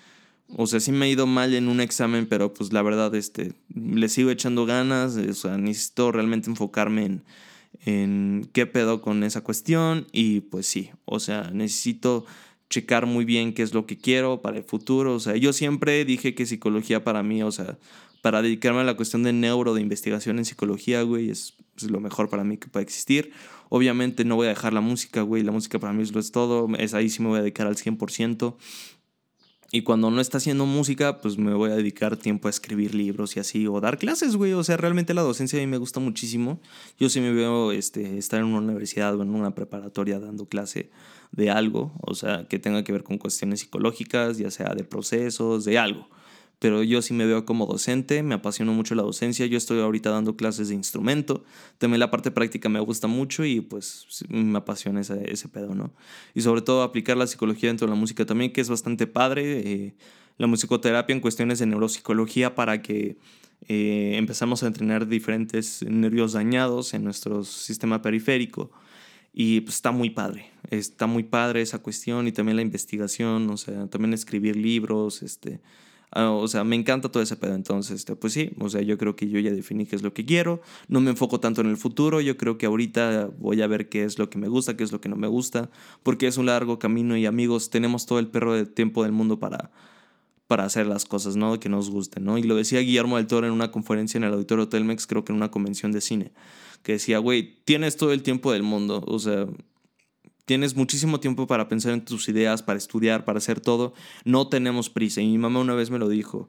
o 0.56 0.66
sea, 0.66 0.80
sí 0.80 0.92
me 0.92 1.06
ha 1.06 1.08
ido 1.08 1.26
mal 1.26 1.54
en 1.54 1.68
un 1.68 1.80
examen, 1.80 2.26
pero 2.26 2.54
pues 2.54 2.72
la 2.72 2.82
verdad, 2.82 3.14
este, 3.14 3.52
le 3.74 4.08
sigo 4.08 4.30
echando 4.30 4.66
ganas. 4.66 5.16
O 5.16 5.34
sea, 5.34 5.58
necesito 5.58 6.12
realmente 6.12 6.50
enfocarme 6.50 7.04
en, 7.04 7.24
en 7.84 8.48
qué 8.52 8.66
pedo 8.66 9.02
con 9.02 9.24
esa 9.24 9.42
cuestión. 9.42 10.06
Y 10.12 10.40
pues 10.40 10.66
sí, 10.66 10.90
o 11.04 11.20
sea, 11.20 11.50
necesito 11.52 12.24
checar 12.68 13.06
muy 13.06 13.24
bien 13.24 13.52
qué 13.52 13.62
es 13.62 13.74
lo 13.74 13.86
que 13.86 13.96
quiero 13.96 14.42
para 14.42 14.58
el 14.58 14.64
futuro. 14.64 15.14
O 15.14 15.20
sea, 15.20 15.36
yo 15.36 15.52
siempre 15.52 16.04
dije 16.04 16.34
que 16.34 16.46
psicología 16.46 17.04
para 17.04 17.22
mí, 17.22 17.42
o 17.42 17.52
sea, 17.52 17.78
para 18.22 18.42
dedicarme 18.42 18.80
a 18.80 18.84
la 18.84 18.96
cuestión 18.96 19.22
de 19.22 19.32
neuro, 19.32 19.74
de 19.74 19.80
investigación 19.80 20.38
en 20.38 20.44
psicología, 20.44 21.02
güey, 21.02 21.30
es, 21.30 21.54
lo 21.88 22.00
mejor 22.00 22.28
para 22.28 22.44
mí 22.44 22.56
que 22.56 22.68
puede 22.68 22.84
existir. 22.84 23.32
Obviamente 23.68 24.24
no 24.24 24.36
voy 24.36 24.46
a 24.46 24.50
dejar 24.50 24.72
la 24.72 24.80
música, 24.80 25.22
güey. 25.22 25.42
La 25.42 25.52
música 25.52 25.78
para 25.78 25.92
mí 25.92 26.02
es 26.02 26.14
es 26.14 26.32
todo. 26.32 26.68
Es 26.78 26.94
ahí 26.94 27.08
sí 27.10 27.22
me 27.22 27.28
voy 27.28 27.38
a 27.38 27.42
dedicar 27.42 27.66
al 27.66 27.76
100%. 27.76 28.56
Y 29.72 29.82
cuando 29.82 30.10
no 30.10 30.20
está 30.20 30.38
haciendo 30.38 30.64
música, 30.64 31.20
pues 31.20 31.38
me 31.38 31.52
voy 31.52 31.70
a 31.70 31.76
dedicar 31.76 32.16
tiempo 32.16 32.46
a 32.46 32.50
escribir 32.50 32.94
libros 32.94 33.36
y 33.36 33.40
así, 33.40 33.66
o 33.66 33.80
dar 33.80 33.98
clases, 33.98 34.36
güey. 34.36 34.52
O 34.52 34.62
sea, 34.62 34.76
realmente 34.76 35.12
la 35.12 35.22
docencia 35.22 35.58
a 35.58 35.60
mí 35.60 35.66
me 35.66 35.76
gusta 35.76 35.98
muchísimo. 35.98 36.60
Yo 36.98 37.08
sí 37.08 37.20
me 37.20 37.32
veo 37.32 37.72
este, 37.72 38.16
estar 38.16 38.40
en 38.40 38.46
una 38.46 38.58
universidad 38.58 39.16
o 39.16 39.22
en 39.22 39.30
una 39.30 39.54
preparatoria 39.54 40.20
dando 40.20 40.46
clase 40.46 40.90
de 41.32 41.50
algo, 41.50 41.92
o 42.00 42.14
sea, 42.14 42.46
que 42.48 42.60
tenga 42.60 42.84
que 42.84 42.92
ver 42.92 43.02
con 43.02 43.18
cuestiones 43.18 43.60
psicológicas, 43.60 44.38
ya 44.38 44.50
sea 44.50 44.74
de 44.74 44.84
procesos, 44.84 45.64
de 45.64 45.78
algo 45.78 46.08
pero 46.58 46.82
yo 46.82 47.02
sí 47.02 47.12
me 47.12 47.26
veo 47.26 47.44
como 47.44 47.66
docente, 47.66 48.22
me 48.22 48.34
apasiona 48.34 48.72
mucho 48.72 48.94
la 48.94 49.02
docencia, 49.02 49.46
yo 49.46 49.58
estoy 49.58 49.80
ahorita 49.80 50.10
dando 50.10 50.36
clases 50.36 50.68
de 50.68 50.74
instrumento, 50.74 51.44
también 51.78 52.00
la 52.00 52.10
parte 52.10 52.30
práctica 52.30 52.68
me 52.68 52.80
gusta 52.80 53.06
mucho 53.08 53.44
y 53.44 53.60
pues 53.60 54.06
me 54.28 54.58
apasiona 54.58 55.00
ese, 55.00 55.30
ese 55.30 55.48
pedo, 55.48 55.74
¿no? 55.74 55.92
Y 56.34 56.40
sobre 56.40 56.62
todo 56.62 56.82
aplicar 56.82 57.16
la 57.16 57.26
psicología 57.26 57.68
dentro 57.68 57.86
de 57.86 57.92
la 57.92 58.00
música 58.00 58.24
también, 58.24 58.52
que 58.52 58.60
es 58.60 58.70
bastante 58.70 59.06
padre, 59.06 59.60
eh, 59.60 59.94
la 60.38 60.46
musicoterapia 60.46 61.14
en 61.14 61.20
cuestiones 61.20 61.58
de 61.58 61.66
neuropsicología 61.66 62.54
para 62.54 62.82
que 62.82 63.16
eh, 63.68 64.12
empezamos 64.16 64.62
a 64.62 64.66
entrenar 64.66 65.08
diferentes 65.08 65.82
nervios 65.82 66.32
dañados 66.32 66.94
en 66.94 67.04
nuestro 67.04 67.44
sistema 67.44 68.02
periférico. 68.02 68.70
Y 69.38 69.60
pues 69.60 69.76
está 69.76 69.90
muy 69.90 70.08
padre, 70.08 70.50
está 70.70 71.06
muy 71.06 71.22
padre 71.22 71.60
esa 71.60 71.80
cuestión 71.80 72.26
y 72.26 72.32
también 72.32 72.56
la 72.56 72.62
investigación, 72.62 73.50
o 73.50 73.58
sea, 73.58 73.86
también 73.88 74.14
escribir 74.14 74.56
libros, 74.56 75.22
este, 75.22 75.60
Ah, 76.12 76.30
o 76.30 76.46
sea, 76.48 76.64
me 76.64 76.76
encanta 76.76 77.10
todo 77.10 77.22
ese 77.22 77.36
pedo. 77.36 77.54
Entonces, 77.54 77.96
este, 77.96 78.16
pues 78.16 78.32
sí, 78.32 78.52
o 78.58 78.68
sea, 78.68 78.80
yo 78.82 78.96
creo 78.96 79.16
que 79.16 79.28
yo 79.28 79.38
ya 79.40 79.50
definí 79.50 79.86
qué 79.86 79.96
es 79.96 80.02
lo 80.02 80.14
que 80.14 80.24
quiero. 80.24 80.60
No 80.88 81.00
me 81.00 81.10
enfoco 81.10 81.40
tanto 81.40 81.60
en 81.60 81.66
el 81.68 81.76
futuro. 81.76 82.20
Yo 82.20 82.36
creo 82.36 82.58
que 82.58 82.66
ahorita 82.66 83.30
voy 83.38 83.60
a 83.62 83.66
ver 83.66 83.88
qué 83.88 84.04
es 84.04 84.18
lo 84.18 84.30
que 84.30 84.38
me 84.38 84.48
gusta, 84.48 84.76
qué 84.76 84.84
es 84.84 84.92
lo 84.92 85.00
que 85.00 85.08
no 85.08 85.16
me 85.16 85.26
gusta. 85.26 85.70
Porque 86.02 86.26
es 86.26 86.36
un 86.36 86.46
largo 86.46 86.78
camino 86.78 87.16
y 87.16 87.26
amigos, 87.26 87.70
tenemos 87.70 88.06
todo 88.06 88.18
el 88.18 88.28
perro 88.28 88.54
de 88.54 88.66
tiempo 88.66 89.02
del 89.02 89.12
mundo 89.12 89.38
para, 89.38 89.70
para 90.46 90.64
hacer 90.64 90.86
las 90.86 91.04
cosas, 91.04 91.36
¿no? 91.36 91.58
Que 91.58 91.68
nos 91.68 91.90
gusten, 91.90 92.24
¿no? 92.24 92.38
Y 92.38 92.44
lo 92.44 92.54
decía 92.54 92.80
Guillermo 92.80 93.16
del 93.16 93.26
Toro 93.26 93.46
en 93.46 93.52
una 93.52 93.70
conferencia 93.70 94.18
en 94.18 94.24
el 94.24 94.32
Auditorio 94.32 94.68
Telmex, 94.68 95.06
creo 95.06 95.24
que 95.24 95.32
en 95.32 95.36
una 95.36 95.50
convención 95.50 95.92
de 95.92 96.00
cine. 96.00 96.32
Que 96.82 96.92
decía, 96.92 97.18
güey, 97.18 97.56
tienes 97.64 97.96
todo 97.96 98.12
el 98.12 98.22
tiempo 98.22 98.52
del 98.52 98.62
mundo. 98.62 99.02
O 99.06 99.18
sea, 99.18 99.46
Tienes 100.46 100.76
muchísimo 100.76 101.18
tiempo 101.18 101.48
para 101.48 101.68
pensar 101.68 101.92
en 101.92 102.04
tus 102.04 102.28
ideas, 102.28 102.62
para 102.62 102.78
estudiar, 102.78 103.24
para 103.24 103.38
hacer 103.38 103.60
todo. 103.60 103.94
No 104.24 104.48
tenemos 104.48 104.88
prisa. 104.88 105.20
Y 105.20 105.26
mi 105.26 105.38
mamá 105.38 105.60
una 105.60 105.74
vez 105.74 105.90
me 105.90 105.98
lo 105.98 106.08
dijo. 106.08 106.48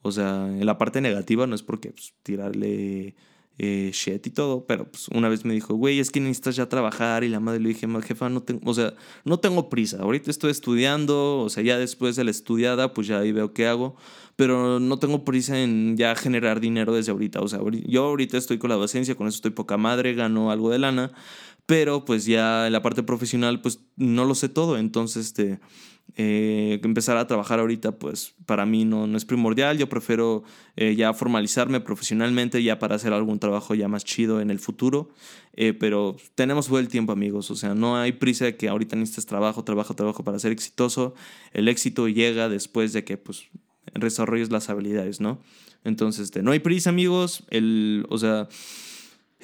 O 0.00 0.12
sea, 0.12 0.48
en 0.48 0.64
la 0.64 0.78
parte 0.78 1.02
negativa 1.02 1.46
no 1.46 1.54
es 1.54 1.62
porque 1.62 1.90
pues, 1.90 2.14
tirarle 2.22 3.14
eh, 3.58 3.90
shit 3.92 4.26
y 4.26 4.30
todo, 4.30 4.66
pero 4.66 4.90
pues 4.90 5.08
una 5.08 5.28
vez 5.28 5.44
me 5.44 5.54
dijo, 5.54 5.74
güey, 5.74 6.00
es 6.00 6.10
que 6.10 6.20
necesitas 6.20 6.56
ya 6.56 6.70
trabajar. 6.70 7.22
Y 7.22 7.28
la 7.28 7.38
madre 7.38 7.60
le 7.60 7.68
dije, 7.68 7.86
jefa, 8.02 8.30
no 8.30 8.42
tengo, 8.42 8.62
o 8.64 8.72
sea, 8.72 8.94
no 9.26 9.38
tengo 9.40 9.68
prisa. 9.68 9.98
Ahorita 10.00 10.30
estoy 10.30 10.50
estudiando, 10.50 11.40
o 11.40 11.50
sea, 11.50 11.62
ya 11.62 11.78
después 11.78 12.16
de 12.16 12.24
la 12.24 12.30
estudiada, 12.30 12.94
pues 12.94 13.06
ya 13.06 13.18
ahí 13.18 13.32
veo 13.32 13.52
qué 13.52 13.66
hago. 13.66 13.96
Pero 14.36 14.80
no 14.80 14.98
tengo 14.98 15.24
prisa 15.24 15.60
en 15.60 15.96
ya 15.96 16.14
generar 16.16 16.60
dinero 16.60 16.94
desde 16.94 17.12
ahorita. 17.12 17.40
O 17.40 17.48
sea, 17.48 17.60
yo 17.86 18.04
ahorita 18.04 18.38
estoy 18.38 18.56
con 18.56 18.70
la 18.70 18.76
docencia, 18.76 19.14
con 19.14 19.28
eso 19.28 19.36
estoy 19.36 19.52
poca 19.52 19.76
madre, 19.76 20.14
gano 20.14 20.50
algo 20.50 20.70
de 20.70 20.78
lana 20.78 21.12
pero 21.66 22.04
pues 22.04 22.26
ya 22.26 22.66
en 22.66 22.72
la 22.72 22.82
parte 22.82 23.02
profesional 23.02 23.60
pues 23.60 23.80
no 23.96 24.24
lo 24.24 24.34
sé 24.34 24.48
todo, 24.48 24.76
entonces 24.76 25.26
este, 25.26 25.60
eh, 26.16 26.80
empezar 26.84 27.16
a 27.16 27.26
trabajar 27.26 27.58
ahorita 27.58 27.98
pues 27.98 28.34
para 28.46 28.66
mí 28.66 28.84
no, 28.84 29.06
no 29.06 29.16
es 29.16 29.24
primordial, 29.24 29.78
yo 29.78 29.88
prefiero 29.88 30.44
eh, 30.76 30.94
ya 30.94 31.14
formalizarme 31.14 31.80
profesionalmente 31.80 32.62
ya 32.62 32.78
para 32.78 32.96
hacer 32.96 33.12
algún 33.12 33.38
trabajo 33.38 33.74
ya 33.74 33.88
más 33.88 34.04
chido 34.04 34.40
en 34.40 34.50
el 34.50 34.58
futuro, 34.58 35.08
eh, 35.54 35.72
pero 35.72 36.16
tenemos 36.34 36.68
todo 36.68 36.78
el 36.78 36.88
tiempo 36.88 37.12
amigos, 37.12 37.50
o 37.50 37.56
sea, 37.56 37.74
no 37.74 37.96
hay 37.96 38.12
prisa 38.12 38.44
de 38.44 38.56
que 38.56 38.68
ahorita 38.68 38.96
necesites 38.96 39.26
trabajo, 39.26 39.64
trabajo, 39.64 39.94
trabajo 39.94 40.22
para 40.22 40.38
ser 40.38 40.52
exitoso, 40.52 41.14
el 41.52 41.68
éxito 41.68 42.08
llega 42.08 42.48
después 42.48 42.92
de 42.92 43.04
que 43.04 43.16
pues 43.16 43.46
desarrolles 43.94 44.50
las 44.50 44.68
habilidades, 44.68 45.20
¿no? 45.20 45.40
Entonces, 45.84 46.24
este, 46.24 46.42
no 46.42 46.52
hay 46.52 46.60
prisa 46.60 46.90
amigos, 46.90 47.44
el, 47.50 48.06
o 48.10 48.18
sea... 48.18 48.48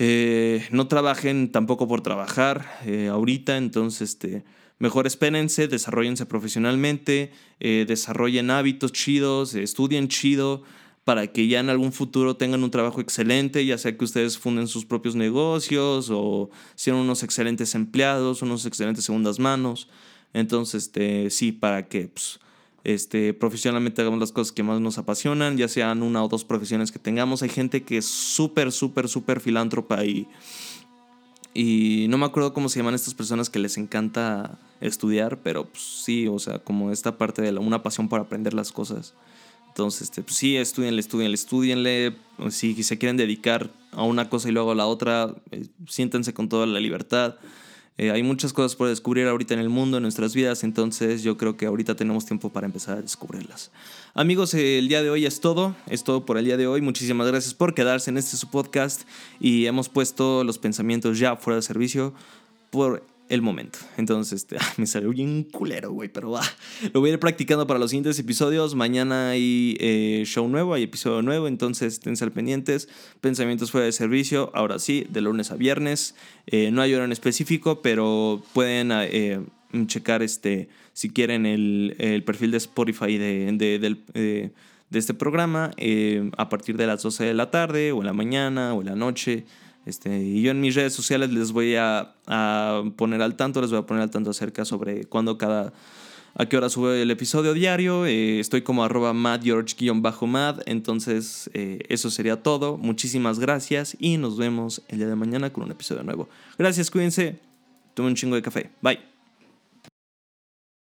Eh, 0.02 0.66
no 0.70 0.88
trabajen 0.88 1.52
tampoco 1.52 1.86
por 1.86 2.00
trabajar 2.00 2.66
eh, 2.86 3.08
ahorita, 3.08 3.58
entonces 3.58 4.12
este, 4.12 4.44
mejor 4.78 5.06
espérense, 5.06 5.68
desarrollense 5.68 6.24
profesionalmente, 6.24 7.32
eh, 7.60 7.84
desarrollen 7.86 8.50
hábitos 8.50 8.92
chidos, 8.92 9.54
estudien 9.54 10.08
chido 10.08 10.62
para 11.04 11.26
que 11.26 11.48
ya 11.48 11.60
en 11.60 11.68
algún 11.68 11.92
futuro 11.92 12.38
tengan 12.38 12.64
un 12.64 12.70
trabajo 12.70 13.02
excelente, 13.02 13.66
ya 13.66 13.76
sea 13.76 13.94
que 13.98 14.04
ustedes 14.06 14.38
funden 14.38 14.68
sus 14.68 14.86
propios 14.86 15.16
negocios 15.16 16.08
o 16.10 16.48
sean 16.76 16.96
unos 16.96 17.22
excelentes 17.22 17.74
empleados, 17.74 18.40
unos 18.40 18.64
excelentes 18.64 19.04
segundas 19.04 19.38
manos. 19.38 19.86
Entonces, 20.32 20.84
este, 20.84 21.28
sí, 21.28 21.52
para 21.52 21.88
que 21.88 22.08
pues, 22.08 22.40
este, 22.84 23.34
profesionalmente 23.34 24.00
hagamos 24.00 24.20
las 24.20 24.32
cosas 24.32 24.52
que 24.52 24.62
más 24.62 24.80
nos 24.80 24.98
apasionan, 24.98 25.56
ya 25.56 25.68
sean 25.68 26.02
una 26.02 26.24
o 26.24 26.28
dos 26.28 26.44
profesiones 26.44 26.92
que 26.92 26.98
tengamos. 26.98 27.42
Hay 27.42 27.50
gente 27.50 27.82
que 27.82 27.98
es 27.98 28.06
súper, 28.06 28.72
súper, 28.72 29.08
súper 29.08 29.40
filántropa 29.40 30.04
y, 30.04 30.26
y 31.52 32.06
no 32.08 32.18
me 32.18 32.26
acuerdo 32.26 32.54
cómo 32.54 32.68
se 32.68 32.78
llaman 32.78 32.94
estas 32.94 33.14
personas 33.14 33.50
que 33.50 33.58
les 33.58 33.76
encanta 33.76 34.58
estudiar, 34.80 35.40
pero 35.42 35.66
pues, 35.66 35.82
sí, 36.04 36.26
o 36.26 36.38
sea, 36.38 36.58
como 36.58 36.90
esta 36.90 37.18
parte 37.18 37.42
de 37.42 37.52
una 37.58 37.82
pasión 37.82 38.08
por 38.08 38.20
aprender 38.20 38.54
las 38.54 38.72
cosas. 38.72 39.14
Entonces, 39.68 40.02
este, 40.02 40.22
pues 40.22 40.36
sí, 40.36 40.56
estudienle, 40.56 41.00
estudienle, 41.00 41.34
estudienle. 41.34 42.16
Si 42.50 42.82
se 42.82 42.98
quieren 42.98 43.16
dedicar 43.16 43.70
a 43.92 44.02
una 44.02 44.28
cosa 44.28 44.48
y 44.48 44.52
luego 44.52 44.72
a 44.72 44.74
la 44.74 44.86
otra, 44.86 45.34
eh, 45.52 45.66
siéntense 45.86 46.34
con 46.34 46.48
toda 46.48 46.66
la 46.66 46.80
libertad. 46.80 47.36
Eh, 48.00 48.10
hay 48.10 48.22
muchas 48.22 48.54
cosas 48.54 48.76
por 48.76 48.88
descubrir 48.88 49.26
ahorita 49.26 49.52
en 49.52 49.60
el 49.60 49.68
mundo, 49.68 49.98
en 49.98 50.02
nuestras 50.04 50.34
vidas, 50.34 50.64
entonces 50.64 51.22
yo 51.22 51.36
creo 51.36 51.58
que 51.58 51.66
ahorita 51.66 51.96
tenemos 51.96 52.24
tiempo 52.24 52.48
para 52.48 52.64
empezar 52.64 52.96
a 52.96 53.02
descubrirlas. 53.02 53.70
Amigos, 54.14 54.54
el 54.54 54.88
día 54.88 55.02
de 55.02 55.10
hoy 55.10 55.26
es 55.26 55.40
todo, 55.42 55.76
es 55.86 56.02
todo 56.02 56.24
por 56.24 56.38
el 56.38 56.46
día 56.46 56.56
de 56.56 56.66
hoy. 56.66 56.80
Muchísimas 56.80 57.26
gracias 57.26 57.52
por 57.52 57.74
quedarse 57.74 58.08
en 58.08 58.16
este 58.16 58.38
su 58.38 58.48
podcast 58.48 59.02
y 59.38 59.66
hemos 59.66 59.90
puesto 59.90 60.44
los 60.44 60.56
pensamientos 60.56 61.18
ya 61.18 61.36
fuera 61.36 61.56
de 61.56 61.62
servicio 61.62 62.14
por 62.70 63.04
el 63.30 63.42
momento. 63.42 63.78
Entonces, 63.96 64.42
este, 64.42 64.58
me 64.76 64.86
salió 64.86 65.10
bien 65.10 65.44
culero, 65.44 65.92
güey, 65.92 66.08
pero 66.10 66.32
va. 66.32 66.42
Lo 66.92 67.00
voy 67.00 67.10
a 67.10 67.12
ir 67.14 67.18
practicando 67.18 67.66
para 67.66 67.78
los 67.78 67.90
siguientes 67.90 68.18
episodios. 68.18 68.74
Mañana 68.74 69.30
hay 69.30 69.76
eh, 69.80 70.24
show 70.26 70.46
nuevo, 70.48 70.74
hay 70.74 70.82
episodio 70.82 71.22
nuevo, 71.22 71.48
entonces 71.48 71.94
estén 71.94 72.14
al 72.20 72.32
pendientes. 72.32 72.88
Pensamientos 73.20 73.70
fuera 73.70 73.86
de 73.86 73.92
servicio, 73.92 74.50
ahora 74.52 74.78
sí, 74.78 75.06
de 75.08 75.20
lunes 75.20 75.52
a 75.52 75.56
viernes. 75.56 76.16
Eh, 76.46 76.70
no 76.72 76.82
hay 76.82 76.92
hora 76.92 77.04
en 77.04 77.12
específico, 77.12 77.82
pero 77.82 78.42
pueden 78.52 78.90
eh, 78.92 79.40
checar 79.86 80.22
este, 80.22 80.68
si 80.92 81.10
quieren 81.10 81.46
el, 81.46 81.94
el 81.98 82.24
perfil 82.24 82.50
de 82.50 82.56
Spotify 82.56 83.16
de, 83.16 83.52
de, 83.52 84.50
de 84.90 84.98
este 84.98 85.14
programa 85.14 85.70
a 86.36 86.48
partir 86.48 86.76
de 86.76 86.88
las 86.88 87.00
12 87.02 87.24
de 87.24 87.34
la 87.34 87.52
tarde, 87.52 87.92
o 87.92 88.00
en 88.00 88.06
la 88.06 88.12
mañana, 88.12 88.74
o 88.74 88.80
en 88.80 88.88
la 88.88 88.96
noche. 88.96 89.44
Este, 89.86 90.22
y 90.22 90.42
yo 90.42 90.50
en 90.50 90.60
mis 90.60 90.74
redes 90.74 90.92
sociales 90.92 91.30
les 91.32 91.52
voy 91.52 91.76
a, 91.76 92.14
poner 92.96 93.22
al 93.22 93.36
tanto, 93.36 93.60
les 93.60 93.70
voy 93.70 93.80
a 93.80 93.86
poner 93.86 94.02
al 94.02 94.10
tanto 94.10 94.30
acerca 94.30 94.64
sobre 94.64 95.04
cuándo 95.04 95.38
cada, 95.38 95.72
a 96.34 96.46
qué 96.46 96.56
hora 96.56 96.68
sube 96.68 97.02
el 97.02 97.10
episodio 97.10 97.54
diario. 97.54 98.06
Eh, 98.06 98.40
estoy 98.40 98.62
como 98.62 98.84
arroba 98.84 99.12
madgeorge-mad. 99.12 100.60
Entonces, 100.66 101.50
eh, 101.54 101.80
eso 101.88 102.10
sería 102.10 102.42
todo. 102.42 102.76
Muchísimas 102.76 103.38
gracias 103.38 103.96
y 103.98 104.16
nos 104.18 104.36
vemos 104.36 104.82
el 104.88 104.98
día 104.98 105.08
de 105.08 105.16
mañana 105.16 105.52
con 105.52 105.64
un 105.64 105.70
episodio 105.70 106.02
nuevo. 106.02 106.28
Gracias, 106.58 106.90
cuídense. 106.90 107.38
Tomen 107.94 108.10
un 108.10 108.16
chingo 108.16 108.36
de 108.36 108.42
café. 108.42 108.70
Bye. 108.82 109.09